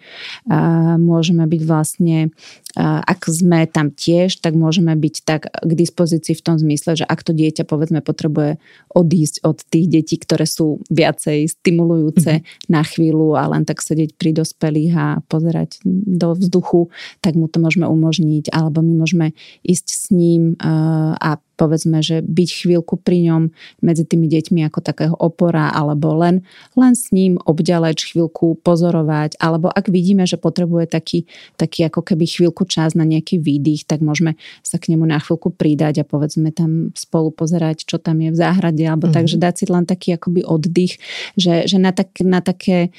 A 0.47 0.95
môžeme 0.99 1.45
byť 1.45 1.61
vlastne, 1.65 2.31
ak 2.77 3.29
sme 3.29 3.65
tam 3.69 3.93
tiež, 3.93 4.41
tak 4.41 4.57
môžeme 4.57 4.93
byť 4.93 5.15
tak 5.23 5.41
k 5.49 5.71
dispozícii 5.73 6.32
v 6.33 6.45
tom 6.45 6.55
zmysle, 6.59 6.99
že 6.99 7.05
ak 7.05 7.21
to 7.23 7.31
dieťa 7.31 7.63
povedzme 7.65 8.01
potrebuje 8.01 8.57
odísť 8.93 9.45
od 9.45 9.57
tých 9.63 9.87
detí, 9.89 10.15
ktoré 10.17 10.45
sú 10.45 10.83
viacej 10.91 11.49
stimulujúce 11.49 12.41
mm-hmm. 12.41 12.69
na 12.69 12.81
chvíľu 12.83 13.37
a 13.37 13.49
len 13.49 13.63
tak 13.63 13.81
sedieť 13.81 14.17
pri 14.17 14.35
dospelých 14.35 14.93
a 14.93 15.07
pozerať 15.25 15.79
do 15.87 16.33
vzduchu, 16.35 16.89
tak 17.21 17.37
mu 17.37 17.47
to 17.47 17.61
môžeme 17.61 17.87
umožniť, 17.87 18.51
alebo 18.51 18.81
my 18.81 18.93
môžeme 18.99 19.37
ísť 19.63 19.87
s 19.87 20.03
ním 20.11 20.59
a 20.59 21.39
povedzme, 21.55 22.01
že 22.01 22.25
byť 22.25 22.49
chvíľku 22.65 22.97
pri 22.97 23.29
ňom 23.29 23.41
medzi 23.85 24.03
tými 24.03 24.25
deťmi 24.25 24.65
ako 24.69 24.79
takého 24.81 25.15
opora, 25.17 25.69
alebo 25.69 26.17
len, 26.17 26.41
len 26.73 26.93
s 26.97 27.13
ním 27.13 27.37
obďaleč 27.43 28.13
chvíľku 28.13 28.57
pozorovať, 28.65 29.37
alebo 29.37 29.69
ak 29.69 29.89
vidíme, 29.89 30.25
že 30.25 30.41
potrebuje 30.41 30.89
taký, 30.89 31.29
taký 31.55 31.85
ako 31.85 32.01
keby 32.01 32.25
chvíľku 32.25 32.65
čas 32.65 32.97
na 32.97 33.05
nejaký 33.05 33.37
výdych, 33.37 33.85
tak 33.85 34.01
môžeme 34.01 34.35
sa 34.65 34.81
k 34.81 34.93
nemu 34.93 35.05
na 35.05 35.21
chvíľku 35.21 35.53
pridať 35.53 36.01
a 36.01 36.07
povedzme 36.07 36.49
tam 36.49 36.89
spolu 36.97 37.29
pozerať, 37.29 37.85
čo 37.85 38.01
tam 38.01 38.21
je 38.21 38.33
v 38.33 38.37
záhrade, 38.37 38.83
alebo 38.83 39.09
mm-hmm. 39.09 39.17
takže 39.17 39.35
dať 39.37 39.53
si 39.53 39.65
len 39.69 39.85
taký 39.85 40.17
akoby 40.17 40.41
oddych, 40.41 40.97
že, 41.37 41.69
že 41.69 41.77
na, 41.77 41.93
tak, 41.93 42.17
na 42.25 42.41
také 42.41 42.89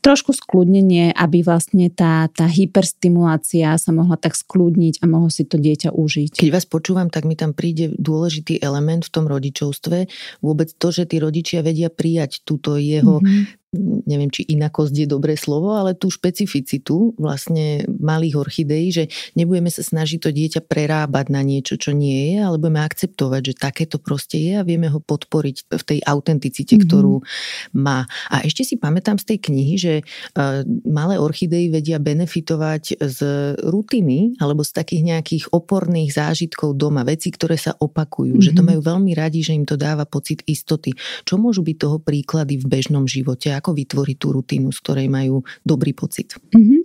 trošku 0.00 0.32
skľudnenie, 0.36 1.12
aby 1.12 1.42
vlastne 1.42 1.88
tá, 1.92 2.28
tá 2.32 2.46
hyperstimulácia 2.46 3.74
sa 3.76 3.90
mohla 3.92 4.16
tak 4.16 4.36
skľudniť 4.36 5.00
a 5.00 5.04
mohlo 5.08 5.28
si 5.28 5.44
to 5.46 5.56
dieťa 5.60 5.92
užiť. 5.92 6.40
Keď 6.40 6.50
vás 6.52 6.66
počúvam, 6.68 7.08
tak 7.12 7.28
mi 7.28 7.34
tam 7.34 7.52
príde 7.52 7.92
dôležitý 7.96 8.60
element 8.62 9.06
v 9.06 9.12
tom 9.12 9.24
rodičovstve. 9.26 10.06
Vôbec 10.40 10.68
to, 10.76 10.88
že 10.92 11.08
tí 11.10 11.20
rodičia 11.20 11.60
vedia 11.64 11.92
prijať 11.92 12.42
túto 12.46 12.76
jeho 12.76 13.20
mm-hmm 13.22 13.65
neviem, 13.74 14.30
či 14.30 14.46
inakosť 14.46 14.94
je 14.94 15.06
dobré 15.10 15.34
slovo, 15.34 15.74
ale 15.74 15.98
tú 15.98 16.08
špecificitu 16.08 17.18
vlastne 17.18 17.82
malých 17.90 18.38
orchideí, 18.38 18.88
že 18.94 19.04
nebudeme 19.34 19.68
sa 19.68 19.82
snažiť 19.82 20.18
to 20.22 20.30
dieťa 20.30 20.60
prerábať 20.64 21.34
na 21.34 21.42
niečo, 21.42 21.74
čo 21.74 21.90
nie 21.90 22.34
je, 22.34 22.46
ale 22.46 22.56
budeme 22.62 22.82
akceptovať, 22.86 23.42
že 23.52 23.54
takéto 23.58 23.98
proste 23.98 24.38
je 24.38 24.52
a 24.54 24.66
vieme 24.66 24.86
ho 24.86 25.02
podporiť 25.02 25.56
v 25.66 25.82
tej 25.82 25.98
autenticite, 26.06 26.78
mm-hmm. 26.78 26.86
ktorú 26.86 27.16
má. 27.74 28.06
A 28.30 28.46
ešte 28.46 28.62
si 28.62 28.78
pamätám 28.78 29.18
z 29.18 29.34
tej 29.34 29.38
knihy, 29.50 29.74
že 29.76 29.94
uh, 30.02 30.62
malé 30.86 31.18
orchidei 31.18 31.68
vedia 31.68 31.98
benefitovať 31.98 33.02
z 33.02 33.18
rutiny 33.66 34.38
alebo 34.38 34.62
z 34.62 34.72
takých 34.72 35.02
nejakých 35.02 35.44
oporných 35.50 36.14
zážitkov 36.14 36.78
doma, 36.78 37.02
veci, 37.02 37.34
ktoré 37.34 37.58
sa 37.58 37.74
opakujú, 37.74 38.38
mm-hmm. 38.38 38.46
že 38.46 38.54
to 38.54 38.62
mhm. 38.62 38.68
majú 38.72 38.80
veľmi 38.94 39.12
radi, 39.18 39.42
že 39.42 39.58
im 39.58 39.66
to 39.66 39.74
dáva 39.74 40.06
pocit 40.06 40.46
istoty. 40.46 40.94
Čo 41.26 41.36
môžu 41.36 41.66
byť 41.66 41.76
toho 41.76 41.98
príklady 41.98 42.62
v 42.62 42.66
bežnom 42.66 43.04
živote? 43.10 43.55
Ako 43.56 43.72
vytvoriť 43.72 44.16
tú 44.20 44.36
rutinu, 44.36 44.68
z 44.70 44.78
ktorej 44.84 45.08
majú 45.08 45.40
dobrý 45.64 45.96
pocit? 45.96 46.36
Mm-hmm. 46.52 46.80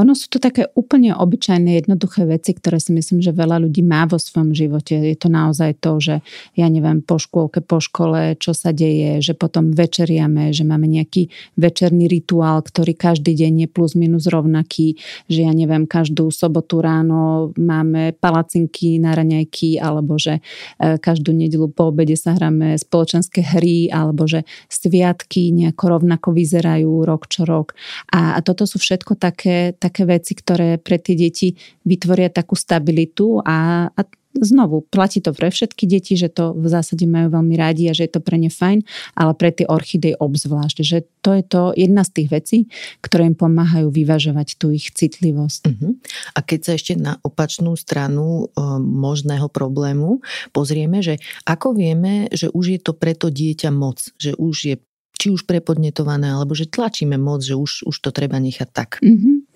Ono 0.00 0.12
sú 0.16 0.32
to 0.32 0.40
také 0.40 0.66
úplne 0.72 1.12
obyčajné, 1.12 1.84
jednoduché 1.84 2.24
veci, 2.24 2.56
ktoré 2.56 2.80
si 2.80 2.96
myslím, 2.96 3.20
že 3.20 3.36
veľa 3.36 3.60
ľudí 3.60 3.84
má 3.84 4.08
vo 4.08 4.16
svojom 4.16 4.56
živote. 4.56 4.96
Je 4.96 5.14
to 5.14 5.28
naozaj 5.28 5.76
to, 5.78 6.00
že 6.00 6.14
ja 6.56 6.66
neviem, 6.66 7.04
po 7.04 7.20
škôlke, 7.20 7.60
po 7.60 7.78
škole, 7.78 8.34
čo 8.40 8.56
sa 8.56 8.72
deje, 8.72 9.20
že 9.20 9.36
potom 9.36 9.70
večeriame, 9.70 10.50
že 10.56 10.64
máme 10.64 10.88
nejaký 10.88 11.28
večerný 11.60 12.08
rituál, 12.08 12.64
ktorý 12.64 12.96
každý 12.96 13.36
deň 13.36 13.52
je 13.64 13.68
plus 13.68 13.92
minus 13.94 14.26
rovnaký, 14.26 14.96
že 15.28 15.44
ja 15.44 15.52
neviem, 15.52 15.84
každú 15.84 16.32
sobotu 16.32 16.80
ráno 16.80 17.52
máme 17.60 18.16
palacinky 18.16 18.98
na 18.98 19.12
raňajky, 19.14 19.78
alebo 19.78 20.16
že 20.16 20.40
uh, 20.40 20.96
každú 20.96 21.36
nedelu 21.36 21.68
po 21.70 21.92
obede 21.92 22.16
sa 22.16 22.34
hráme 22.34 22.74
spoločenské 22.80 23.44
hry, 23.44 23.92
alebo 23.92 24.26
že 24.26 24.48
sviatky 24.66 25.52
nejako 25.70 26.02
rovnako 26.02 26.34
vyzerajú 26.34 27.06
rok 27.06 27.30
čo 27.30 27.46
rok. 27.46 27.78
A, 28.10 28.34
a 28.34 28.38
toto 28.42 28.66
sú 28.66 28.82
všetko 28.82 29.14
také, 29.14 29.78
také 29.78 30.02
veci, 30.02 30.34
ktoré 30.34 30.82
pre 30.82 30.98
tie 30.98 31.14
deti 31.14 31.54
vytvoria 31.86 32.26
takú 32.26 32.58
stabilitu 32.58 33.38
a, 33.46 33.86
a 33.94 34.00
znovu, 34.34 34.86
platí 34.86 35.18
to 35.18 35.34
pre 35.34 35.50
všetky 35.50 35.90
deti, 35.90 36.14
že 36.14 36.30
to 36.30 36.54
v 36.54 36.70
zásade 36.70 37.02
majú 37.06 37.34
veľmi 37.34 37.54
rádi 37.58 37.90
a 37.90 37.96
že 37.96 38.06
je 38.06 38.12
to 38.14 38.22
pre 38.22 38.38
ne 38.38 38.46
fajn, 38.46 38.86
ale 39.18 39.32
pre 39.34 39.50
tie 39.50 39.66
orchidej 39.66 40.14
obzvlášť, 40.22 40.76
že 40.86 41.02
to 41.20 41.34
je 41.34 41.42
to 41.42 41.62
jedna 41.74 42.06
z 42.06 42.10
tých 42.14 42.28
vecí, 42.30 42.58
ktoré 43.02 43.26
im 43.26 43.36
pomáhajú 43.36 43.90
vyvažovať 43.90 44.56
tú 44.56 44.70
ich 44.70 44.94
citlivosť. 44.94 45.62
Uh-huh. 45.66 45.98
A 46.34 46.38
keď 46.46 46.60
sa 46.62 46.72
ešte 46.78 46.94
na 46.94 47.18
opačnú 47.26 47.74
stranu 47.74 48.46
e, 48.54 48.62
možného 48.78 49.50
problému 49.50 50.22
pozrieme, 50.54 51.02
že 51.02 51.18
ako 51.44 51.74
vieme, 51.74 52.30
že 52.30 52.48
už 52.54 52.78
je 52.78 52.80
to 52.80 52.94
preto 52.94 53.28
dieťa 53.28 53.70
moc, 53.74 53.98
že 54.16 54.38
už 54.38 54.56
je 54.62 54.76
či 55.20 55.28
už 55.28 55.44
prepodnetované, 55.44 56.32
alebo 56.32 56.56
že 56.56 56.64
tlačíme 56.64 57.20
moc, 57.20 57.44
že 57.44 57.52
už, 57.52 57.84
už 57.84 57.96
to 58.00 58.08
treba 58.08 58.40
nechať 58.40 58.68
tak. 58.72 58.90
Mm-hmm. 59.04 59.49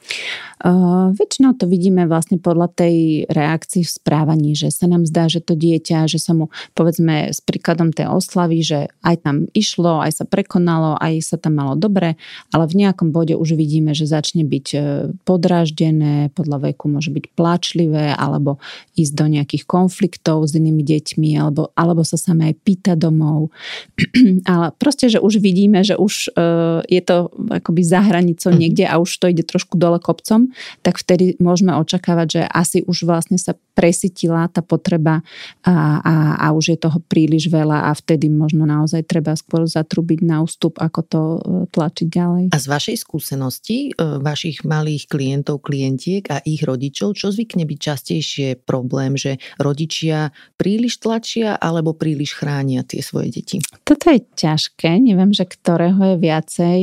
Uh, 0.65 1.13
väčšinou 1.13 1.59
to 1.61 1.69
vidíme 1.69 2.09
vlastne 2.09 2.41
podľa 2.41 2.73
tej 2.73 3.27
reakcii 3.29 3.85
v 3.85 3.91
správaní, 3.91 4.57
že 4.57 4.73
sa 4.73 4.89
nám 4.89 5.05
zdá, 5.05 5.29
že 5.29 5.45
to 5.45 5.53
dieťa, 5.59 6.09
že 6.09 6.17
sa 6.17 6.33
mu 6.33 6.49
povedzme 6.73 7.29
s 7.29 7.45
príkladom 7.45 7.93
tej 7.93 8.09
oslavy, 8.09 8.65
že 8.65 8.79
aj 9.05 9.29
tam 9.29 9.37
išlo, 9.53 10.01
aj 10.01 10.23
sa 10.23 10.25
prekonalo, 10.25 10.97
aj 11.03 11.21
sa 11.21 11.37
tam 11.37 11.61
malo 11.61 11.77
dobre, 11.77 12.17
ale 12.55 12.65
v 12.65 12.81
nejakom 12.81 13.13
bode 13.13 13.37
už 13.37 13.59
vidíme, 13.61 13.93
že 13.93 14.09
začne 14.09 14.47
byť 14.47 14.67
e, 14.73 14.79
podráždené, 15.27 16.33
podľa 16.33 16.73
veku 16.73 16.89
môže 16.89 17.13
byť 17.13 17.25
plačlivé, 17.37 18.15
alebo 18.17 18.57
ísť 18.97 19.13
do 19.13 19.27
nejakých 19.27 19.69
konfliktov 19.69 20.49
s 20.49 20.57
inými 20.57 20.81
deťmi, 20.81 21.35
alebo, 21.45 21.75
alebo 21.77 22.07
sa 22.07 22.17
samé 22.17 22.55
aj 22.55 22.57
pýta 22.65 22.93
domov. 22.97 23.53
ale 24.53 24.73
proste, 24.81 25.13
že 25.13 25.21
už 25.21 25.45
vidíme, 25.45 25.83
že 25.85 25.99
už 25.99 26.33
uh, 26.33 26.81
je 26.89 27.03
to 27.05 27.29
akoby 27.53 27.83
za 27.85 28.01
hranicou 28.01 28.55
mm. 28.55 28.59
niekde 28.59 28.85
a 28.89 28.97
už 28.97 29.11
to 29.21 29.29
ide 29.29 29.45
trošku 29.45 29.77
dole 29.77 29.94
kopcom, 29.99 30.51
tak 30.81 31.01
vtedy 31.01 31.37
môžeme 31.43 31.75
očakávať, 31.77 32.27
že 32.31 32.43
asi 32.47 32.79
už 32.87 33.07
vlastne 33.07 33.37
sa 33.37 33.59
presytila 33.75 34.47
tá 34.49 34.63
potreba 34.63 35.21
a, 35.67 35.99
a, 36.01 36.15
a 36.39 36.47
už 36.55 36.75
je 36.75 36.79
toho 36.79 37.03
príliš 37.11 37.51
veľa 37.51 37.91
a 37.91 37.93
vtedy 37.93 38.31
možno 38.31 38.65
naozaj 38.65 39.03
treba 39.05 39.35
skôr 39.35 39.67
zatrubiť 39.67 40.23
na 40.23 40.41
ústup, 40.47 40.79
ako 40.79 41.01
to 41.03 41.21
e, 41.21 41.39
tlačiť 41.75 42.07
ďalej. 42.07 42.45
A 42.55 42.59
z 42.59 42.67
vašej 42.71 42.97
skúsenosti, 43.03 43.91
e, 43.91 44.23
vašich 44.23 44.63
malých 44.63 45.11
klientov, 45.11 45.67
klientiek 45.67 46.23
a 46.31 46.39
ich 46.47 46.63
rodičov, 46.63 47.19
čo 47.19 47.35
zvykne 47.35 47.67
byť 47.67 47.79
častejšie 47.79 48.49
problém, 48.63 49.19
že 49.19 49.43
rodičia 49.59 50.31
príliš 50.55 51.03
tlačia 51.03 51.59
alebo 51.59 51.99
príliš 51.99 52.39
chránia 52.39 52.87
tie 52.87 53.03
svoje 53.03 53.35
deti? 53.35 53.59
Toto 53.83 54.15
je 54.15 54.23
ťažké, 54.23 55.03
neviem, 55.03 55.35
že 55.35 55.43
ktorého 55.45 56.15
je 56.15 56.17
viacej. 56.23 56.81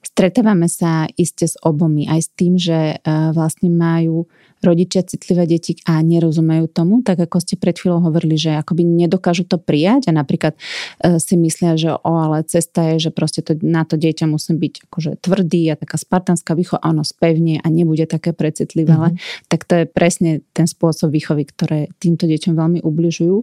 Stretávame 0.00 0.66
sa 0.72 1.04
iste 1.20 1.44
s 1.44 1.60
obomi, 1.60 2.08
aj 2.08 2.20
s 2.24 2.28
tým, 2.32 2.49
že 2.56 2.96
e, 2.96 2.98
vlastne 3.34 3.68
majú 3.68 4.26
rodičia 4.60 5.02
citlivé 5.04 5.48
deti 5.48 5.76
a 5.88 6.00
nerozumejú 6.04 6.68
tomu, 6.70 7.00
tak 7.00 7.20
ako 7.20 7.40
ste 7.40 7.56
pred 7.56 7.76
chvíľou 7.76 8.12
hovorili, 8.12 8.36
že 8.36 8.56
akoby 8.56 8.84
nedokážu 8.84 9.48
to 9.48 9.56
prijať 9.56 10.08
a 10.08 10.16
napríklad 10.16 10.56
e, 11.00 11.16
si 11.16 11.34
myslia, 11.40 11.76
že 11.80 11.90
o, 11.96 12.12
ale 12.16 12.44
cesta 12.44 12.92
je, 12.94 13.08
že 13.08 13.10
proste 13.10 13.40
to, 13.40 13.56
na 13.64 13.88
to 13.88 13.96
dieťa 13.96 14.28
musí 14.28 14.52
byť 14.52 14.74
akože 14.88 15.10
tvrdý 15.24 15.62
a 15.72 15.78
taká 15.78 15.96
spartanská 15.96 16.52
výchova 16.52 16.84
ono 16.84 17.06
spevne 17.06 17.60
a 17.60 17.66
nebude 17.70 18.04
také 18.04 18.36
precitlivé, 18.36 18.92
mm-hmm. 18.92 19.48
tak 19.48 19.64
to 19.64 19.82
je 19.82 19.84
presne 19.88 20.30
ten 20.52 20.68
spôsob 20.68 21.12
výchovy, 21.14 21.48
ktoré 21.48 21.92
týmto 22.02 22.28
deťom 22.28 22.52
veľmi 22.56 22.80
ubližujú. 22.84 23.36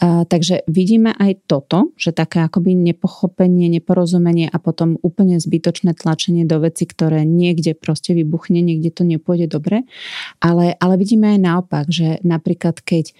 A, 0.00 0.24
takže 0.24 0.64
vidíme 0.70 1.12
aj 1.16 1.44
toto, 1.50 1.92
že 2.00 2.16
také 2.16 2.40
akoby 2.46 2.72
nepochopenie, 2.72 3.68
neporozumenie 3.68 4.48
a 4.48 4.56
potom 4.62 4.96
úplne 5.02 5.36
zbytočné 5.42 5.92
tlačenie 5.98 6.46
do 6.46 6.62
veci, 6.62 6.86
ktoré 6.88 7.26
niekde 7.26 7.74
proste 7.74 8.14
vybuchne, 8.14 8.62
niekde 8.62 8.94
to 8.94 9.02
nepôjde 9.02 9.50
dobre. 9.50 9.82
Ale, 10.38 10.53
ale 10.78 10.94
vidíme 10.94 11.34
aj 11.34 11.40
naopak, 11.42 11.86
že 11.90 12.22
napríklad 12.22 12.78
keď 12.80 13.10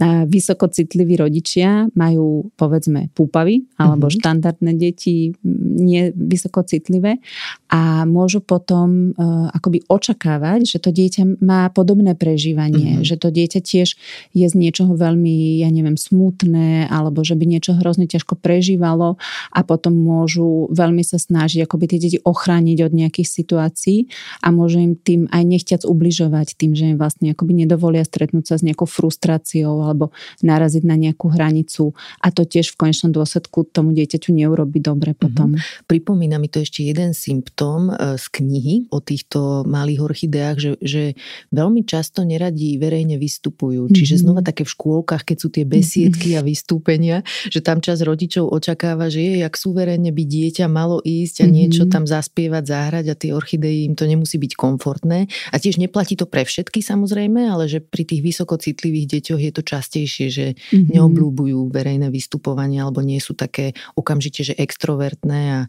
vysokocitliví 0.00 1.20
rodičia 1.20 1.92
majú 1.92 2.48
povedzme 2.56 3.12
púpavy 3.12 3.68
alebo 3.76 4.08
mm-hmm. 4.08 4.20
štandardné 4.24 4.72
deti 4.80 5.36
nie 5.80 6.08
vysokocitlivé 6.16 7.20
a 7.68 8.08
môžu 8.08 8.40
potom 8.40 9.12
uh, 9.12 9.52
akoby 9.52 9.84
očakávať, 9.86 10.64
že 10.64 10.78
to 10.80 10.88
dieťa 10.88 11.44
má 11.44 11.68
podobné 11.68 12.16
prežívanie, 12.16 12.98
mm-hmm. 13.00 13.06
že 13.06 13.16
to 13.20 13.28
dieťa 13.28 13.60
tiež 13.60 13.88
je 14.32 14.46
z 14.48 14.54
niečoho 14.56 14.96
veľmi, 14.96 15.60
ja 15.60 15.68
neviem, 15.68 16.00
smutné 16.00 16.88
alebo 16.88 17.20
že 17.20 17.36
by 17.36 17.44
niečo 17.44 17.76
hrozne 17.76 18.08
ťažko 18.08 18.40
prežívalo 18.40 19.20
a 19.52 19.60
potom 19.62 19.92
môžu 19.92 20.72
veľmi 20.72 21.04
sa 21.04 21.20
snažiť 21.20 21.68
akoby 21.68 21.84
tie 21.92 22.00
deti 22.00 22.18
ochrániť 22.24 22.78
od 22.88 22.92
nejakých 22.96 23.28
situácií 23.28 24.08
a 24.40 24.48
môžu 24.48 24.80
im 24.80 24.96
tým 24.96 25.28
aj 25.28 25.42
nechťac 25.44 25.82
ubližovať 25.84 26.56
tým, 26.56 26.72
že 26.72 26.94
im 26.94 26.96
vlastne 26.96 27.36
akoby 27.36 27.52
nedovolia 27.68 28.02
stretnúť 28.02 28.44
sa 28.48 28.54
s 28.56 28.64
nejakou 28.64 28.88
frustráciou 28.88 29.89
alebo 29.90 30.14
naraziť 30.40 30.82
na 30.86 30.96
nejakú 30.96 31.30
hranicu 31.30 31.92
a 32.22 32.30
to 32.30 32.46
tiež 32.46 32.74
v 32.74 32.86
konečnom 32.86 33.10
dôsledku 33.10 33.68
tomu 33.70 33.92
dieťaťu 33.94 34.30
neurobi 34.32 34.78
dobre 34.80 35.12
mhm. 35.12 35.18
potom. 35.18 35.48
Mm-hmm. 35.54 35.86
Pripomína 35.90 36.36
mi 36.38 36.48
to 36.48 36.62
ešte 36.62 36.86
jeden 36.86 37.12
symptóm 37.12 37.90
e, 37.90 38.16
z 38.16 38.26
knihy 38.30 38.74
o 38.94 38.98
týchto 39.02 39.66
malých 39.66 40.00
orchideách, 40.04 40.56
že, 40.58 40.70
že 40.80 41.02
veľmi 41.50 41.82
často 41.86 42.22
neradí 42.22 42.76
verejne 42.78 43.16
vystupujú. 43.18 43.88
Mm-hmm. 43.88 43.96
Čiže 43.96 44.14
mhm. 44.16 44.20
znova 44.22 44.40
také 44.44 44.62
v 44.66 44.72
škôlkach, 44.72 45.22
keď 45.24 45.36
sú 45.40 45.48
tie 45.50 45.64
besiedky 45.64 46.34
mm-hmm. 46.34 46.44
a 46.44 46.48
vystúpenia, 46.48 47.16
že 47.48 47.64
tam 47.64 47.82
čas 47.82 48.04
rodičov 48.04 48.50
očakáva, 48.50 49.08
že 49.08 49.20
je, 49.24 49.34
jak 49.42 49.54
suverénne 49.56 50.10
by 50.12 50.24
dieťa 50.24 50.66
malo 50.68 51.00
ísť 51.02 51.42
a 51.42 51.46
mm-hmm. 51.46 51.56
niečo 51.56 51.82
tam 51.88 52.04
zaspievať, 52.04 52.64
zahrať 52.68 53.04
a 53.10 53.14
tie 53.16 53.30
orchidei 53.32 53.88
im 53.88 53.96
to 53.96 54.04
nemusí 54.04 54.36
byť 54.36 54.52
komfortné. 54.54 55.30
A 55.50 55.56
tiež 55.56 55.80
neplatí 55.80 56.14
to 56.14 56.28
pre 56.28 56.44
všetky 56.44 56.84
samozrejme, 56.84 57.48
ale 57.48 57.70
že 57.70 57.80
pri 57.80 58.04
tých 58.04 58.20
vysokocitlivých 58.20 59.06
deťoch 59.18 59.40
je 59.40 59.52
to 59.54 59.62
čas 59.64 59.79
častejšie, 59.80 60.26
že 60.28 60.46
mm-hmm. 60.52 60.92
neoblúbujú 60.92 61.72
verejné 61.72 62.12
vystupovanie 62.12 62.84
alebo 62.84 63.00
nie 63.00 63.16
sú 63.16 63.32
také 63.32 63.72
okamžite, 63.96 64.52
že 64.52 64.54
extrovertné 64.60 65.40
a, 65.48 65.60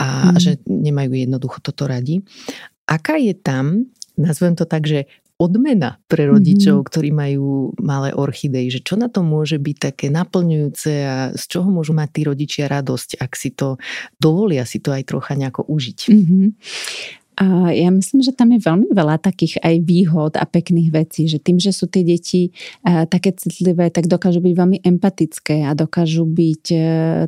a 0.00 0.06
mm-hmm. 0.08 0.40
že 0.40 0.52
nemajú 0.64 1.12
jednoducho 1.12 1.60
toto 1.60 1.84
radi. 1.84 2.24
Aká 2.88 3.20
je 3.20 3.36
tam, 3.36 3.92
nazvem 4.16 4.56
to 4.56 4.64
tak, 4.64 4.88
že 4.88 5.04
odmena 5.40 5.96
pre 6.04 6.28
rodičov, 6.28 6.84
mm-hmm. 6.84 6.90
ktorí 6.92 7.10
majú 7.16 7.72
malé 7.80 8.12
orchidej, 8.12 8.76
že 8.76 8.80
čo 8.84 9.00
na 9.00 9.08
to 9.08 9.24
môže 9.24 9.56
byť 9.56 9.76
také 9.80 10.06
naplňujúce 10.12 10.92
a 11.00 11.16
z 11.32 11.44
čoho 11.48 11.72
môžu 11.72 11.96
mať 11.96 12.08
tí 12.12 12.20
rodičia 12.28 12.68
radosť, 12.68 13.16
ak 13.16 13.32
si 13.32 13.56
to 13.56 13.80
dovolia 14.20 14.68
si 14.68 14.84
to 14.84 14.92
aj 14.92 15.08
trocha 15.08 15.32
nejako 15.40 15.64
užiť. 15.64 15.98
Mm-hmm. 16.12 16.46
A 17.36 17.72
ja 17.72 17.88
myslím, 17.88 18.20
že 18.20 18.36
tam 18.36 18.52
je 18.52 18.60
veľmi 18.60 18.92
veľa 18.92 19.22
takých 19.22 19.62
aj 19.62 19.74
výhod 19.86 20.32
a 20.36 20.44
pekných 20.44 20.92
vecí, 20.92 21.24
že 21.24 21.40
tým, 21.40 21.56
že 21.56 21.72
sú 21.72 21.88
tie 21.88 22.04
deti 22.04 22.52
uh, 22.84 23.08
také 23.08 23.32
citlivé, 23.32 23.88
tak 23.88 24.10
dokážu 24.10 24.44
byť 24.44 24.54
veľmi 24.54 24.78
empatické 24.84 25.64
a 25.64 25.72
dokážu 25.72 26.28
byť 26.28 26.64
uh, 26.74 26.82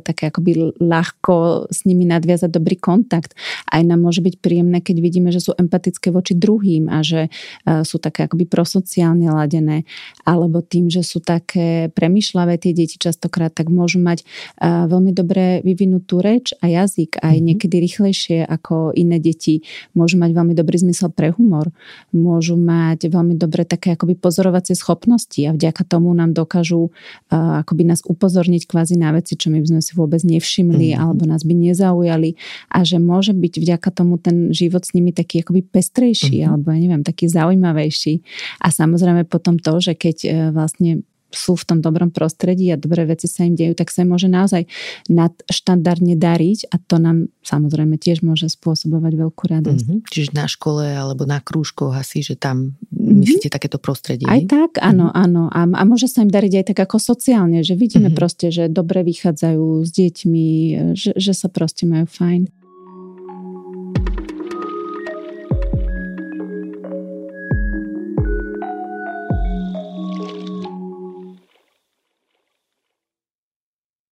také 0.05 0.29
akoby 0.29 0.77
ľahko 0.77 1.65
s 1.71 1.87
nimi 1.89 2.05
nadviazať 2.05 2.51
dobrý 2.51 2.77
kontakt. 2.77 3.33
Aj 3.65 3.81
nám 3.81 4.05
môže 4.05 4.21
byť 4.21 4.37
príjemné, 4.37 4.85
keď 4.85 4.95
vidíme, 5.01 5.29
že 5.33 5.41
sú 5.41 5.57
empatické 5.57 6.13
voči 6.13 6.37
druhým 6.37 6.93
a 6.93 7.01
že 7.01 7.33
uh, 7.65 7.81
sú 7.81 7.97
také 7.97 8.29
akoby 8.29 8.45
prosociálne 8.45 9.25
ladené. 9.33 9.87
Alebo 10.29 10.61
tým, 10.61 10.93
že 10.93 11.01
sú 11.01 11.25
také 11.25 11.89
premyšľavé 11.89 12.61
tie 12.61 12.75
deti 12.75 13.01
častokrát, 13.01 13.49
tak 13.49 13.73
môžu 13.73 13.97
mať 13.97 14.21
veľmi 14.61 15.11
dobre 15.15 15.65
vyvinutú 15.65 16.21
reč 16.21 16.53
a 16.61 16.69
jazyk 16.69 17.19
aj 17.19 17.33
mm-hmm. 17.33 17.45
niekedy 17.45 17.75
rýchlejšie 17.81 18.39
ako 18.45 18.93
iné 18.93 19.17
deti 19.17 19.65
môžu 19.93 20.17
mať 20.17 20.33
veľmi 20.33 20.53
dobrý 20.57 20.77
zmysel 20.81 21.13
pre 21.13 21.33
humor, 21.33 21.69
môžu 22.11 22.57
mať 22.57 23.09
veľmi 23.09 23.37
dobré 23.37 23.63
také 23.63 23.93
akoby 23.93 24.17
pozorovacie 24.17 24.73
schopnosti 24.73 25.39
a 25.45 25.53
vďaka 25.53 25.85
tomu 25.85 26.11
nám 26.13 26.33
dokážu 26.33 26.89
uh, 26.89 27.61
akoby 27.61 27.87
nás 27.87 28.01
upozorniť 28.03 28.65
kvázi 28.65 28.97
na 28.97 29.13
veci, 29.13 29.37
čo 29.37 29.53
my 29.53 29.61
by 29.61 29.67
sme 29.77 29.81
si 29.81 29.91
vôbec 29.93 30.21
nevšimli 30.25 30.93
mm-hmm. 30.93 31.01
alebo 31.01 31.23
nás 31.29 31.45
by 31.45 31.53
nezaujali 31.53 32.35
a 32.73 32.81
že 32.81 32.97
môže 32.97 33.31
byť 33.37 33.53
vďaka 33.61 33.89
tomu 33.93 34.17
ten 34.17 34.49
život 34.51 34.83
s 34.83 34.91
nimi 34.97 35.13
taký 35.13 35.45
akoby 35.45 35.61
pestrejší 35.63 36.43
mm-hmm. 36.43 36.49
alebo 36.49 36.67
ja 36.73 36.79
neviem, 36.81 37.03
taký 37.05 37.29
zaujímavejší. 37.29 38.25
A 38.61 38.73
samozrejme 38.73 39.29
potom 39.29 39.61
to, 39.61 39.77
že 39.79 39.93
keď 39.93 40.17
uh, 40.25 40.33
vlastne 40.51 41.05
sú 41.33 41.57
v 41.57 41.65
tom 41.65 41.79
dobrom 41.81 42.13
prostredí 42.13 42.69
a 42.69 42.77
dobré 42.77 43.03
veci 43.09 43.25
sa 43.25 43.43
im 43.43 43.57
dejú, 43.57 43.73
tak 43.73 43.89
sa 43.89 44.05
im 44.05 44.13
môže 44.13 44.29
naozaj 44.29 44.69
nadštandardne 45.09 46.15
dariť 46.15 46.69
a 46.71 46.79
to 46.79 47.01
nám 47.01 47.33
samozrejme 47.41 47.97
tiež 47.97 48.21
môže 48.23 48.47
spôsobovať 48.53 49.13
veľkú 49.17 49.43
radosť. 49.49 49.85
Mm-hmm. 49.89 50.07
Čiže 50.07 50.31
na 50.37 50.45
škole 50.47 50.85
alebo 50.85 51.25
na 51.25 51.41
krúžkoch 51.41 51.91
asi, 51.97 52.23
že 52.23 52.37
tam 52.37 52.77
mm-hmm. 52.93 53.19
myslíte 53.25 53.49
takéto 53.51 53.81
prostredie? 53.81 54.29
Aj 54.29 54.39
tak, 54.45 54.79
áno, 54.79 55.11
mm-hmm. 55.11 55.23
áno. 55.25 55.43
A, 55.51 55.65
a 55.67 55.83
môže 55.83 56.07
sa 56.07 56.23
im 56.23 56.31
dariť 56.31 56.63
aj 56.63 56.65
tak 56.71 56.79
ako 56.87 57.01
sociálne, 57.01 57.65
že 57.65 57.75
vidíme 57.75 58.13
mm-hmm. 58.13 58.17
proste, 58.17 58.53
že 58.53 58.69
dobre 58.71 59.03
vychádzajú 59.03 59.83
s 59.83 59.89
deťmi, 59.91 60.47
že, 60.95 61.11
že 61.17 61.33
sa 61.35 61.49
proste 61.49 61.89
majú 61.89 62.07
fajn. 62.07 62.62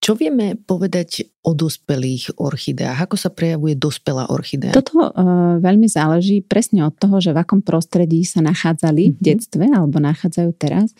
Čo 0.01 0.17
vieme 0.17 0.57
povedať 0.57 1.29
o 1.45 1.53
dospelých 1.53 2.41
orchideách? 2.41 3.05
Ako 3.05 3.21
sa 3.21 3.29
prejavuje 3.29 3.77
dospelá 3.77 4.33
orchidea? 4.33 4.73
Toto 4.73 4.97
uh, 4.97 5.61
veľmi 5.61 5.85
záleží 5.85 6.41
presne 6.41 6.81
od 6.89 6.97
toho, 6.97 7.21
že 7.21 7.37
v 7.37 7.45
akom 7.45 7.61
prostredí 7.61 8.25
sa 8.25 8.41
nachádzali 8.41 9.13
mm-hmm. 9.13 9.17
v 9.17 9.21
mhm. 9.21 9.25
detstve 9.29 9.65
alebo 9.69 10.01
nachádzajú 10.01 10.49
teraz. 10.57 10.97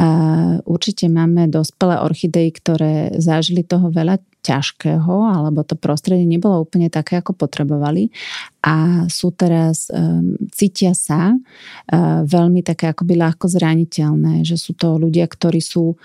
Uh, 0.00 0.56
určite 0.64 1.04
máme 1.12 1.52
dospelé 1.52 2.00
orchidei, 2.00 2.48
ktoré 2.48 3.12
zažili 3.20 3.60
toho 3.60 3.92
veľa 3.92 4.16
ťažkého, 4.40 5.12
alebo 5.28 5.60
to 5.60 5.76
prostredie 5.76 6.24
nebolo 6.24 6.64
úplne 6.64 6.88
také, 6.88 7.20
ako 7.20 7.36
potrebovali 7.36 8.08
a 8.60 9.08
sú 9.08 9.32
teraz, 9.32 9.88
um, 9.88 10.36
cítia 10.52 10.92
sa 10.92 11.32
uh, 11.32 12.20
veľmi 12.28 12.60
také 12.60 12.92
akoby 12.92 13.16
ľahko 13.16 13.48
zraniteľné, 13.48 14.44
že 14.44 14.60
sú 14.60 14.76
to 14.76 15.00
ľudia, 15.00 15.24
ktorí 15.24 15.64
sú 15.64 15.96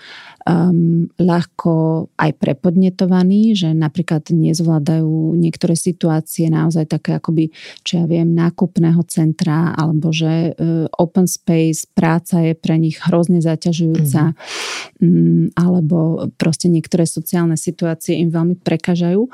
um, 0.48 1.04
ľahko 1.20 2.08
aj 2.16 2.30
prepodnetovaní, 2.40 3.52
že 3.52 3.76
napríklad 3.76 4.32
nezvládajú 4.32 5.36
niektoré 5.36 5.76
situácie 5.76 6.48
naozaj 6.48 6.88
také 6.88 7.20
akoby, 7.20 7.52
čo 7.84 8.00
ja 8.00 8.04
viem, 8.08 8.32
nákupného 8.32 9.04
centra, 9.04 9.76
alebo 9.76 10.08
že 10.16 10.56
uh, 10.56 10.88
open 10.96 11.28
space, 11.28 11.84
práca 11.92 12.40
je 12.40 12.56
pre 12.56 12.80
nich 12.80 12.96
hrozne 13.04 13.44
zaťažujúca, 13.44 14.32
mm-hmm. 14.32 15.04
um, 15.04 15.44
alebo 15.52 16.32
proste 16.40 16.72
niektoré 16.72 17.04
sociálne 17.04 17.60
situácie 17.60 18.16
im 18.16 18.32
veľmi 18.32 18.56
prekažajú 18.64 19.28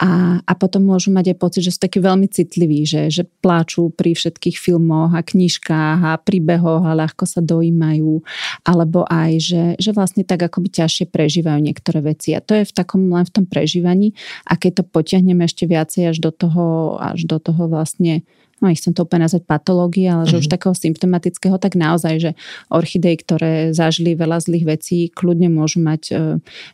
a, 0.00 0.40
a 0.40 0.52
potom 0.56 0.80
môžu 0.80 1.12
mať 1.12 1.36
aj 1.36 1.36
pocit, 1.36 1.60
že 1.60 1.76
sú 1.76 1.84
takí 1.84 2.00
veľmi 2.00 2.24
citliví, 2.24 2.59
že, 2.82 3.12
že 3.12 3.22
pláču 3.44 3.94
pri 3.94 4.18
všetkých 4.18 4.56
filmoch 4.58 5.14
a 5.14 5.22
knižkách 5.22 6.00
a 6.02 6.18
príbehoch 6.18 6.82
a 6.82 6.98
ľahko 6.98 7.24
sa 7.28 7.38
dojímajú, 7.38 8.20
alebo 8.66 9.06
aj, 9.06 9.30
že, 9.38 9.64
že 9.78 9.90
vlastne 9.94 10.26
tak 10.26 10.42
akoby 10.42 10.68
ťažšie 10.72 11.08
prežívajú 11.08 11.60
niektoré 11.62 12.02
veci. 12.02 12.34
A 12.34 12.42
to 12.42 12.58
je 12.58 12.66
v 12.66 12.72
takom 12.74 13.06
len 13.12 13.22
v 13.22 13.32
tom 13.32 13.44
prežívaní 13.46 14.12
a 14.48 14.58
keď 14.58 14.82
to 14.82 14.84
potiahneme 14.88 15.46
ešte 15.46 15.68
viacej 15.70 16.10
až 16.10 16.18
do 16.18 16.34
toho, 16.34 16.96
až 16.98 17.28
do 17.28 17.38
toho 17.38 17.70
vlastne 17.70 18.26
no 18.60 18.68
nechcem 18.68 18.92
to 18.92 19.08
úplne 19.08 19.26
nazvať 19.26 19.48
patológie, 19.48 20.06
ale 20.06 20.28
že 20.28 20.36
mm-hmm. 20.36 20.42
už 20.44 20.46
mhm. 20.46 20.54
takého 20.54 20.74
symptomatického, 20.76 21.56
tak 21.56 21.74
naozaj, 21.74 22.14
že 22.20 22.30
orchidej, 22.68 23.14
ktoré 23.24 23.52
zažili 23.72 24.14
veľa 24.14 24.38
zlých 24.44 24.64
vecí, 24.68 24.98
kľudne 25.10 25.48
môžu 25.48 25.80
mať 25.80 26.02
e, 26.12 26.14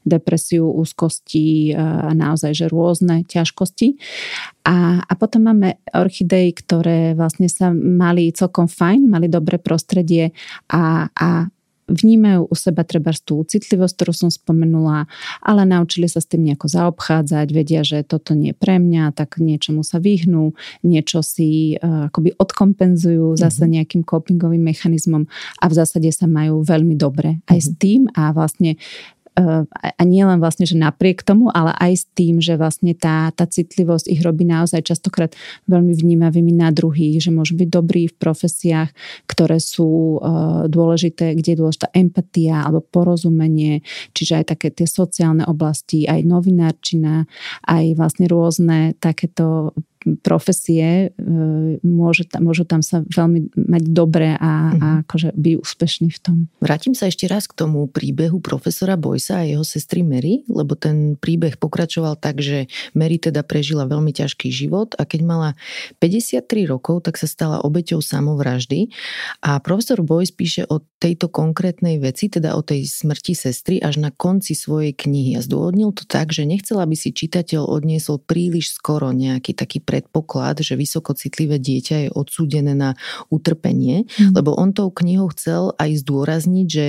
depresiu, 0.02 0.66
úzkosti 0.68 1.72
e, 1.72 1.78
a 1.78 2.10
naozaj, 2.12 2.52
že 2.52 2.66
rôzne 2.66 3.22
ťažkosti. 3.24 3.96
A, 4.66 5.00
a 5.06 5.12
potom 5.14 5.46
máme 5.46 5.78
orchidej, 5.94 6.58
ktoré 6.58 7.14
vlastne 7.14 7.46
sa 7.46 7.70
mali 7.70 8.34
celkom 8.34 8.66
fajn, 8.66 9.06
mali 9.06 9.30
dobré 9.30 9.62
prostredie 9.62 10.34
a, 10.66 11.06
a 11.14 11.46
vnímajú 11.86 12.50
u 12.50 12.54
seba 12.58 12.82
treba 12.82 13.14
tú 13.14 13.46
citlivosť, 13.46 13.94
ktorú 13.94 14.12
som 14.12 14.30
spomenula, 14.30 15.06
ale 15.42 15.62
naučili 15.62 16.10
sa 16.10 16.18
s 16.18 16.26
tým 16.26 16.42
nejako 16.42 16.66
zaobchádzať, 16.66 17.46
vedia, 17.54 17.86
že 17.86 18.02
toto 18.02 18.34
nie 18.34 18.50
je 18.50 18.58
pre 18.58 18.82
mňa, 18.82 19.14
tak 19.14 19.38
niečomu 19.38 19.86
sa 19.86 20.02
vyhnú, 20.02 20.54
niečo 20.82 21.22
si 21.22 21.78
uh, 21.78 22.10
akoby 22.10 22.34
odkompenzujú 22.38 23.38
zase 23.38 23.64
mm-hmm. 23.64 23.74
nejakým 23.78 24.02
copingovým 24.02 24.62
mechanizmom 24.62 25.30
a 25.62 25.64
v 25.66 25.74
zásade 25.74 26.10
sa 26.10 26.26
majú 26.26 26.66
veľmi 26.66 26.98
dobre 26.98 27.42
aj 27.46 27.58
mm-hmm. 27.58 27.74
s 27.74 27.80
tým 27.80 28.00
a 28.14 28.34
vlastne 28.34 28.78
a 29.36 30.02
nie 30.08 30.24
len 30.24 30.40
vlastne, 30.40 30.64
že 30.64 30.80
napriek 30.80 31.20
tomu, 31.20 31.52
ale 31.52 31.76
aj 31.76 31.92
s 31.92 32.04
tým, 32.16 32.40
že 32.40 32.56
vlastne 32.56 32.96
tá, 32.96 33.28
tá 33.36 33.44
citlivosť 33.44 34.08
ich 34.08 34.24
robí 34.24 34.48
naozaj 34.48 34.80
častokrát 34.88 35.36
veľmi 35.68 35.92
vnímavými 35.92 36.56
na 36.56 36.72
druhých, 36.72 37.20
že 37.20 37.28
môžu 37.28 37.60
byť 37.60 37.68
dobrí 37.68 38.08
v 38.08 38.16
profesiách, 38.16 38.96
ktoré 39.28 39.60
sú 39.60 40.16
uh, 40.16 40.64
dôležité, 40.72 41.36
kde 41.36 41.52
je 41.52 41.60
dôležitá 41.60 41.92
empatia 41.92 42.64
alebo 42.64 42.80
porozumenie, 42.80 43.84
čiže 44.16 44.40
aj 44.40 44.44
také 44.56 44.72
tie 44.72 44.88
sociálne 44.88 45.44
oblasti, 45.44 46.08
aj 46.08 46.24
novinárčina, 46.24 47.28
aj 47.68 47.92
vlastne 47.92 48.32
rôzne 48.32 48.96
takéto 48.96 49.76
profesie 50.22 51.10
e, 51.10 51.26
môže, 51.82 52.30
môžu 52.38 52.62
tam 52.62 52.80
sa 52.80 53.02
veľmi 53.02 53.50
mať 53.54 53.84
dobre 53.90 54.38
a, 54.38 54.52
mm-hmm. 54.70 54.80
a 54.82 54.88
akože 55.02 55.28
byť 55.34 55.54
úspešní 55.58 56.08
v 56.14 56.18
tom. 56.22 56.36
Vrátim 56.62 56.94
sa 56.94 57.10
ešte 57.10 57.26
raz 57.26 57.50
k 57.50 57.58
tomu 57.58 57.90
príbehu 57.90 58.38
profesora 58.38 58.94
Boysa 58.94 59.42
a 59.42 59.48
jeho 59.48 59.66
sestry 59.66 60.06
Mary, 60.06 60.46
lebo 60.46 60.78
ten 60.78 61.18
príbeh 61.18 61.58
pokračoval 61.58 62.14
tak, 62.16 62.38
že 62.38 62.70
Mary 62.94 63.18
teda 63.18 63.42
prežila 63.42 63.90
veľmi 63.90 64.14
ťažký 64.14 64.48
život 64.48 64.94
a 64.96 65.02
keď 65.02 65.20
mala 65.26 65.50
53 65.98 66.46
rokov, 66.70 67.02
tak 67.02 67.18
sa 67.18 67.26
stala 67.26 67.58
obeťou 67.66 67.98
samovraždy 67.98 68.94
a 69.42 69.58
profesor 69.58 70.00
Boyce 70.06 70.30
píše 70.30 70.62
o 70.70 70.78
tejto 71.02 71.28
konkrétnej 71.28 71.98
veci, 71.98 72.30
teda 72.30 72.54
o 72.54 72.62
tej 72.62 72.86
smrti 72.86 73.34
sestry 73.34 73.82
až 73.82 73.98
na 74.00 74.14
konci 74.14 74.54
svojej 74.56 74.94
knihy 74.94 75.36
a 75.36 75.44
zdôvodnil 75.44 75.92
to 75.92 76.06
tak, 76.06 76.30
že 76.30 76.48
nechcela 76.48 76.86
by 76.86 76.96
si 76.96 77.12
čitateľ 77.12 77.68
odniesol 77.68 78.22
príliš 78.22 78.76
skoro 78.76 79.12
nejaký 79.12 79.52
taký 79.52 79.78
pre 79.80 79.95
predpoklad, 79.96 80.60
že 80.60 80.76
vysokocitlivé 80.76 81.56
dieťa 81.56 81.96
je 82.04 82.08
odsúdené 82.12 82.76
na 82.76 82.92
utrpenie, 83.32 84.04
mm. 84.04 84.36
lebo 84.36 84.52
on 84.52 84.76
tou 84.76 84.92
knihou 84.92 85.32
chcel 85.32 85.72
aj 85.80 86.04
zdôrazniť, 86.04 86.66
že 86.68 86.86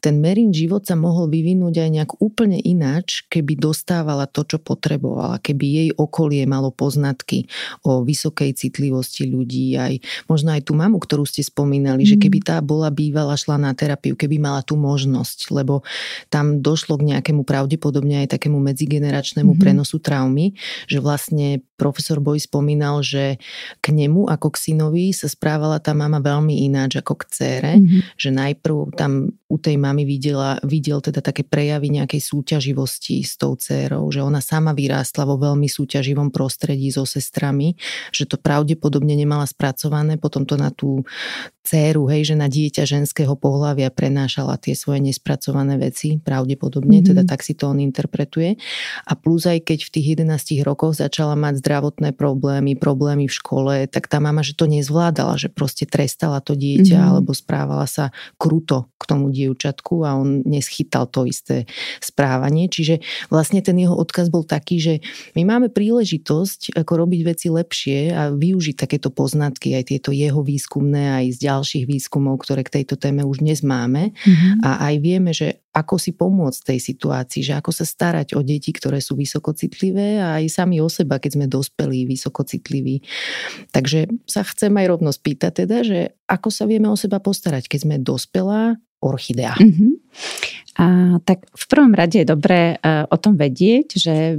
ten 0.00 0.16
Merin 0.24 0.56
život 0.56 0.88
sa 0.88 0.96
mohol 0.96 1.28
vyvinúť 1.28 1.84
aj 1.84 1.90
nejak 1.92 2.10
úplne 2.24 2.56
ináč, 2.56 3.28
keby 3.28 3.60
dostávala 3.60 4.24
to, 4.24 4.48
čo 4.48 4.56
potrebovala, 4.56 5.36
keby 5.44 5.64
jej 5.68 5.88
okolie 5.92 6.48
malo 6.48 6.72
poznatky 6.72 7.44
o 7.84 8.00
vysokej 8.00 8.56
citlivosti 8.56 9.28
ľudí, 9.28 9.76
aj 9.76 10.00
možno 10.24 10.56
aj 10.56 10.64
tú 10.64 10.72
mamu, 10.72 10.96
ktorú 10.96 11.28
ste 11.28 11.44
spomínali, 11.44 12.08
mm. 12.08 12.08
že 12.08 12.16
keby 12.16 12.38
tá 12.40 12.56
bola 12.64 12.88
bývala, 12.88 13.36
šla 13.36 13.60
na 13.60 13.76
terapiu, 13.76 14.16
keby 14.16 14.40
mala 14.40 14.64
tú 14.64 14.80
možnosť, 14.80 15.52
lebo 15.52 15.84
tam 16.32 16.64
došlo 16.64 16.96
k 16.96 17.16
nejakému 17.16 17.44
pravdepodobne 17.44 18.24
aj 18.24 18.40
takému 18.40 18.56
medzigeneračnému 18.56 19.52
mm. 19.56 19.60
prenosu 19.60 20.00
traumy, 20.00 20.56
že 20.88 21.02
vlastne 21.02 21.60
profesor 21.76 22.22
Boj 22.30 22.38
spomínal, 22.46 23.02
že 23.02 23.42
k 23.82 23.86
nemu 23.90 24.30
ako 24.30 24.54
k 24.54 24.70
synovi 24.70 25.10
sa 25.10 25.26
správala 25.26 25.82
tá 25.82 25.90
mama 25.90 26.22
veľmi 26.22 26.62
ináč 26.62 27.02
ako 27.02 27.18
k 27.18 27.24
cére, 27.34 27.72
mm-hmm. 27.82 28.14
že 28.14 28.30
najprv 28.30 28.94
tam 28.94 29.34
u 29.50 29.58
tej 29.58 29.74
mamy 29.82 30.06
videla, 30.06 30.62
videl 30.62 31.02
teda 31.02 31.18
také 31.18 31.42
prejavy 31.42 31.90
nejakej 31.90 32.22
súťaživosti 32.22 33.26
s 33.26 33.34
tou 33.34 33.58
cérou, 33.58 34.06
že 34.14 34.22
ona 34.22 34.38
sama 34.38 34.70
vyrástla 34.70 35.26
vo 35.26 35.34
veľmi 35.34 35.66
súťaživom 35.66 36.30
prostredí 36.30 36.94
so 36.94 37.02
sestrami, 37.02 37.74
že 38.14 38.30
to 38.30 38.38
pravdepodobne 38.38 39.18
nemala 39.18 39.44
spracované, 39.50 40.22
potom 40.22 40.46
to 40.46 40.54
na 40.54 40.70
tú 40.70 41.02
céru, 41.70 42.08
hej, 42.10 42.32
že 42.32 42.34
na 42.34 42.50
dieťa 42.50 42.82
ženského 42.82 43.36
pohľavia 43.38 43.94
prenášala 43.94 44.58
tie 44.58 44.74
svoje 44.74 45.04
nespracované 45.04 45.78
veci, 45.78 46.18
pravdepodobne, 46.18 46.98
mm-hmm. 46.98 47.10
teda 47.14 47.22
tak 47.28 47.46
si 47.46 47.54
to 47.54 47.70
on 47.70 47.78
interpretuje. 47.78 48.58
A 49.06 49.12
plus 49.14 49.46
aj 49.46 49.62
keď 49.68 49.86
v 49.86 49.92
tých 49.94 50.06
11 50.18 50.66
rokoch 50.66 50.98
začala 50.98 51.38
mať 51.38 51.62
zdravotné 51.62 52.10
problémy, 52.16 52.74
problémy 52.74 53.30
v 53.30 53.34
škole, 53.34 53.74
tak 53.86 54.10
tá 54.10 54.18
mama, 54.18 54.42
že 54.42 54.58
to 54.58 54.66
nezvládala, 54.66 55.38
že 55.38 55.46
proste 55.52 55.86
trestala 55.86 56.42
to 56.42 56.58
dieťa 56.58 56.96
mm-hmm. 56.96 57.10
alebo 57.14 57.30
správala 57.36 57.86
sa 57.86 58.10
kruto 58.40 58.90
k 58.98 59.02
tomu 59.06 59.30
dievčatku 59.40 60.04
a 60.04 60.20
on 60.20 60.44
neschytal 60.44 61.08
to 61.08 61.24
isté 61.24 61.64
správanie. 61.98 62.68
Čiže 62.68 63.00
vlastne 63.32 63.64
ten 63.64 63.76
jeho 63.80 63.96
odkaz 63.96 64.28
bol 64.28 64.44
taký, 64.44 64.76
že 64.78 64.94
my 65.34 65.48
máme 65.48 65.68
príležitosť 65.72 66.76
ako 66.76 66.92
robiť 67.06 67.20
veci 67.24 67.46
lepšie 67.48 67.98
a 68.12 68.22
využiť 68.30 68.76
takéto 68.76 69.08
poznatky, 69.08 69.72
aj 69.74 69.96
tieto 69.96 70.10
jeho 70.12 70.44
výskumné, 70.44 71.24
aj 71.24 71.40
z 71.40 71.48
ďalších 71.48 71.84
výskumov, 71.88 72.44
ktoré 72.44 72.62
k 72.66 72.82
tejto 72.82 73.00
téme 73.00 73.24
už 73.24 73.40
dnes 73.40 73.64
máme. 73.64 74.12
Mm-hmm. 74.12 74.60
A 74.62 74.70
aj 74.92 74.94
vieme, 75.00 75.32
že 75.32 75.60
ako 75.70 76.02
si 76.02 76.10
pomôcť 76.10 76.74
tej 76.74 76.80
situácii, 76.82 77.46
že 77.46 77.54
ako 77.54 77.70
sa 77.70 77.86
starať 77.86 78.34
o 78.34 78.42
deti, 78.42 78.74
ktoré 78.74 78.98
sú 78.98 79.14
vysokocitlivé 79.14 80.18
a 80.18 80.42
aj 80.42 80.50
sami 80.50 80.82
o 80.82 80.90
seba, 80.90 81.22
keď 81.22 81.38
sme 81.38 81.46
dospelí, 81.46 82.10
vysokocitliví. 82.10 83.06
Takže 83.70 84.10
sa 84.26 84.42
chcem 84.42 84.74
aj 84.74 84.86
rovno 84.90 85.14
spýtať 85.14 85.64
teda, 85.64 85.86
že 85.86 85.98
ako 86.26 86.50
sa 86.50 86.66
vieme 86.66 86.90
o 86.90 86.98
seba 86.98 87.22
postarať, 87.22 87.70
keď 87.70 87.80
sme 87.86 87.96
dospelá 88.02 88.82
orchidea. 89.00 89.56
Mm-hmm. 89.56 89.92
A, 90.80 91.18
tak 91.28 91.44
v 91.52 91.64
prvom 91.68 91.92
rade 91.92 92.22
je 92.22 92.24
dobré 92.24 92.78
uh, 92.80 93.04
o 93.12 93.20
tom 93.20 93.36
vedieť, 93.36 94.00
že 94.00 94.38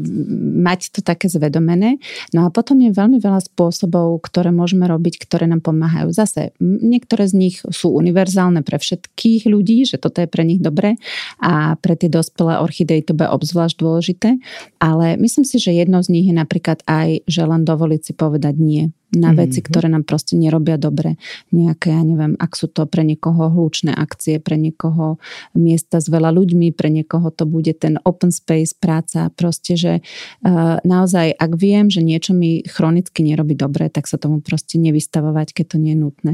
mať 0.57 0.95
to 0.95 0.99
také 1.05 1.30
zvedomené. 1.30 2.01
No 2.34 2.47
a 2.47 2.53
potom 2.53 2.82
je 2.82 2.89
veľmi 2.89 3.22
veľa 3.22 3.45
spôsobov, 3.45 4.18
ktoré 4.26 4.49
môžeme 4.49 4.89
robiť, 4.89 5.22
ktoré 5.22 5.45
nám 5.45 5.62
pomáhajú. 5.62 6.09
Zase 6.09 6.55
niektoré 6.57 7.30
z 7.30 7.34
nich 7.38 7.55
sú 7.62 7.93
univerzálne 7.93 8.66
pre 8.66 8.82
všetkých 8.82 9.45
ľudí, 9.45 9.86
že 9.86 10.01
toto 10.01 10.24
je 10.24 10.30
pre 10.32 10.41
nich 10.41 10.64
dobré 10.64 10.97
a 11.38 11.78
pre 11.78 11.93
tie 11.93 12.09
dospelé 12.09 12.57
orchidei 12.57 13.05
to 13.05 13.14
bude 13.14 13.30
obzvlášť 13.30 13.76
dôležité. 13.78 14.41
Ale 14.82 15.22
myslím 15.22 15.45
si, 15.45 15.62
že 15.62 15.78
jedno 15.78 16.01
z 16.01 16.09
nich 16.09 16.26
je 16.26 16.34
napríklad 16.34 16.82
aj, 16.89 17.22
že 17.30 17.43
len 17.45 17.68
dovoliť 17.68 18.01
si 18.01 18.14
povedať 18.18 18.55
nie 18.57 18.89
na 19.12 19.36
veci, 19.36 19.59
mm-hmm. 19.59 19.70
ktoré 19.72 19.88
nám 19.91 20.03
proste 20.07 20.39
nerobia 20.39 20.80
dobre. 20.80 21.20
Nejaké, 21.51 21.91
ja 21.91 22.03
neviem, 22.03 22.39
ak 22.39 22.55
sú 22.55 22.72
to 22.72 22.88
pre 22.88 23.03
niekoho 23.03 23.51
hlučné 23.51 23.91
akcie, 23.91 24.39
pre 24.39 24.55
niekoho 24.55 25.20
miesta 25.55 25.99
s 25.99 26.07
veľa 26.07 26.32
ľuďmi, 26.32 26.72
pre 26.72 26.88
niekoho 26.88 27.28
to 27.32 27.43
bude 27.43 27.72
ten 27.80 27.99
open 28.07 28.32
space, 28.32 28.72
práca. 28.72 29.28
Proste, 29.36 29.76
že 29.76 29.93
uh, 29.99 30.80
naozaj, 30.88 31.36
ak 31.36 31.51
viem, 31.59 31.91
že 31.91 31.99
niečo 31.99 32.32
mi 32.32 32.64
chronicky 32.64 33.22
nerobí 33.22 33.53
dobre, 33.53 33.91
tak 33.91 34.07
sa 34.07 34.16
tomu 34.16 34.39
proste 34.39 34.80
nevystavovať, 34.80 35.51
keď 35.51 35.66
to 35.76 35.78
nie 35.78 35.93
je 35.93 35.99
nutné. 35.99 36.34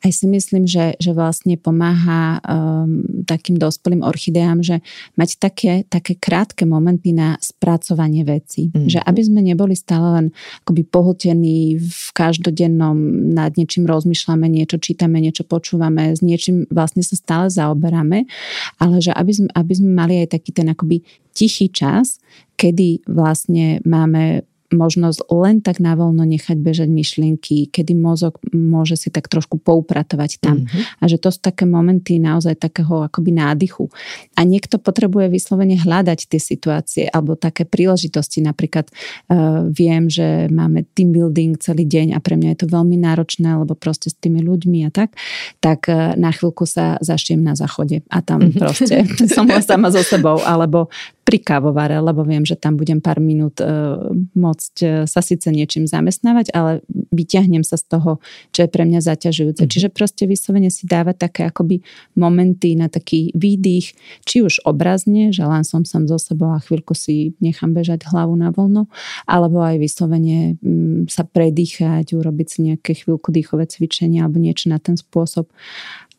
Aj 0.00 0.10
si 0.10 0.24
myslím, 0.24 0.64
že, 0.64 0.96
že 0.96 1.12
vlastne 1.12 1.60
pomáha 1.60 2.40
um, 2.40 3.04
takým 3.28 3.60
dospelým 3.60 4.00
orchideám, 4.00 4.64
že 4.64 4.80
mať 5.20 5.36
také, 5.36 5.72
také 5.86 6.16
krátke 6.16 6.64
momenty 6.64 7.12
na 7.12 7.36
spracovanie 7.44 8.24
veci. 8.24 8.72
Mm-hmm. 8.72 8.88
Že 8.88 9.00
aby 9.04 9.20
sme 9.20 9.40
neboli 9.44 9.74
stále 9.76 10.08
len 10.16 10.26
akoby 10.64 10.82
pohltení 10.88 11.76
v 11.76 12.05
v 12.06 12.10
každodennom 12.14 12.94
nad 13.34 13.58
niečím 13.58 13.90
rozmýšľame, 13.90 14.46
niečo 14.46 14.78
čítame, 14.78 15.18
niečo 15.18 15.42
počúvame, 15.42 16.14
s 16.14 16.22
niečím 16.22 16.70
vlastne 16.70 17.02
sa 17.02 17.18
stále 17.18 17.46
zaoberáme, 17.50 18.30
ale 18.78 18.94
že 19.02 19.10
aby 19.10 19.32
sme, 19.34 19.48
aby 19.50 19.72
sme 19.74 19.90
mali 19.90 20.14
aj 20.22 20.38
taký 20.38 20.54
ten 20.54 20.70
akoby 20.70 21.02
tichý 21.34 21.66
čas, 21.68 22.22
kedy 22.54 23.04
vlastne 23.10 23.82
máme 23.82 24.46
možnosť 24.72 25.30
len 25.30 25.62
tak 25.62 25.78
navoľno 25.78 26.26
nechať 26.26 26.58
bežať 26.58 26.88
myšlienky, 26.90 27.70
kedy 27.70 27.92
mozog 27.94 28.38
môže 28.50 28.98
si 28.98 29.08
tak 29.14 29.30
trošku 29.30 29.62
poupratovať 29.62 30.42
tam. 30.42 30.66
Mm-hmm. 30.66 31.02
A 31.02 31.04
že 31.06 31.18
to 31.22 31.30
sú 31.30 31.38
také 31.38 31.68
momenty 31.68 32.18
naozaj 32.18 32.58
takého 32.58 33.06
akoby 33.06 33.30
nádychu. 33.34 33.86
A 34.34 34.42
niekto 34.42 34.82
potrebuje 34.82 35.30
vyslovene 35.30 35.78
hľadať 35.78 36.26
tie 36.26 36.40
situácie 36.40 37.04
alebo 37.06 37.38
také 37.38 37.62
príležitosti. 37.62 38.42
Napríklad 38.42 38.90
uh, 38.90 39.66
viem, 39.70 40.10
že 40.10 40.50
máme 40.50 40.86
team 40.94 41.14
building 41.14 41.58
celý 41.62 41.86
deň 41.86 42.16
a 42.16 42.18
pre 42.18 42.34
mňa 42.34 42.56
je 42.56 42.58
to 42.66 42.72
veľmi 42.72 42.98
náročné, 42.98 43.46
lebo 43.58 43.78
proste 43.78 44.10
s 44.10 44.16
tými 44.18 44.42
ľuďmi 44.42 44.86
a 44.86 44.90
tak, 44.90 45.14
tak 45.62 45.86
uh, 45.86 46.18
na 46.18 46.34
chvíľku 46.34 46.66
sa 46.66 46.98
zašiem 46.98 47.42
na 47.42 47.54
záchode 47.54 48.02
a 48.10 48.18
tam 48.22 48.50
mm-hmm. 48.50 48.60
proste 48.60 49.06
som 49.36 49.46
sama 49.62 49.94
so 49.94 50.02
sebou, 50.02 50.42
alebo 50.42 50.90
pri 51.26 51.42
kávovare, 51.42 51.98
lebo 51.98 52.22
viem, 52.22 52.46
že 52.46 52.54
tam 52.54 52.78
budem 52.78 53.02
pár 53.02 53.18
minút 53.18 53.58
uh, 53.58 53.98
môcť 54.38 54.74
uh, 54.86 54.90
sa 55.10 55.18
síce 55.18 55.50
niečím 55.50 55.90
zamestnávať, 55.90 56.54
ale 56.54 56.86
vyťahnem 57.10 57.66
sa 57.66 57.74
z 57.74 57.90
toho, 57.90 58.22
čo 58.54 58.62
je 58.62 58.70
pre 58.70 58.86
mňa 58.86 59.02
zaťažujúce. 59.02 59.66
Mm. 59.66 59.70
Čiže 59.74 59.88
proste 59.90 60.30
vyslovene 60.30 60.70
si 60.70 60.86
dávať 60.86 61.26
také 61.26 61.50
akoby 61.50 61.82
momenty 62.14 62.78
na 62.78 62.86
taký 62.86 63.34
výdych, 63.34 63.98
či 64.22 64.46
už 64.46 64.62
obrazne, 64.62 65.34
že 65.34 65.42
len 65.42 65.66
som 65.66 65.82
sam 65.82 66.06
so 66.06 66.14
sebou 66.14 66.54
a 66.54 66.62
chvíľku 66.62 66.94
si 66.94 67.34
nechám 67.42 67.74
bežať 67.74 68.06
hlavu 68.06 68.38
na 68.38 68.54
voľno, 68.54 68.86
alebo 69.26 69.66
aj 69.66 69.82
vyslovene 69.82 70.54
um, 70.62 71.10
sa 71.10 71.26
predýchať, 71.26 72.14
urobiť 72.14 72.46
si 72.46 72.58
nejaké 72.70 73.02
chvíľku 73.02 73.34
dýchové 73.34 73.66
cvičenia 73.66 74.22
alebo 74.22 74.38
niečo 74.38 74.70
na 74.70 74.78
ten 74.78 74.94
spôsob 74.94 75.50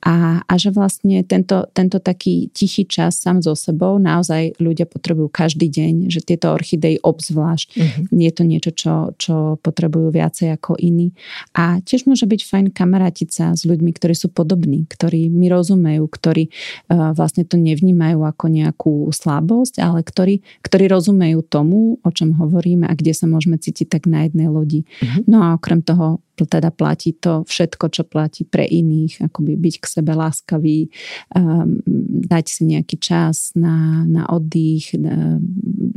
A, 0.06 0.45
a 0.45 0.54
že 0.62 0.70
vlastne 0.70 1.26
tento, 1.26 1.66
tento 1.74 1.98
taký 1.98 2.54
tichý 2.54 2.86
čas 2.86 3.18
sám 3.18 3.41
so 3.41 3.58
sebou 3.58 3.98
naozaj 3.98 4.54
ľudia 4.62 4.86
potrebujú 4.86 5.26
každý 5.34 5.74
deň, 5.74 6.14
že 6.14 6.22
tieto 6.22 6.54
orchidei 6.54 7.02
obzvlášť. 7.02 7.68
Uh-huh. 7.74 8.06
Je 8.14 8.30
to 8.30 8.43
niečo, 8.45 8.72
čo, 8.78 8.93
čo 9.18 9.36
potrebujú 9.58 10.14
viacej 10.14 10.54
ako 10.54 10.78
iní. 10.78 11.18
A 11.58 11.82
tiež 11.82 12.06
môže 12.06 12.30
byť 12.30 12.41
fajn 12.45 12.66
kamarátiť 12.78 13.30
sa 13.34 13.45
s 13.58 13.66
ľuďmi, 13.66 13.89
ktorí 13.98 14.14
sú 14.14 14.30
podobní, 14.30 14.86
ktorí 14.86 15.34
mi 15.34 15.50
rozumejú, 15.50 16.06
ktorí 16.06 16.54
uh, 16.93 17.18
vlastne 17.18 17.41
to 17.41 17.58
nevnímajú 17.58 18.22
ako 18.22 18.45
nejakú 18.54 18.93
slabosť, 19.10 19.82
ale 19.82 20.06
ktorí, 20.06 20.45
ktorí 20.62 20.86
rozumejú 20.93 21.41
tomu, 21.41 21.98
o 22.06 22.10
čom 22.14 22.38
hovoríme 22.38 22.86
a 22.86 22.93
kde 22.93 23.18
sa 23.18 23.26
môžeme 23.26 23.58
cítiť 23.58 23.89
tak 23.89 24.06
na 24.06 24.30
jednej 24.30 24.45
lodi. 24.45 24.86
Uh-huh. 25.02 25.26
No 25.26 25.41
a 25.41 25.58
okrem 25.58 25.82
toho 25.82 26.22
teda 26.45 26.70
platí 26.70 27.18
to 27.18 27.41
všetko, 27.50 27.89
čo 27.89 28.04
platí 28.06 28.45
pre 28.45 28.62
iných, 28.62 29.26
akoby 29.26 29.58
byť 29.58 29.76
k 29.82 29.87
sebe 29.88 30.14
láskavý, 30.14 30.92
um, 31.34 31.80
dať 32.28 32.46
si 32.46 32.62
nejaký 32.68 32.98
čas 33.00 33.56
na, 33.56 34.04
na 34.04 34.28
oddych, 34.28 34.94
na 35.00 35.40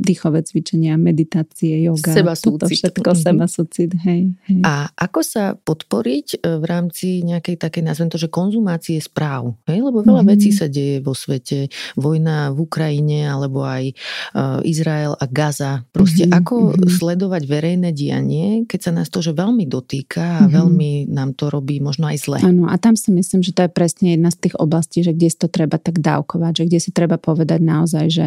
dýchové 0.01 0.41
cvičenia, 0.41 0.97
meditácie, 0.97 1.77
yoga. 1.85 2.11
Seba 2.11 2.33
súcit. 2.33 2.81
všetko, 2.81 3.09
mm-hmm. 3.13 3.25
seba 3.27 3.45
súcit, 3.45 3.91
hej, 4.07 4.33
hej. 4.49 4.61
A 4.65 4.89
ako 4.97 5.21
sa 5.21 5.53
podporiť 5.53 6.41
e, 6.41 6.57
v 6.57 6.65
rámci 6.65 7.21
nejakej 7.21 7.61
takej, 7.61 7.85
nazvem 7.85 8.09
to, 8.09 8.17
že 8.17 8.33
konzumácie 8.33 8.97
správ? 8.97 9.53
Hej? 9.69 9.85
Lebo 9.85 10.01
veľa 10.01 10.25
mm-hmm. 10.25 10.31
vecí 10.33 10.49
sa 10.49 10.65
deje 10.65 11.03
vo 11.05 11.13
svete. 11.13 11.69
Vojna 11.93 12.49
v 12.55 12.57
Ukrajine, 12.65 13.29
alebo 13.29 13.61
aj 13.61 13.93
uh, 14.33 14.59
Izrael 14.65 15.13
a 15.13 15.25
Gaza. 15.29 15.85
Proste 15.93 16.25
mm-hmm. 16.25 16.39
ako 16.41 16.55
mm-hmm. 16.73 16.89
sledovať 16.89 17.43
verejné 17.45 17.89
dianie, 17.93 18.65
keď 18.65 18.79
sa 18.79 18.91
nás 18.95 19.07
to 19.13 19.21
že 19.21 19.37
veľmi 19.37 19.69
dotýka 19.69 20.21
a 20.21 20.41
mm-hmm. 20.45 20.55
veľmi 20.55 20.91
nám 21.13 21.37
to 21.37 21.53
robí 21.53 21.77
možno 21.77 22.09
aj 22.09 22.17
zle. 22.17 22.39
Áno, 22.41 22.65
a 22.65 22.75
tam 22.81 22.97
si 22.97 23.13
myslím, 23.13 23.45
že 23.45 23.53
to 23.53 23.67
je 23.67 23.71
presne 23.81 24.13
jedna 24.13 24.29
z 24.29 24.45
tých 24.45 24.55
oblastí, 24.61 25.01
že 25.01 25.17
kde 25.17 25.33
si 25.33 25.37
to 25.41 25.49
treba 25.49 25.81
tak 25.81 26.05
dávkovať, 26.05 26.61
že 26.61 26.63
kde 26.69 26.79
si 26.85 26.93
treba 26.93 27.17
povedať 27.17 27.65
naozaj, 27.65 28.05
že 28.13 28.25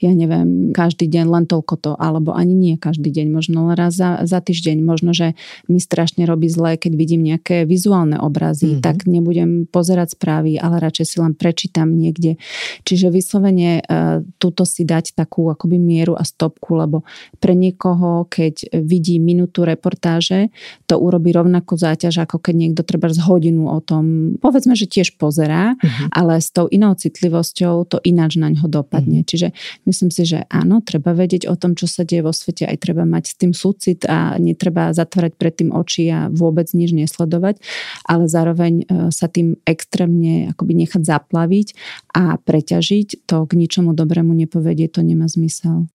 ja 0.00 0.12
neviem, 0.16 0.72
každý 0.72 1.04
deň 1.12 1.28
len 1.28 1.44
toľko 1.44 1.74
to, 1.76 1.92
alebo 2.00 2.32
ani 2.32 2.56
nie 2.56 2.80
každý 2.80 3.12
deň, 3.12 3.28
možno 3.28 3.68
len 3.68 3.76
raz 3.76 3.92
za, 3.92 4.24
za 4.24 4.40
týždeň, 4.40 4.80
možno, 4.80 5.12
že 5.12 5.36
mi 5.68 5.76
strašne 5.76 6.24
robí 6.24 6.48
zle, 6.48 6.80
keď 6.80 6.96
vidím 6.96 7.20
nejaké 7.20 7.68
vizuálne 7.68 8.16
obrazy, 8.16 8.80
mm-hmm. 8.80 8.80
tak 8.80 9.04
nebudem 9.04 9.68
pozerať 9.68 10.16
správy, 10.16 10.56
ale 10.56 10.80
radšej 10.80 11.04
si 11.04 11.16
len 11.20 11.36
prečítam 11.36 11.92
niekde. 11.92 12.40
Čiže 12.88 13.12
vyslovene 13.12 13.84
uh, 13.84 14.24
túto 14.40 14.64
si 14.64 14.88
dať 14.88 15.12
takú 15.12 15.52
akoby 15.52 15.76
mieru 15.76 16.16
a 16.16 16.24
stopku, 16.24 16.80
lebo 16.80 17.04
pre 17.44 17.52
niekoho, 17.52 18.24
keď 18.24 18.72
vidí 18.80 19.20
minútu 19.20 19.68
reportáže, 19.68 20.48
to 20.88 20.96
urobí 20.96 21.28
rovnakú 21.28 21.76
záťaž, 21.76 22.24
ako 22.24 22.40
keď 22.40 22.54
niekto 22.56 22.80
treba 22.88 23.12
z 23.12 23.20
hodinu 23.20 23.68
o 23.68 23.84
tom, 23.84 24.36
povedzme, 24.40 24.72
že 24.72 24.93
tiež 24.94 25.18
pozerá, 25.18 25.74
uh-huh. 25.74 26.08
ale 26.14 26.38
s 26.38 26.54
tou 26.54 26.70
inou 26.70 26.94
citlivosťou 26.94 27.90
to 27.90 27.98
ináč 28.06 28.38
na 28.38 28.54
ňo 28.54 28.70
dopadne. 28.70 29.26
Uh-huh. 29.26 29.30
Čiže 29.30 29.48
myslím 29.90 30.10
si, 30.14 30.22
že 30.22 30.46
áno, 30.46 30.78
treba 30.84 31.10
vedieť 31.10 31.50
o 31.50 31.58
tom, 31.58 31.74
čo 31.74 31.90
sa 31.90 32.06
deje 32.06 32.22
vo 32.22 32.30
svete, 32.30 32.62
aj 32.68 32.78
treba 32.78 33.02
mať 33.02 33.24
s 33.26 33.34
tým 33.34 33.52
súcit 33.52 34.06
a 34.06 34.38
netreba 34.38 34.94
zatvárať 34.94 35.32
pred 35.34 35.54
tým 35.54 35.70
oči 35.74 36.06
a 36.14 36.30
vôbec 36.30 36.70
nič 36.70 36.94
nesledovať, 36.94 37.58
ale 38.06 38.30
zároveň 38.30 38.74
e, 38.82 39.10
sa 39.10 39.26
tým 39.26 39.58
extrémne 39.66 40.54
akoby 40.54 40.86
nechať 40.86 41.02
zaplaviť 41.02 41.68
a 42.14 42.38
preťažiť, 42.38 43.26
to 43.26 43.36
k 43.48 43.52
ničomu 43.58 43.96
dobrému 43.96 44.30
nepovedie, 44.36 44.86
to 44.86 45.02
nemá 45.02 45.26
zmysel. 45.26 45.90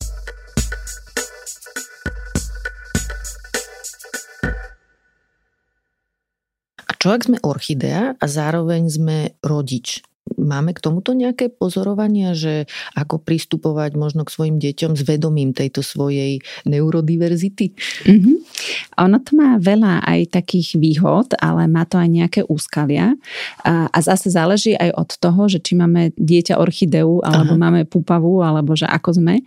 Čo 7.10 7.18
ak 7.18 7.26
sme 7.26 7.42
orchidea 7.42 8.14
a 8.22 8.26
zároveň 8.30 8.86
sme 8.86 9.18
rodič? 9.42 10.06
Máme 10.38 10.78
k 10.78 10.84
tomuto 10.86 11.18
nejaké 11.18 11.50
pozorovania, 11.50 12.38
že 12.38 12.70
ako 12.94 13.18
pristupovať 13.18 13.98
možno 13.98 14.30
k 14.30 14.34
svojim 14.38 14.62
deťom 14.62 14.94
s 14.94 15.02
vedomím 15.10 15.58
tejto 15.58 15.82
svojej 15.82 16.38
neurodiverzity? 16.70 17.74
Mm-hmm. 18.06 18.36
Ono 19.10 19.18
to 19.26 19.32
má 19.34 19.58
veľa 19.58 20.06
aj 20.06 20.38
takých 20.38 20.78
výhod, 20.78 21.34
ale 21.42 21.66
má 21.66 21.82
to 21.90 21.98
aj 21.98 22.14
nejaké 22.14 22.42
úskalia. 22.46 23.18
A, 23.66 23.90
a 23.90 24.00
zase 24.06 24.30
záleží 24.30 24.78
aj 24.78 24.94
od 24.94 25.10
toho, 25.18 25.50
že 25.50 25.66
či 25.66 25.74
máme 25.74 26.14
dieťa 26.14 26.62
orchideu, 26.62 27.26
alebo 27.26 27.58
Aha. 27.58 27.64
máme 27.66 27.82
pupavu, 27.90 28.46
alebo 28.46 28.78
že 28.78 28.86
ako 28.86 29.18
sme. 29.18 29.42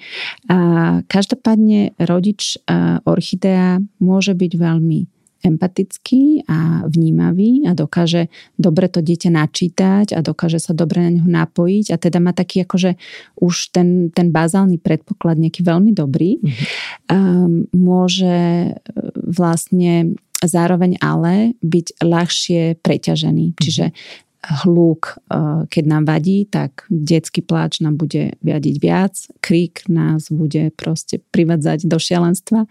A, 0.51 0.99
každopádne 1.07 1.95
rodič 2.03 2.59
orchidea 3.07 3.79
môže 4.03 4.35
byť 4.35 4.53
veľmi 4.59 5.22
empatický 5.43 6.47
a 6.47 6.87
vnímavý 6.87 7.67
a 7.67 7.75
dokáže 7.75 8.31
dobre 8.57 8.87
to 8.87 9.03
dieťa 9.03 9.31
načítať 9.35 10.07
a 10.15 10.23
dokáže 10.23 10.63
sa 10.63 10.73
dobre 10.73 11.03
na 11.03 11.11
neho 11.11 11.29
napojiť 11.29 11.93
a 11.93 11.97
teda 11.99 12.19
má 12.23 12.33
taký 12.33 12.63
akože 12.63 12.95
už 13.43 13.75
ten, 13.75 14.09
ten 14.15 14.31
bazálny 14.31 14.79
predpoklad 14.79 15.37
nejaký 15.43 15.67
veľmi 15.67 15.91
dobrý. 15.93 16.39
Mm-hmm. 16.39 16.67
Um, 17.11 17.67
môže 17.75 18.37
e, 18.71 18.73
vlastne 19.15 20.15
zároveň 20.43 20.99
ale 20.99 21.55
byť 21.63 22.03
ľahšie 22.03 22.63
preťažený. 22.83 23.47
Mm-hmm. 23.53 23.63
Čiže 23.63 23.85
hluk, 24.43 25.23
eh, 25.31 25.63
keď 25.71 25.85
nám 25.87 26.05
vadí, 26.11 26.51
tak 26.51 26.87
detský 26.91 27.47
pláč 27.47 27.79
nám 27.79 27.95
bude 27.95 28.35
viadiť 28.43 28.75
viac, 28.83 29.15
krík 29.39 29.87
nás 29.87 30.27
bude 30.35 30.75
proste 30.75 31.23
privádzať 31.31 31.87
do 31.87 31.99
šialenstva. 31.99 32.67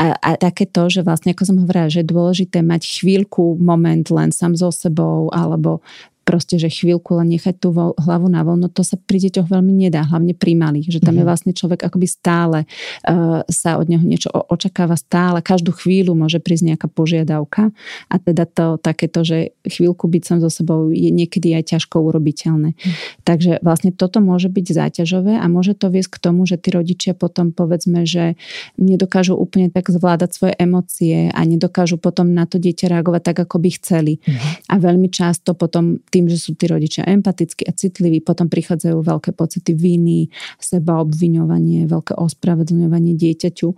A, 0.00 0.16
a 0.16 0.30
také 0.40 0.64
to, 0.64 0.88
že 0.88 1.04
vlastne, 1.04 1.36
ako 1.36 1.44
som 1.44 1.60
hovorila, 1.60 1.92
že 1.92 2.00
je 2.00 2.12
dôležité 2.12 2.64
mať 2.64 3.04
chvíľku, 3.04 3.60
moment 3.60 4.04
len 4.08 4.32
sám 4.32 4.56
so 4.56 4.72
sebou, 4.72 5.28
alebo 5.36 5.84
proste, 6.22 6.58
že 6.58 6.70
chvíľku 6.70 7.18
len 7.18 7.34
nechať 7.34 7.58
tú 7.58 7.74
hlavu 7.74 8.26
na 8.30 8.46
voľno, 8.46 8.70
to 8.70 8.86
sa 8.86 8.94
pri 8.98 9.18
deťoch 9.28 9.50
veľmi 9.50 9.74
nedá, 9.74 10.06
hlavne 10.06 10.34
pri 10.38 10.54
malých, 10.54 10.88
že 10.88 10.98
tam 11.02 11.14
mm-hmm. 11.14 11.18
je 11.18 11.24
mhm. 11.24 11.28
vlastne 11.28 11.52
človek 11.52 11.80
akoby 11.82 12.06
stále 12.06 12.58
uh, 12.64 13.42
sa 13.50 13.76
od 13.78 13.86
neho 13.90 14.02
niečo 14.02 14.30
očakáva 14.30 14.94
stále, 14.94 15.42
každú 15.42 15.74
chvíľu 15.74 16.14
môže 16.14 16.38
prísť 16.38 16.74
nejaká 16.74 16.86
požiadavka 16.90 17.74
a 18.08 18.14
teda 18.16 18.46
to 18.46 18.66
takéto, 18.78 19.26
že 19.26 19.54
chvíľku 19.66 20.06
byť 20.06 20.22
sám 20.22 20.38
so 20.42 20.50
sebou 20.50 20.90
je 20.94 21.10
niekedy 21.10 21.54
aj 21.58 21.74
ťažko 21.76 22.02
urobiteľné. 22.02 22.74
Mm. 22.74 22.92
Takže 23.26 23.52
vlastne 23.60 23.90
toto 23.90 24.22
môže 24.22 24.46
byť 24.46 24.66
záťažové 24.72 25.38
a 25.38 25.46
môže 25.50 25.74
to 25.74 25.90
viesť 25.90 26.18
k 26.18 26.22
tomu, 26.22 26.46
že 26.46 26.58
tí 26.58 26.70
rodičia 26.70 27.12
potom 27.18 27.50
povedzme, 27.50 28.06
že 28.06 28.38
nedokážu 28.78 29.34
úplne 29.34 29.68
tak 29.68 29.90
zvládať 29.90 30.30
svoje 30.32 30.54
emócie 30.58 31.28
a 31.30 31.40
nedokážu 31.42 31.98
potom 31.98 32.30
na 32.30 32.46
to 32.46 32.62
dieťa 32.62 32.88
reagovať 32.98 33.22
tak, 33.32 33.36
ako 33.48 33.56
by 33.58 33.70
chceli. 33.74 34.14
Mm-hmm. 34.22 34.70
A 34.70 34.74
veľmi 34.78 35.08
často 35.10 35.54
potom 35.56 35.98
tým, 36.12 36.28
že 36.28 36.36
sú 36.36 36.52
tí 36.52 36.68
rodičia 36.68 37.08
empatickí 37.08 37.64
a 37.64 37.72
citliví, 37.72 38.20
potom 38.20 38.52
prichádzajú 38.52 39.00
veľké 39.00 39.32
pocity 39.32 39.72
viny, 39.72 40.28
seba 40.60 41.00
obviňovanie, 41.00 41.88
veľké 41.88 42.20
ospravedlňovanie 42.20 43.16
dieťaťu. 43.16 43.68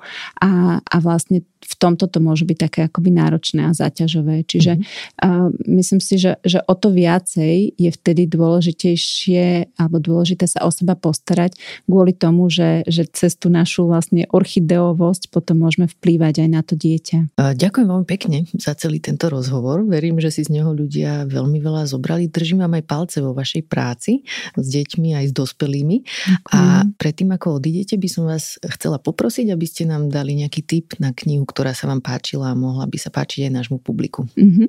A, 0.43 0.83
a 0.83 0.97
vlastne 0.99 1.47
v 1.65 1.75
tomto 1.81 2.05
to 2.07 2.21
môže 2.21 2.45
byť 2.45 2.59
také 2.61 2.81
akoby 2.85 3.11
náročné 3.11 3.65
a 3.65 3.73
záťažové. 3.73 4.45
Čiže 4.45 4.77
mm-hmm. 4.77 5.25
uh, 5.25 5.49
myslím 5.81 6.01
si, 6.05 6.21
že, 6.21 6.37
že 6.45 6.61
o 6.69 6.75
to 6.77 6.93
viacej 6.93 7.73
je 7.75 7.91
vtedy 7.91 8.29
dôležitejšie 8.29 9.75
alebo 9.81 9.97
dôležité 9.99 10.45
sa 10.45 10.69
o 10.69 10.71
seba 10.71 10.93
postarať 10.95 11.57
kvôli 11.89 12.13
tomu, 12.13 12.53
že, 12.53 12.85
že 12.85 13.09
cez 13.09 13.35
tú 13.41 13.49
našu 13.49 13.89
vlastne 13.89 14.29
orchideovosť 14.29 15.33
potom 15.33 15.65
môžeme 15.65 15.89
vplývať 15.89 16.45
aj 16.45 16.49
na 16.53 16.61
to 16.61 16.77
dieťa. 16.77 17.41
Ďakujem 17.41 17.87
veľmi 17.89 18.07
pekne 18.07 18.45
za 18.53 18.77
celý 18.77 19.01
tento 19.01 19.33
rozhovor. 19.33 19.83
Verím, 19.89 20.21
že 20.21 20.29
si 20.29 20.45
z 20.45 20.53
neho 20.53 20.77
ľudia 20.77 21.25
veľmi 21.25 21.59
veľa 21.59 21.89
zobrali 21.89 22.29
držím 22.35 22.67
vám 22.67 22.75
aj 22.83 22.85
palce 22.85 23.19
vo 23.23 23.31
vašej 23.31 23.63
práci 23.71 24.27
s 24.59 24.67
deťmi 24.67 25.15
aj 25.15 25.25
s 25.31 25.33
dospelými. 25.33 25.97
Ďakujem. 26.03 26.51
A 26.51 26.61
predtým, 26.99 27.31
ako 27.31 27.63
odídete, 27.63 27.95
by 27.95 28.09
som 28.11 28.27
vás 28.27 28.59
chcela 28.77 28.99
poprosiť, 28.99 29.55
aby 29.55 29.67
ste 29.71 29.87
nám 29.87 30.11
dali 30.11 30.35
nejaký 30.35 30.67
tip 30.67 30.99
na 30.99 31.15
knihu, 31.15 31.47
ktorá 31.55 31.71
sa 31.71 31.87
vám 31.87 32.03
páčila 32.03 32.51
a 32.51 32.59
mohla 32.59 32.91
by 32.91 32.99
sa 32.99 33.15
páčiť 33.15 33.47
aj 33.47 33.53
nášmu 33.63 33.79
publiku. 33.79 34.27
Mm-hmm. 34.35 34.69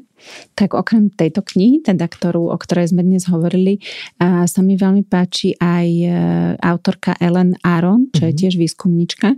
Tak 0.53 0.77
okrem 0.77 1.09
tejto 1.09 1.41
knihy, 1.41 1.81
teda 1.81 2.05
ktorú, 2.05 2.53
o 2.53 2.57
ktorej 2.61 2.93
sme 2.93 3.01
dnes 3.01 3.25
hovorili, 3.25 3.81
a 4.21 4.45
sa 4.45 4.61
mi 4.61 4.77
veľmi 4.77 5.01
páči 5.09 5.57
aj 5.57 5.87
e, 5.89 6.09
autorka 6.61 7.17
Ellen 7.17 7.57
Aron, 7.65 8.13
čo 8.13 8.21
mm-hmm. 8.21 8.29
je 8.29 8.33
mhm. 8.37 8.39
tiež 8.45 8.53
výskumnička 8.61 9.29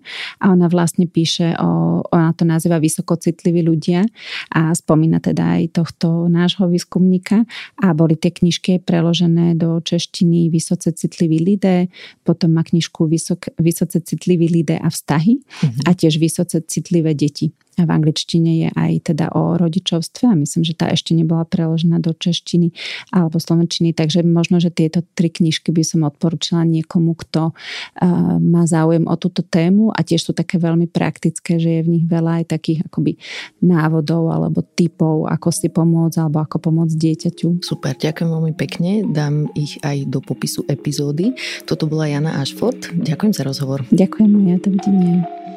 a 0.44 0.46
ona 0.52 0.68
vlastne 0.68 1.08
píše 1.08 1.56
o, 1.56 2.04
ona 2.04 2.36
to 2.36 2.44
nazýva 2.44 2.84
vysokocitliví 2.84 3.64
ľudia 3.64 4.04
a 4.52 4.76
spomína 4.76 5.24
teda 5.24 5.64
aj 5.64 5.80
tohto 5.80 6.28
nášho 6.28 6.68
výskumníka 6.68 7.48
a 7.80 7.96
boli 7.96 8.20
tie 8.20 8.36
knižky 8.36 8.84
preložené 8.84 9.56
do 9.56 9.80
češtiny 9.80 10.52
Vysoce 10.52 10.92
citliví 10.92 11.40
lidé, 11.40 11.88
potom 12.28 12.52
má 12.52 12.66
knižku 12.66 13.08
Vysok, 13.08 13.56
Vysoce 13.56 14.04
citliví 14.04 14.52
lidé 14.52 14.76
a 14.82 14.90
vztahy 14.90 15.40
mm-hmm. 15.40 15.86
a 15.86 15.90
tiež 15.94 16.18
Vysoce 16.18 16.66
citlivé 16.66 17.14
deti. 17.14 17.37
A 17.78 17.86
v 17.86 17.92
angličtine 17.94 18.52
je 18.66 18.70
aj 18.74 19.14
teda 19.14 19.30
o 19.38 19.54
rodičovstve 19.54 20.34
a 20.34 20.36
myslím, 20.36 20.66
že 20.66 20.74
tá 20.74 20.90
ešte 20.90 21.14
nebola 21.14 21.46
preložená 21.46 22.02
do 22.02 22.10
češtiny 22.10 22.74
alebo 23.14 23.38
slovenčiny, 23.38 23.94
takže 23.94 24.26
možno, 24.26 24.58
že 24.58 24.74
tieto 24.74 25.06
tri 25.14 25.30
knižky 25.30 25.70
by 25.70 25.86
som 25.86 26.02
odporúčala 26.02 26.66
niekomu, 26.66 27.14
kto 27.14 27.54
uh, 27.54 28.42
má 28.42 28.66
záujem 28.66 29.06
o 29.06 29.16
túto 29.16 29.46
tému 29.46 29.94
a 29.94 30.02
tiež 30.02 30.26
sú 30.26 30.32
také 30.34 30.58
veľmi 30.58 30.90
praktické, 30.90 31.62
že 31.62 31.70
je 31.80 31.82
v 31.86 31.92
nich 32.02 32.06
veľa 32.10 32.42
aj 32.44 32.46
takých 32.58 32.80
akoby 32.90 33.22
návodov 33.62 34.34
alebo 34.34 34.66
typov, 34.66 35.30
ako 35.30 35.48
si 35.54 35.70
pomôcť 35.70 36.18
alebo 36.18 36.42
ako 36.42 36.58
pomôcť 36.58 36.96
dieťaťu. 36.98 37.62
Super, 37.62 37.94
ďakujem 37.94 38.30
veľmi 38.34 38.54
pekne, 38.58 39.06
dám 39.06 39.54
ich 39.54 39.78
aj 39.86 40.10
do 40.10 40.18
popisu 40.18 40.66
epizódy. 40.66 41.38
Toto 41.70 41.86
bola 41.86 42.10
Jana 42.10 42.42
Ashford, 42.42 42.90
ďakujem 42.98 43.34
za 43.38 43.46
rozhovor. 43.46 43.86
Ďakujem, 43.94 44.32
ja 44.50 44.58
dovidenia. 44.58 45.57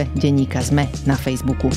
Denníka 0.17 0.61
Sme 0.63 0.87
na 1.05 1.17
Facebooku. 1.17 1.69